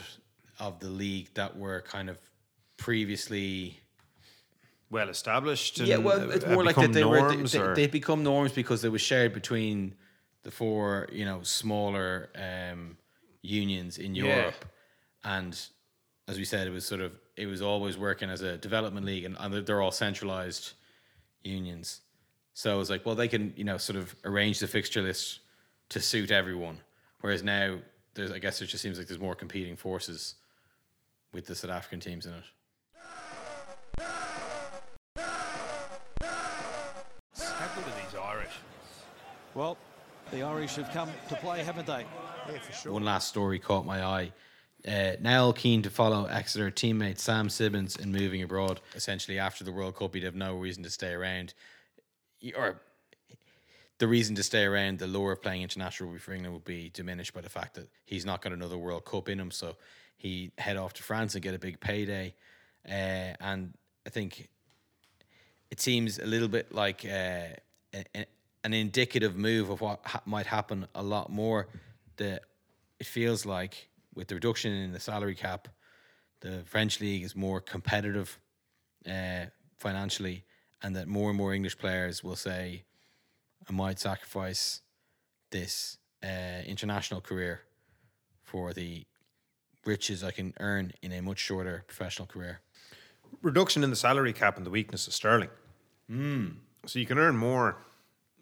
of 0.60 0.80
the 0.80 0.90
league 0.90 1.34
that 1.34 1.58
were 1.58 1.82
kind 1.82 2.10
of 2.10 2.18
previously 2.78 3.80
well 4.90 5.10
established. 5.10 5.80
And 5.80 5.88
yeah, 5.88 5.98
well, 5.98 6.30
it's 6.30 6.46
more 6.46 6.64
like 6.64 6.76
that 6.76 6.94
they 6.94 7.04
were 7.04 7.36
they, 7.36 7.44
they, 7.44 7.74
they 7.74 7.88
become 7.88 8.24
norms 8.24 8.52
because 8.52 8.82
they 8.82 8.90
were 8.90 9.00
shared 9.00 9.34
between 9.34 9.96
the 10.44 10.52
four, 10.52 11.08
you 11.12 11.26
know, 11.26 11.42
smaller 11.44 12.30
um, 12.36 12.98
unions 13.42 13.98
in 13.98 14.16
Yeah. 14.16 14.36
Europe, 14.36 14.66
and 15.24 15.60
as 16.28 16.38
we 16.38 16.46
said, 16.46 16.68
it 16.68 16.72
was 16.72 16.86
sort 16.86 17.02
of 17.02 17.18
it 17.36 17.46
was 17.48 17.62
always 17.62 17.98
working 17.98 18.30
as 18.30 18.42
a 18.42 18.58
development 18.58 19.06
league, 19.06 19.26
and, 19.26 19.36
and 19.40 19.66
they're 19.66 19.82
all 19.82 19.92
centralized 19.92 20.74
unions. 21.44 22.02
So 22.54 22.76
it 22.76 22.78
was 22.78 22.90
like, 22.90 23.06
well, 23.06 23.16
they 23.16 23.28
can 23.28 23.54
you 23.56 23.64
know 23.64 23.78
sort 23.78 23.98
of 23.98 24.16
arrange 24.26 24.60
the 24.60 24.68
fixture 24.68 25.02
list 25.02 25.40
to 25.90 26.00
suit 26.00 26.32
everyone, 26.32 26.80
whereas 27.22 27.44
now 27.44 27.80
there's 28.14 28.32
I 28.32 28.40
guess 28.40 28.62
it 28.62 28.68
just 28.68 28.84
seems 28.84 28.98
like 28.98 29.08
there's 29.08 29.20
more 29.20 29.36
competing 29.36 29.76
forces 29.76 30.36
with 31.34 31.46
the 31.46 31.56
South 31.56 31.72
African 31.72 32.00
teams 32.00 32.26
in 32.26 32.34
it. 32.34 32.44
How 37.38 37.68
good 37.76 37.84
are 37.86 37.96
these 38.04 38.20
Irish? 38.22 38.54
Well, 39.54 39.78
the 40.32 40.44
Irish 40.44 40.76
have 40.76 40.90
come 40.92 41.10
to 41.30 41.36
play, 41.36 41.64
haven't 41.64 41.88
they? 41.88 42.06
One 42.86 43.04
last 43.04 43.28
story 43.28 43.60
caught 43.60 43.86
my 43.86 44.04
eye. 44.04 44.32
Uh, 44.88 45.12
Nowell 45.20 45.54
keen 45.54 45.82
to 45.84 45.90
follow 45.90 46.26
Exeter 46.26 46.72
teammate 46.72 47.20
Sam 47.20 47.50
Simmonds 47.50 47.98
in 47.98 48.12
moving 48.12 48.42
abroad. 48.42 48.80
Essentially, 48.96 49.38
after 49.38 49.64
the 49.64 49.72
World 49.72 49.96
Cup, 49.96 50.16
he'd 50.16 50.24
have 50.24 50.36
no 50.36 50.56
reason 50.56 50.82
to 50.84 50.90
stay 50.90 51.12
around. 51.12 51.54
Or 52.56 52.82
the 54.00 54.08
reason 54.08 54.36
to 54.36 54.44
stay 54.44 54.64
around, 54.64 54.98
the 55.00 55.06
lure 55.08 55.34
of 55.34 55.42
playing 55.42 55.62
international 55.62 56.10
rugby 56.10 56.20
for 56.20 56.34
England 56.34 56.54
would 56.56 56.66
be 56.66 56.90
diminished 56.94 57.34
by 57.34 57.42
the 57.42 57.50
fact 57.50 57.76
that 57.76 57.90
he's 58.06 58.26
not 58.26 58.42
got 58.42 58.54
another 58.54 58.78
World 58.78 59.06
Cup 59.06 59.30
in 59.30 59.40
him. 59.40 59.52
So 59.52 59.76
he 60.18 60.52
head 60.58 60.78
off 60.78 60.94
to 60.94 61.04
France 61.04 61.36
and 61.36 61.44
get 61.44 61.54
a 61.54 61.60
big 61.60 61.80
payday. 61.80 62.34
Uh, 62.88 63.36
and 63.40 63.74
I 64.08 64.10
think 64.10 64.50
it 65.70 65.80
seems 65.80 66.18
a 66.18 66.26
little 66.26 66.48
bit 66.48 66.74
like 66.74 67.06
uh, 67.06 67.54
a, 67.94 68.06
a- 68.16 68.26
an 68.64 68.74
indicative 68.74 69.36
move 69.36 69.70
of 69.70 69.82
what 69.82 70.02
ha- 70.06 70.22
might 70.26 70.46
happen 70.46 70.88
a 70.96 71.04
lot 71.04 71.30
more. 71.30 71.68
That 72.18 72.44
it 73.00 73.08
feels 73.08 73.46
like 73.46 73.90
with 74.14 74.28
the 74.28 74.36
reduction 74.36 74.72
in 74.72 74.92
the 74.92 75.00
salary 75.00 75.36
cap, 75.36 75.68
the 76.42 76.64
French 76.66 77.00
league 77.00 77.24
is 77.24 77.36
more 77.36 77.60
competitive 77.62 78.40
uh, 79.08 79.46
financially, 79.78 80.44
and 80.84 80.96
that 80.96 81.08
more 81.08 81.30
and 81.30 81.38
more 81.38 81.54
English 81.54 81.78
players 81.78 82.24
will 82.24 82.36
say, 82.36 82.84
"I 83.68 83.72
might 83.72 84.00
sacrifice 84.00 84.82
this 85.50 85.98
uh, 86.24 86.62
international 86.66 87.22
career 87.22 87.62
for 88.44 88.74
the 88.74 89.06
riches 89.86 90.24
I 90.24 90.32
can 90.32 90.54
earn 90.60 90.94
in 91.02 91.12
a 91.12 91.22
much 91.22 91.40
shorter 91.40 91.84
professional 91.88 92.28
career." 92.28 92.62
reduction 93.42 93.84
in 93.84 93.90
the 93.90 93.96
salary 93.96 94.34
cap 94.34 94.58
and 94.58 94.66
the 94.66 94.70
weakness 94.70 95.08
of 95.08 95.14
sterling. 95.14 95.50
So 96.86 97.00
you 97.00 97.06
can 97.06 97.18
earn 97.18 97.38
more 97.38 97.78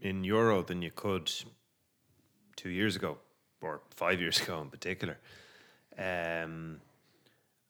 in 0.02 0.24
euro 0.24 0.62
than 0.64 0.82
you 0.82 0.92
could 0.92 1.32
two 2.56 2.70
years 2.70 2.96
ago 2.96 3.18
or 3.62 3.82
five 3.92 4.20
years 4.20 4.42
ago 4.42 4.62
in 4.62 4.70
particular. 4.70 5.18
Um, 5.98 6.82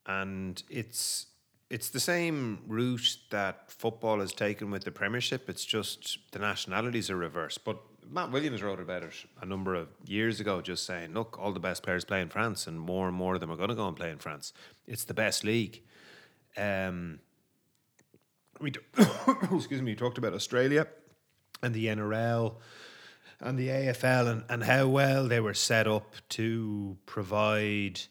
and 0.06 0.62
it's 0.70 1.28
it's 1.70 1.90
the 1.90 2.00
same 2.00 2.60
route 2.68 3.18
that 3.30 3.72
football 3.72 4.20
has 4.22 4.34
taken 4.34 4.72
with 4.72 4.84
the 4.84 4.92
Premiership. 4.92 5.48
It's 5.50 5.64
just 5.64 6.18
the 6.32 6.40
nationalities 6.40 7.12
are 7.12 7.16
reversed. 7.16 7.64
But 7.64 7.78
Matt 8.10 8.32
Williams 8.32 8.64
wrote 8.64 8.80
about 8.80 9.04
it 9.04 9.14
a 9.40 9.46
number 9.46 9.76
of 9.76 9.88
years 10.04 10.40
ago, 10.40 10.62
just 10.62 10.84
saying, 10.86 11.14
look, 11.14 11.38
all 11.40 11.52
the 11.52 11.60
best 11.60 11.84
players 11.84 12.04
play 12.04 12.22
in 12.22 12.30
France, 12.30 12.66
and 12.66 12.80
more 12.80 13.08
and 13.08 13.16
more 13.16 13.36
of 13.36 13.40
them 13.40 13.52
are 13.52 13.56
going 13.56 13.70
to 13.70 13.76
go 13.76 13.88
and 13.88 13.96
play 13.96 14.10
in 14.10 14.18
France. 14.18 14.52
It's 14.88 15.04
the 15.04 15.14
best 15.14 15.44
league. 15.44 15.84
Um, 16.58 17.20
we 18.60 18.72
t- 18.72 18.80
excuse 19.52 19.82
me. 19.82 19.92
We 19.92 19.96
talked 19.96 20.18
about 20.18 20.34
Australia 20.34 20.88
and 21.62 21.74
the 21.74 21.88
NRL 21.88 22.56
and 23.40 23.58
the 23.58 23.68
AFL 23.68 24.28
and, 24.28 24.44
and 24.50 24.64
how 24.64 24.88
well 24.88 25.28
they 25.28 25.40
were 25.40 25.54
set 25.54 25.88
up 25.88 26.14
to 26.30 26.98
provide 27.06 28.02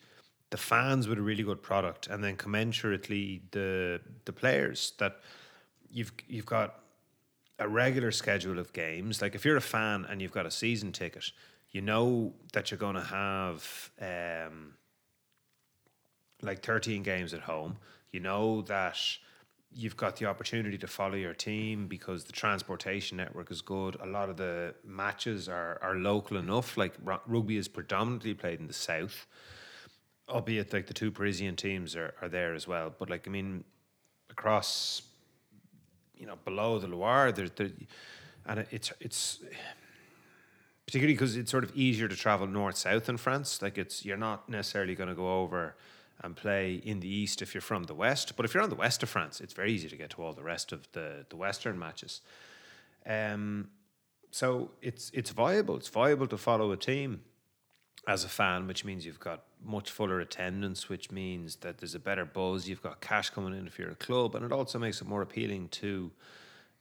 the 0.51 0.57
fans 0.57 1.07
with 1.07 1.19
a 1.19 1.23
really 1.23 1.43
good 1.43 1.63
product, 1.63 2.07
and 2.07 2.25
then 2.25 2.37
commensurately 2.37 3.41
the 3.51 4.01
the 4.25 4.33
players 4.33 4.93
that 4.99 5.21
you've 5.91 6.13
you've 6.27 6.47
got 6.47 6.81
a 7.59 7.69
regular 7.69 8.11
schedule 8.11 8.59
of 8.59 8.73
games. 8.73 9.21
Like 9.21 9.35
if 9.35 9.45
you're 9.45 9.57
a 9.57 9.61
fan 9.61 10.07
and 10.09 10.23
you've 10.23 10.33
got 10.33 10.47
a 10.47 10.51
season 10.51 10.93
ticket, 10.93 11.33
you 11.71 11.83
know 11.83 12.33
that 12.53 12.71
you're 12.71 12.79
going 12.79 12.95
to 12.95 13.03
have. 13.03 13.91
Um, 14.01 14.75
like 16.43 16.63
13 16.63 17.03
games 17.03 17.35
at 17.35 17.41
home. 17.41 17.77
You 18.13 18.21
know 18.21 18.63
that 18.63 18.99
you've 19.75 19.97
got 19.97 20.17
the 20.17 20.27
opportunity 20.27 20.79
to 20.79 20.87
follow 20.87 21.15
your 21.15 21.35
team 21.35 21.87
because 21.87 22.25
the 22.25 22.33
transportation 22.33 23.17
network 23.17 23.51
is 23.51 23.61
good. 23.61 23.97
A 24.01 24.07
lot 24.07 24.29
of 24.29 24.37
the 24.37 24.75
matches 24.85 25.49
are, 25.49 25.79
are 25.83 25.95
local 25.95 26.37
enough. 26.37 26.77
Like 26.77 26.95
ru- 27.05 27.21
rugby 27.27 27.57
is 27.57 27.69
predominantly 27.69 28.35
played 28.35 28.61
in 28.61 28.67
the 28.67 28.73
south, 28.73 29.27
albeit 30.29 30.73
like 30.73 30.87
the 30.87 30.95
two 30.95 31.11
Parisian 31.11 31.55
teams 31.57 31.95
are, 31.97 32.15
are 32.23 32.29
there 32.29 32.55
as 32.55 32.67
well. 32.67 32.93
But 32.99 33.11
like, 33.11 33.29
I 33.29 33.31
mean, 33.31 33.65
across, 34.31 35.03
you 36.17 36.27
know, 36.27 36.37
below 36.45 36.79
the 36.79 36.89
Loire, 36.89 37.31
there, 37.31 37.49
and 38.47 38.67
it's, 38.71 38.93
it's, 39.01 39.41
particularly 40.87 41.13
because 41.13 41.37
it's 41.37 41.51
sort 41.51 41.65
of 41.65 41.77
easier 41.77 42.09
to 42.09 42.17
travel 42.17 42.47
north 42.47 42.77
south 42.77 43.11
in 43.11 43.19
France. 43.19 43.61
Like 43.61 43.77
it's 43.77 44.07
you're 44.07 44.17
not 44.17 44.49
necessarily 44.49 44.95
going 44.95 45.11
to 45.11 45.15
go 45.15 45.41
over 45.43 45.77
and 46.21 46.37
play 46.37 46.75
in 46.75 47.01
the 47.01 47.09
east 47.09 47.43
if 47.43 47.55
you're 47.55 47.61
from 47.61 47.85
the 47.85 47.95
west, 47.95 48.35
but 48.37 48.45
if 48.45 48.55
you're 48.55 48.63
on 48.63 48.71
the 48.71 48.77
west 48.77 49.03
of 49.03 49.09
France, 49.09 49.41
it's 49.41 49.55
very 49.55 49.73
easy 49.73 49.89
to 49.89 49.97
get 49.97 50.11
to 50.11 50.23
all 50.23 50.33
the 50.33 50.43
rest 50.43 50.73
of 50.73 50.91
the 50.93 51.27
the 51.29 51.37
western 51.37 51.79
matches. 51.79 52.21
Um, 53.07 53.69
so 54.31 54.73
it's 54.83 55.11
it's 55.15 55.31
viable. 55.31 55.77
It's 55.77 55.89
viable 55.89 56.27
to 56.29 56.39
follow 56.39 56.73
a 56.73 56.77
team 56.77 57.23
as 58.07 58.25
a 58.25 58.29
fan, 58.29 58.67
which 58.67 58.85
means 58.85 59.05
you've 59.07 59.21
got 59.21 59.45
much 59.65 59.91
fuller 59.91 60.21
attendance, 60.21 60.89
which 60.89 61.11
means 61.11 61.57
that 61.57 61.79
there's 61.79 61.95
a 61.95 62.01
better 62.01 62.25
buzz. 62.25 62.69
You've 62.69 62.83
got 62.83 63.01
cash 63.01 63.31
coming 63.31 63.57
in 63.59 63.67
if 63.67 63.79
you're 63.79 63.91
a 63.91 63.97
club, 63.97 64.35
and 64.35 64.45
it 64.45 64.53
also 64.53 64.79
makes 64.79 65.01
it 65.01 65.09
more 65.09 65.23
appealing 65.23 65.69
to 65.69 66.11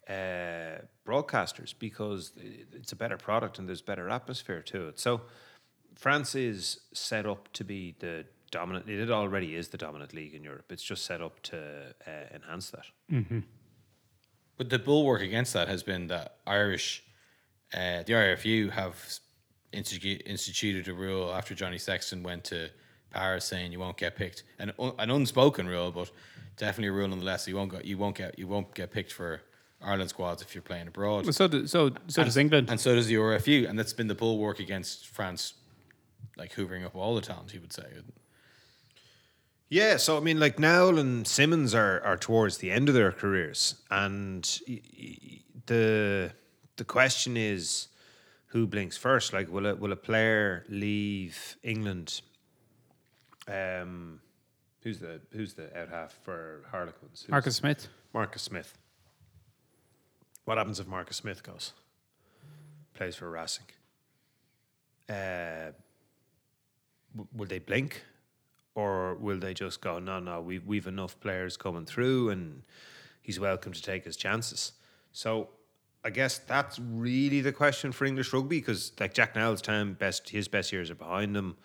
uh, 0.09 0.79
broadcasters 1.05 1.73
because 1.77 2.31
it's 2.73 2.91
a 2.91 2.95
better 2.95 3.17
product 3.17 3.59
and 3.59 3.67
there's 3.67 3.81
better 3.81 4.09
atmosphere 4.09 4.61
to 4.61 4.87
it. 4.87 4.99
So 4.99 5.21
France 5.95 6.35
is 6.35 6.79
set 6.93 7.25
up 7.25 7.51
to 7.53 7.63
be 7.63 7.95
the 7.99 8.25
dominant. 8.51 8.87
It 8.89 9.09
already 9.11 9.55
is 9.55 9.69
the 9.69 9.77
dominant 9.77 10.13
league 10.13 10.33
in 10.33 10.43
Europe. 10.43 10.71
It's 10.71 10.83
just 10.83 11.05
set 11.05 11.21
up 11.21 11.41
to 11.43 11.93
uh, 12.07 12.35
enhance 12.35 12.69
that. 12.71 12.85
But 14.57 14.69
the 14.69 14.79
bulwark 14.79 15.21
against 15.21 15.53
that 15.53 15.67
has 15.67 15.83
been 15.83 16.07
that 16.07 16.37
Irish, 16.47 17.03
uh, 17.73 18.03
the 18.03 18.13
IRFU 18.13 18.71
have 18.71 18.95
institu- 19.71 20.21
instituted 20.25 20.87
a 20.87 20.93
rule 20.93 21.31
after 21.33 21.53
Johnny 21.53 21.77
Sexton 21.77 22.23
went 22.23 22.43
to 22.45 22.69
Paris 23.11 23.45
saying 23.45 23.71
you 23.71 23.79
won't 23.79 23.97
get 23.97 24.15
picked, 24.15 24.43
an, 24.59 24.71
un- 24.79 24.93
an 24.97 25.11
unspoken 25.11 25.67
rule, 25.67 25.91
but 25.91 26.09
definitely 26.57 26.87
a 26.87 26.91
rule 26.93 27.07
nonetheless. 27.07 27.47
You 27.47 27.55
won't 27.55 27.71
get 27.71 27.85
you 27.85 27.97
won't 27.97 28.15
get 28.15 28.37
you 28.39 28.47
won't 28.47 28.73
get 28.73 28.91
picked 28.91 29.13
for 29.13 29.41
Ireland 29.81 30.09
squads 30.09 30.41
if 30.41 30.55
you're 30.55 30.63
playing 30.63 30.87
abroad. 30.87 31.25
Well, 31.25 31.33
so 31.33 31.47
do, 31.47 31.67
so 31.67 31.91
so 32.07 32.23
does 32.23 32.35
England. 32.37 32.69
and 32.69 32.79
so 32.79 32.95
does 32.95 33.05
the 33.07 33.15
RFU, 33.15 33.69
and 33.69 33.77
that's 33.77 33.93
been 33.93 34.07
the 34.07 34.15
bulwark 34.15 34.59
against 34.59 35.07
France, 35.07 35.53
like 36.35 36.53
hoovering 36.55 36.83
up 36.83 36.95
all 36.95 37.13
the 37.13 37.21
talent. 37.21 37.51
He 37.51 37.59
would 37.59 37.71
say. 37.73 37.83
Yeah, 39.69 39.97
so 39.97 40.15
I 40.17 40.21
mean, 40.21 40.39
like 40.39 40.59
Nowell 40.59 40.97
and 40.97 41.27
Simmonds 41.27 41.75
are 41.75 42.01
are 42.01 42.17
towards 42.17 42.59
the 42.59 42.71
end 42.71 42.87
of 42.87 42.95
their 42.95 43.11
careers, 43.11 43.75
and 43.91 44.43
the 45.65 46.31
the 46.77 46.85
question 46.85 47.35
is, 47.35 47.87
who 48.47 48.65
blinks 48.65 48.95
first? 48.97 49.33
Like, 49.33 49.49
will 49.51 49.65
a 49.65 49.75
will 49.75 49.91
a 49.91 49.97
player 49.97 50.63
leave 50.69 51.57
England? 51.63 52.21
Um, 53.47 54.21
who's 54.83 54.99
the 54.99 55.19
who's 55.33 55.53
the 55.55 55.77
out 55.77 55.89
half 55.89 56.17
for 56.23 56.63
Harlequins? 56.71 57.21
Who's- 57.23 57.29
Marcus 57.31 57.55
Smith. 57.57 57.87
Marcus 58.13 58.41
Smith. 58.43 58.77
What 60.45 60.57
happens 60.57 60.79
if 60.79 60.87
Marcus 60.87 61.17
Smith 61.17 61.43
goes? 61.43 61.73
Plays 62.93 63.17
for 63.17 63.29
Racing. 63.29 63.65
Uh, 65.09 65.71
w- 67.15 67.27
will 67.35 67.45
they 67.47 67.59
blink, 67.59 68.01
or 68.77 69.15
will 69.15 69.39
they 69.39 69.55
just 69.55 69.81
go? 69.81 69.97
No, 69.97 70.19
no, 70.19 70.39
we've 70.39 70.65
we've 70.71 70.85
enough 70.87 71.19
players 71.19 71.57
coming 71.57 71.85
through, 71.85 72.29
and 72.29 72.61
he's 73.21 73.39
welcome 73.39 73.73
to 73.73 73.81
take 73.81 74.05
his 74.05 74.15
chances. 74.15 74.73
So, 75.11 75.49
I 76.05 76.11
guess 76.11 76.37
that's 76.37 76.77
really 76.79 77.41
the 77.41 77.51
question 77.51 77.91
for 77.91 78.05
English 78.05 78.31
rugby 78.33 78.59
because, 78.59 78.91
like 78.99 79.15
Jack 79.15 79.35
Nowell's 79.35 79.63
time, 79.63 79.93
best 79.93 80.29
his 80.29 80.47
best 80.47 80.71
years 80.71 80.91
are 80.91 80.95
behind 80.95 81.35
him. 81.35 81.57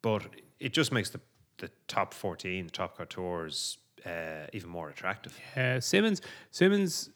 but 0.00 0.22
it 0.60 0.72
just 0.72 0.92
makes 0.92 1.10
the 1.10 1.20
the 1.58 1.70
top 1.88 2.14
fourteen, 2.14 2.66
the 2.66 2.70
top 2.70 2.96
couture,s 2.96 3.78
uh, 4.06 4.46
even 4.52 4.70
more 4.70 4.88
attractive. 4.90 5.36
Yeah, 5.56 5.80
Simmonds, 5.80 6.22
Simmonds, 6.52 7.10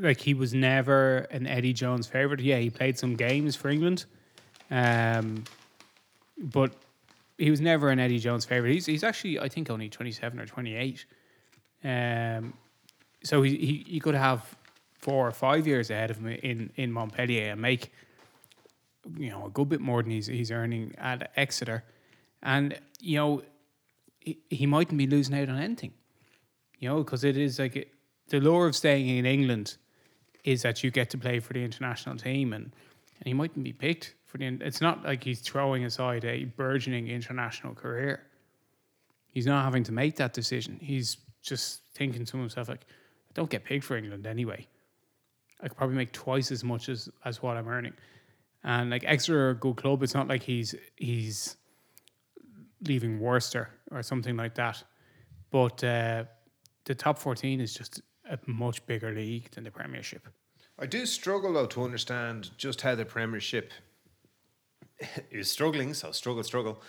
like 0.00 0.20
he 0.20 0.32
was 0.34 0.54
never 0.54 1.18
an 1.30 1.46
Eddie 1.46 1.74
Jones 1.74 2.06
favorite. 2.06 2.40
Yeah, 2.40 2.58
he 2.58 2.70
played 2.70 2.98
some 2.98 3.14
games 3.14 3.56
for 3.56 3.68
England, 3.68 4.06
um, 4.70 5.44
but 6.38 6.72
he 7.38 7.50
was 7.50 7.60
never 7.60 7.88
an 7.90 7.98
Eddie 7.98 8.18
Jones 8.18 8.44
favorite. 8.44 8.72
He's 8.72 8.86
he's 8.86 9.04
actually 9.04 9.38
I 9.38 9.48
think 9.48 9.70
only 9.70 9.88
twenty 9.88 10.12
seven 10.12 10.38
or 10.38 10.46
twenty 10.46 10.74
eight, 10.74 11.06
um, 11.84 12.52
so 13.22 13.42
he, 13.42 13.56
he 13.56 13.84
he 13.88 14.00
could 14.00 14.14
have 14.14 14.56
four 14.98 15.26
or 15.26 15.32
five 15.32 15.66
years 15.66 15.90
ahead 15.90 16.10
of 16.10 16.18
him 16.18 16.28
in 16.28 16.70
in 16.76 16.92
Montpellier 16.92 17.52
and 17.52 17.60
make 17.60 17.92
you 19.16 19.30
know 19.30 19.46
a 19.46 19.50
good 19.50 19.68
bit 19.68 19.80
more 19.80 20.02
than 20.02 20.10
he's 20.12 20.26
he's 20.26 20.50
earning 20.50 20.94
at 20.98 21.30
Exeter, 21.36 21.84
and 22.42 22.78
you 23.00 23.16
know 23.16 23.42
he, 24.20 24.38
he 24.50 24.66
mightn't 24.66 24.98
be 24.98 25.06
losing 25.06 25.38
out 25.38 25.48
on 25.48 25.58
anything 25.58 25.92
you 26.78 26.88
know, 26.88 26.98
because 26.98 27.24
it 27.24 27.36
is 27.36 27.58
like 27.58 27.76
it, 27.76 27.92
the 28.28 28.40
lure 28.40 28.66
of 28.66 28.76
staying 28.76 29.08
in 29.08 29.26
England 29.26 29.76
is 30.44 30.62
that 30.62 30.84
you 30.84 30.90
get 30.90 31.10
to 31.10 31.18
play 31.18 31.40
for 31.40 31.52
the 31.52 31.64
international 31.64 32.16
team, 32.16 32.52
and 32.52 32.64
and 33.18 33.26
he 33.26 33.34
mightn't 33.34 33.64
be 33.64 33.72
picked 33.72 34.14
for 34.28 34.38
the. 34.38 34.46
It's 34.60 34.80
not 34.80 35.04
like 35.04 35.24
he's 35.24 35.40
throwing 35.40 35.84
aside 35.84 36.24
a 36.24 36.44
burgeoning 36.44 37.08
international 37.08 37.74
career. 37.74 38.22
He's 39.26 39.46
not 39.46 39.64
having 39.64 39.82
to 39.84 39.92
make 39.92 40.16
that 40.16 40.32
decision. 40.32 40.78
He's 40.80 41.16
just 41.42 41.82
thinking 41.94 42.24
to 42.24 42.38
himself 42.38 42.68
like, 42.68 42.84
I 42.88 43.32
don't 43.34 43.50
get 43.50 43.64
paid 43.64 43.84
for 43.84 43.96
England 43.96 44.26
anyway. 44.26 44.66
I 45.60 45.68
could 45.68 45.76
probably 45.76 45.96
make 45.96 46.12
twice 46.12 46.52
as 46.52 46.62
much 46.62 46.88
as 46.88 47.08
as 47.24 47.42
what 47.42 47.56
I'm 47.56 47.68
earning, 47.68 47.94
and 48.62 48.90
like 48.90 49.02
Exeter 49.04 49.48
are 49.48 49.50
a 49.50 49.54
good 49.54 49.76
club. 49.76 50.02
It's 50.04 50.14
not 50.14 50.28
like 50.28 50.44
he's 50.44 50.74
he's 50.96 51.56
leaving 52.82 53.18
Worcester 53.18 53.70
or 53.90 54.02
something 54.02 54.36
like 54.36 54.54
that, 54.54 54.84
but. 55.50 55.82
Uh, 55.82 56.24
the 56.88 56.94
top 56.94 57.18
14 57.18 57.60
is 57.60 57.74
just 57.74 58.00
a 58.30 58.38
much 58.46 58.84
bigger 58.86 59.12
league 59.12 59.50
than 59.52 59.62
the 59.62 59.70
Premiership. 59.70 60.26
I 60.78 60.86
do 60.86 61.04
struggle 61.04 61.52
though 61.52 61.66
to 61.66 61.84
understand 61.84 62.50
just 62.56 62.80
how 62.80 62.94
the 62.94 63.04
Premiership 63.04 63.72
is 65.30 65.50
struggling. 65.50 65.94
So 65.94 66.12
struggle, 66.12 66.42
struggle. 66.42 66.80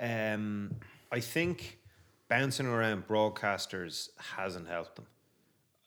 Um, 0.00 0.74
I 1.10 1.20
think 1.20 1.78
bouncing 2.28 2.66
around 2.66 3.06
broadcasters 3.06 4.10
hasn't 4.36 4.68
helped 4.68 4.96
them. 4.96 5.06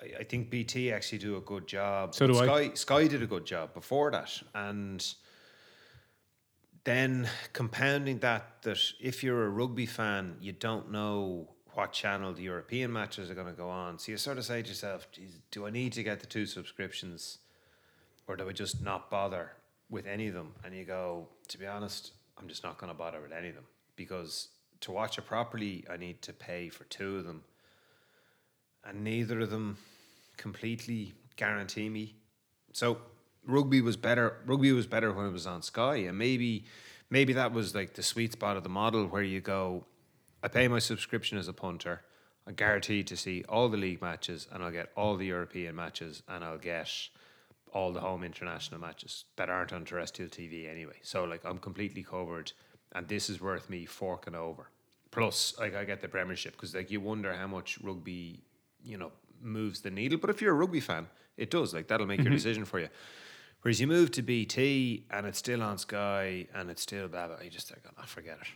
I, 0.02 0.20
I 0.20 0.24
think 0.24 0.50
BT 0.50 0.92
actually 0.92 1.20
do 1.20 1.38
a 1.38 1.42
good 1.42 1.68
job. 1.68 2.16
So 2.16 2.28
do 2.28 2.34
Sky, 2.34 2.54
I. 2.54 2.74
Sky 2.74 3.08
did 3.08 3.22
a 3.22 3.28
good 3.28 3.46
job 3.46 3.74
before 3.74 4.12
that, 4.12 4.42
and 4.54 5.14
then 6.84 7.30
compounding 7.54 8.20
that 8.20 8.64
that 8.64 8.80
if 9.00 9.24
you're 9.24 9.46
a 9.46 9.50
rugby 9.50 9.86
fan, 9.86 10.36
you 10.42 10.52
don't 10.52 10.92
know 10.92 11.48
what 11.74 11.94
channel 11.94 12.34
the 12.34 12.44
European 12.44 12.92
matches 12.92 13.32
are 13.32 13.36
going 13.36 13.48
to 13.48 13.54
go 13.54 13.70
on. 13.70 13.98
So 13.98 14.12
you 14.12 14.18
sort 14.18 14.38
of 14.38 14.44
say 14.44 14.62
to 14.62 14.68
yourself, 14.68 15.08
do 15.52 15.66
I 15.66 15.70
need 15.70 15.94
to 15.94 16.04
get 16.04 16.20
the 16.20 16.26
two 16.26 16.46
subscriptions 16.46 17.38
or 18.28 18.36
do 18.36 18.50
I 18.50 18.52
just 18.52 18.82
not 18.82 19.10
bother 19.10 19.54
with 19.92 20.08
any 20.08 20.28
of 20.28 20.34
them? 20.34 20.54
And 20.66 20.76
you 20.76 20.86
go, 20.86 21.28
to 21.50 21.60
be 21.60 21.68
honest, 21.68 22.14
I'm 22.40 22.48
just 22.48 22.64
not 22.64 22.80
going 22.80 22.92
to 22.92 22.98
bother 22.98 23.22
with 23.22 23.32
any 23.32 23.50
of 23.50 23.56
them 23.56 23.66
because 23.96 24.48
to 24.80 24.92
watch 24.92 25.20
it 25.20 25.28
properly, 25.28 25.86
I 25.88 25.98
need 25.98 26.24
to 26.24 26.34
pay 26.34 26.70
for 26.70 26.86
two 26.86 27.18
of 27.18 27.26
them. 27.26 27.44
And 28.84 29.04
neither 29.04 29.42
of 29.42 29.52
them 29.52 29.78
completely 30.38 31.14
guarantee 31.36 31.88
me. 31.88 32.16
So 32.74 32.98
rugby 33.46 33.82
was 33.82 33.96
better. 33.96 34.38
Rugby 34.46 34.72
was 34.72 34.88
better 34.88 35.14
when 35.14 35.28
it 35.28 35.32
was 35.32 35.46
on 35.46 35.62
Sky, 35.62 35.98
and 35.98 36.18
maybe, 36.18 36.66
maybe 37.12 37.34
that 37.34 37.52
was 37.52 37.76
like 37.76 37.94
the 37.94 38.02
sweet 38.02 38.32
spot 38.32 38.58
of 38.58 38.64
the 38.64 38.70
model 38.70 39.06
where 39.06 39.22
you 39.22 39.40
go, 39.40 39.86
I 40.42 40.48
pay 40.48 40.68
my 40.68 40.80
subscription 40.80 41.38
as 41.38 41.48
a 41.48 41.54
punter. 41.54 42.02
I'm 42.48 42.56
guaranteed 42.56 43.06
to 43.08 43.18
see 43.18 43.44
all 43.48 43.70
the 43.70 43.78
league 43.78 44.02
matches 44.02 44.48
and 44.52 44.64
I'll 44.64 44.72
get 44.72 44.90
all 44.98 45.16
the 45.16 45.28
European 45.28 45.76
matches 45.76 46.24
and 46.28 46.44
I'll 46.44 46.58
get 46.58 46.92
all 47.74 47.92
the 47.92 48.00
home 48.00 48.24
international 48.24 48.80
matches 48.80 49.26
that 49.38 49.50
aren't 49.50 49.74
on 49.74 49.86
terrestrial 49.86 50.30
TV 50.30 50.70
anyway. 50.70 50.98
So 51.02 51.24
like 51.24 51.46
I'm 51.46 51.58
completely 51.58 52.04
covered 52.04 52.52
and 52.94 53.08
this 53.08 53.30
is 53.30 53.40
worth 53.40 53.70
me 53.70 53.86
forking 53.86 54.36
over. 54.36 54.70
Plus 55.12 55.54
like 55.60 55.76
I 55.76 55.84
get 55.84 56.02
the 56.02 56.08
premiership 56.08 56.54
because 56.54 56.76
like 56.76 56.92
you 56.92 57.02
wonder 57.02 57.34
how 57.34 57.48
much 57.48 57.80
rugby, 57.82 58.44
you 58.84 58.98
know, 58.98 59.12
moves 59.42 59.82
the 59.82 59.92
needle. 59.92 60.18
But 60.20 60.30
if 60.30 60.42
you're 60.42 60.52
a 60.52 60.58
rugby 60.58 60.80
fan, 60.80 61.08
it 61.38 61.50
does. 61.50 61.74
Like 61.74 61.88
that'll 61.88 62.08
make 62.08 62.20
your 62.20 62.28
mm-hmm. 62.28 62.36
decision 62.36 62.66
for 62.66 62.80
you. 62.80 62.90
Whereas 63.62 63.80
you 63.80 63.88
move 63.88 64.12
to 64.12 64.22
BT 64.22 65.06
and 65.12 65.26
it's 65.26 65.38
still 65.38 65.62
on 65.62 65.78
Sky 65.78 66.48
and 66.54 66.70
it's 66.70 66.82
still 66.82 67.08
blah 67.08 67.28
blah, 67.28 67.38
you 67.44 67.50
just 67.50 67.70
think, 67.70 67.82
oh, 67.88 67.92
ah, 68.00 68.06
forget 68.06 68.38
it. 68.42 68.48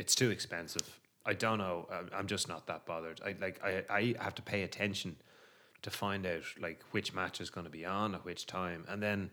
It's 0.00 0.14
too 0.14 0.30
expensive. 0.30 1.00
I 1.24 1.34
don't 1.34 1.58
know. 1.58 1.88
I'm- 1.90 2.10
I'm 2.14 2.26
just 2.28 2.48
not 2.48 2.66
that 2.68 2.86
bothered. 2.86 3.20
I 3.24 3.34
like 3.40 3.60
I 3.62 3.84
I 3.90 4.14
have 4.20 4.34
to 4.36 4.42
pay 4.42 4.62
attention 4.62 5.16
to 5.86 5.90
find 5.90 6.26
out 6.26 6.42
like 6.60 6.80
which 6.90 7.14
match 7.14 7.40
is 7.40 7.48
going 7.48 7.64
to 7.64 7.70
be 7.70 7.86
on 7.86 8.14
at 8.14 8.24
which 8.24 8.44
time, 8.46 8.84
and 8.88 9.00
then 9.00 9.30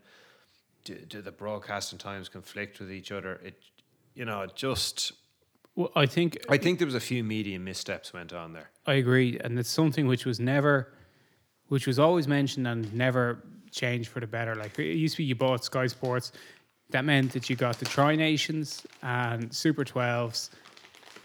do, 0.85 0.95
do 0.95 1.21
the 1.21 1.31
broadcasting 1.31 1.97
times 1.97 2.29
conflict 2.29 2.79
with 2.79 2.91
each 2.91 3.11
other? 3.11 3.41
It 3.43 3.55
you 4.13 4.23
know 4.23 4.41
it 4.41 4.55
just. 4.55 5.11
Well, 5.75 5.91
I 5.95 6.05
think 6.05 6.37
I 6.47 6.57
think 6.57 6.77
there 6.77 6.85
was 6.85 6.93
a 6.95 6.99
few 6.99 7.23
media 7.23 7.59
missteps 7.59 8.13
went 8.13 8.31
on 8.31 8.53
there. 8.53 8.69
I 8.85 8.93
agree, 8.93 9.39
and 9.43 9.57
it's 9.57 9.71
something 9.71 10.05
which 10.05 10.25
was 10.25 10.39
never, 10.39 10.93
which 11.69 11.87
was 11.87 11.97
always 11.97 12.27
mentioned 12.27 12.67
and 12.67 12.93
never 12.93 13.43
changed 13.71 14.09
for 14.09 14.19
the 14.19 14.27
better. 14.27 14.53
Like 14.55 14.77
it 14.77 14.95
used 14.95 15.15
to 15.15 15.23
be, 15.23 15.25
you 15.25 15.33
bought 15.33 15.65
Sky 15.65 15.87
Sports, 15.87 16.31
that 16.91 17.03
meant 17.03 17.31
that 17.31 17.49
you 17.49 17.55
got 17.55 17.79
the 17.79 17.85
Tri 17.85 18.15
Nations 18.15 18.85
and 19.01 19.51
Super 19.51 19.83
Twelves, 19.83 20.51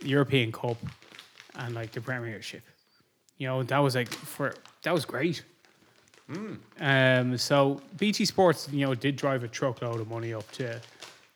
European 0.03 0.51
Cup, 0.51 0.79
and 1.57 1.75
like 1.75 1.93
the 1.93 2.01
Premiership. 2.01 2.63
You 3.39 3.47
know 3.49 3.63
that 3.63 3.79
was 3.79 3.95
like 3.95 4.13
for 4.13 4.55
that 4.83 4.93
was 4.93 5.05
great. 5.05 5.43
Um, 6.81 7.39
so 7.39 7.81
BT 7.97 8.27
Sports, 8.27 8.69
you 8.71 8.85
know, 8.87 8.95
did 8.95 9.17
drive 9.17 9.45
a 9.45 9.49
truckload 9.49 10.01
of 10.01 10.09
money 10.09 10.35
up 10.35 10.51
to 10.53 10.81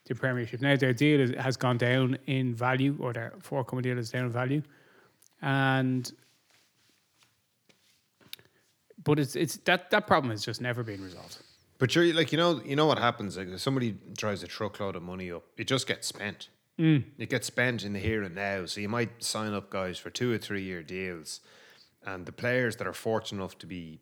the 0.07 0.15
Premiership. 0.15 0.61
Now 0.61 0.77
their 0.77 0.93
deal 0.93 1.21
is, 1.21 1.31
has 1.39 1.57
gone 1.57 1.79
down 1.79 2.19
in 2.27 2.55
value, 2.55 2.97
or 3.01 3.13
their 3.13 3.33
forthcoming 3.41 3.85
deal 3.85 3.99
is 3.99 4.11
down 4.11 4.27
in 4.27 4.31
value, 4.33 4.63
and 5.41 6.13
but 9.03 9.19
it's 9.19 9.35
it's 9.37 9.57
that 9.59 9.91
that 9.91 10.07
problem 10.07 10.31
has 10.31 10.45
just 10.45 10.61
never 10.61 10.83
been 10.83 11.03
resolved. 11.03 11.39
But 11.79 11.95
you're 11.95 12.13
like 12.13 12.31
you 12.33 12.39
know 12.39 12.61
you 12.65 12.77
know 12.77 12.87
what 12.87 12.99
happens 12.99 13.37
like 13.37 13.49
if 13.49 13.61
somebody 13.61 13.97
drives 14.17 14.43
a 14.43 14.47
truckload 14.47 14.97
of 14.97 15.03
money 15.03 15.31
up, 15.33 15.45
it 15.57 15.67
just 15.67 15.87
gets 15.87 16.07
spent. 16.09 16.49
It 17.19 17.29
gets 17.31 17.47
spent 17.47 17.85
in 17.85 17.93
the 17.93 17.99
here 18.01 18.23
and 18.23 18.35
now. 18.35 18.67
So 18.67 18.81
you 18.81 18.89
might 18.89 19.23
sign 19.23 19.53
up 19.53 19.71
guys 19.71 19.99
for 19.99 20.11
two 20.11 20.33
or 20.33 20.39
three 20.39 20.63
year 20.63 20.83
deals, 20.83 21.41
and 22.05 22.27
the 22.27 22.33
players 22.33 22.77
that 22.77 22.87
are 22.87 22.93
fortunate 22.93 23.41
enough 23.41 23.59
to 23.59 23.67
be 23.67 24.01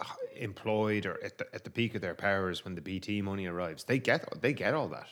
uh, 0.00 0.04
employed 0.36 1.06
or 1.06 1.22
at 1.24 1.38
the, 1.38 1.46
at 1.54 1.64
the 1.64 1.70
peak 1.70 1.94
of 1.94 2.00
their 2.00 2.14
powers 2.14 2.64
when 2.64 2.74
the 2.74 2.80
BT 2.80 3.22
money 3.22 3.46
arrives, 3.46 3.84
they 3.84 3.98
get 3.98 4.40
they 4.40 4.52
get 4.52 4.74
all 4.74 4.88
that. 4.88 5.08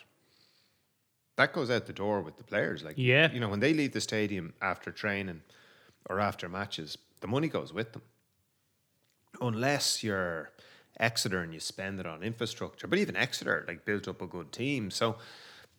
That 1.36 1.52
goes 1.52 1.70
out 1.70 1.86
the 1.86 1.92
door 1.92 2.22
with 2.22 2.38
the 2.38 2.44
players. 2.44 2.82
Like 2.82 2.94
Yeah. 2.96 3.30
you 3.32 3.40
know 3.40 3.48
when 3.48 3.60
they 3.60 3.74
leave 3.74 3.92
the 3.92 4.00
stadium 4.00 4.54
after 4.62 4.90
training 4.90 5.42
or 6.08 6.20
after 6.20 6.48
matches, 6.48 6.96
the 7.20 7.26
money 7.26 7.48
goes 7.48 7.72
with 7.72 7.92
them 7.92 8.02
unless 9.40 10.02
you're 10.02 10.50
Exeter 10.98 11.42
and 11.42 11.52
you 11.52 11.60
spend 11.60 12.00
it 12.00 12.06
on 12.06 12.22
infrastructure. 12.22 12.86
But 12.86 12.98
even 12.98 13.16
Exeter 13.16 13.64
like 13.68 13.84
built 13.84 14.08
up 14.08 14.22
a 14.22 14.26
good 14.26 14.50
team, 14.50 14.90
so 14.90 15.16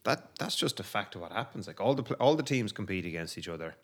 that 0.04 0.36
that's 0.38 0.56
just 0.56 0.80
a 0.80 0.84
fact 0.84 1.16
of 1.16 1.22
what 1.22 1.32
happens. 1.32 1.66
Like 1.66 1.82
all 1.82 1.96
the 1.96 2.04
all 2.16 2.36
the 2.36 2.44
teams 2.44 2.72
compete 2.72 3.06
against 3.06 3.38
each 3.38 3.48
other. 3.50 3.76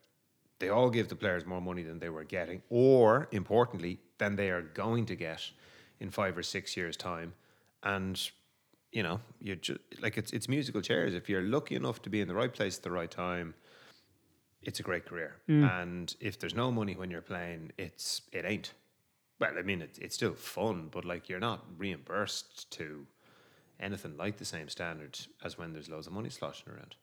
They 0.59 0.69
all 0.69 0.89
give 0.89 1.09
the 1.09 1.15
players 1.15 1.45
more 1.45 1.61
money 1.61 1.83
than 1.83 1.99
they 1.99 2.09
were 2.09 2.23
getting, 2.23 2.61
or 2.69 3.27
importantly, 3.31 3.99
than 4.17 4.35
they 4.35 4.49
are 4.49 4.61
going 4.61 5.05
to 5.07 5.15
get 5.15 5.41
in 5.99 6.09
five 6.09 6.37
or 6.37 6.43
six 6.43 6.77
years' 6.77 6.95
time. 6.95 7.33
And 7.81 8.19
you 8.91 9.03
know, 9.03 9.19
you 9.41 9.55
just 9.55 9.79
like 10.01 10.17
it's 10.17 10.31
it's 10.31 10.47
musical 10.47 10.81
chairs. 10.81 11.13
If 11.13 11.27
you're 11.27 11.41
lucky 11.41 11.75
enough 11.75 12.01
to 12.03 12.09
be 12.09 12.21
in 12.21 12.27
the 12.27 12.35
right 12.35 12.53
place 12.53 12.77
at 12.77 12.83
the 12.83 12.91
right 12.91 13.09
time, 13.09 13.55
it's 14.61 14.79
a 14.79 14.83
great 14.83 15.05
career. 15.05 15.35
Mm. 15.49 15.81
And 15.81 16.15
if 16.19 16.39
there's 16.39 16.55
no 16.55 16.71
money 16.71 16.95
when 16.95 17.09
you're 17.09 17.21
playing, 17.21 17.71
it's 17.77 18.21
it 18.31 18.45
ain't. 18.45 18.73
Well, 19.39 19.53
I 19.57 19.63
mean, 19.63 19.81
it, 19.81 19.97
it's 19.99 20.15
still 20.15 20.35
fun, 20.35 20.89
but 20.91 21.05
like 21.05 21.27
you're 21.27 21.39
not 21.39 21.65
reimbursed 21.77 22.71
to 22.71 23.07
anything 23.79 24.15
like 24.15 24.37
the 24.37 24.45
same 24.45 24.69
standard 24.69 25.19
as 25.43 25.57
when 25.57 25.73
there's 25.73 25.89
loads 25.89 26.07
of 26.07 26.13
money 26.13 26.29
sloshing 26.29 26.71
around. 26.71 26.95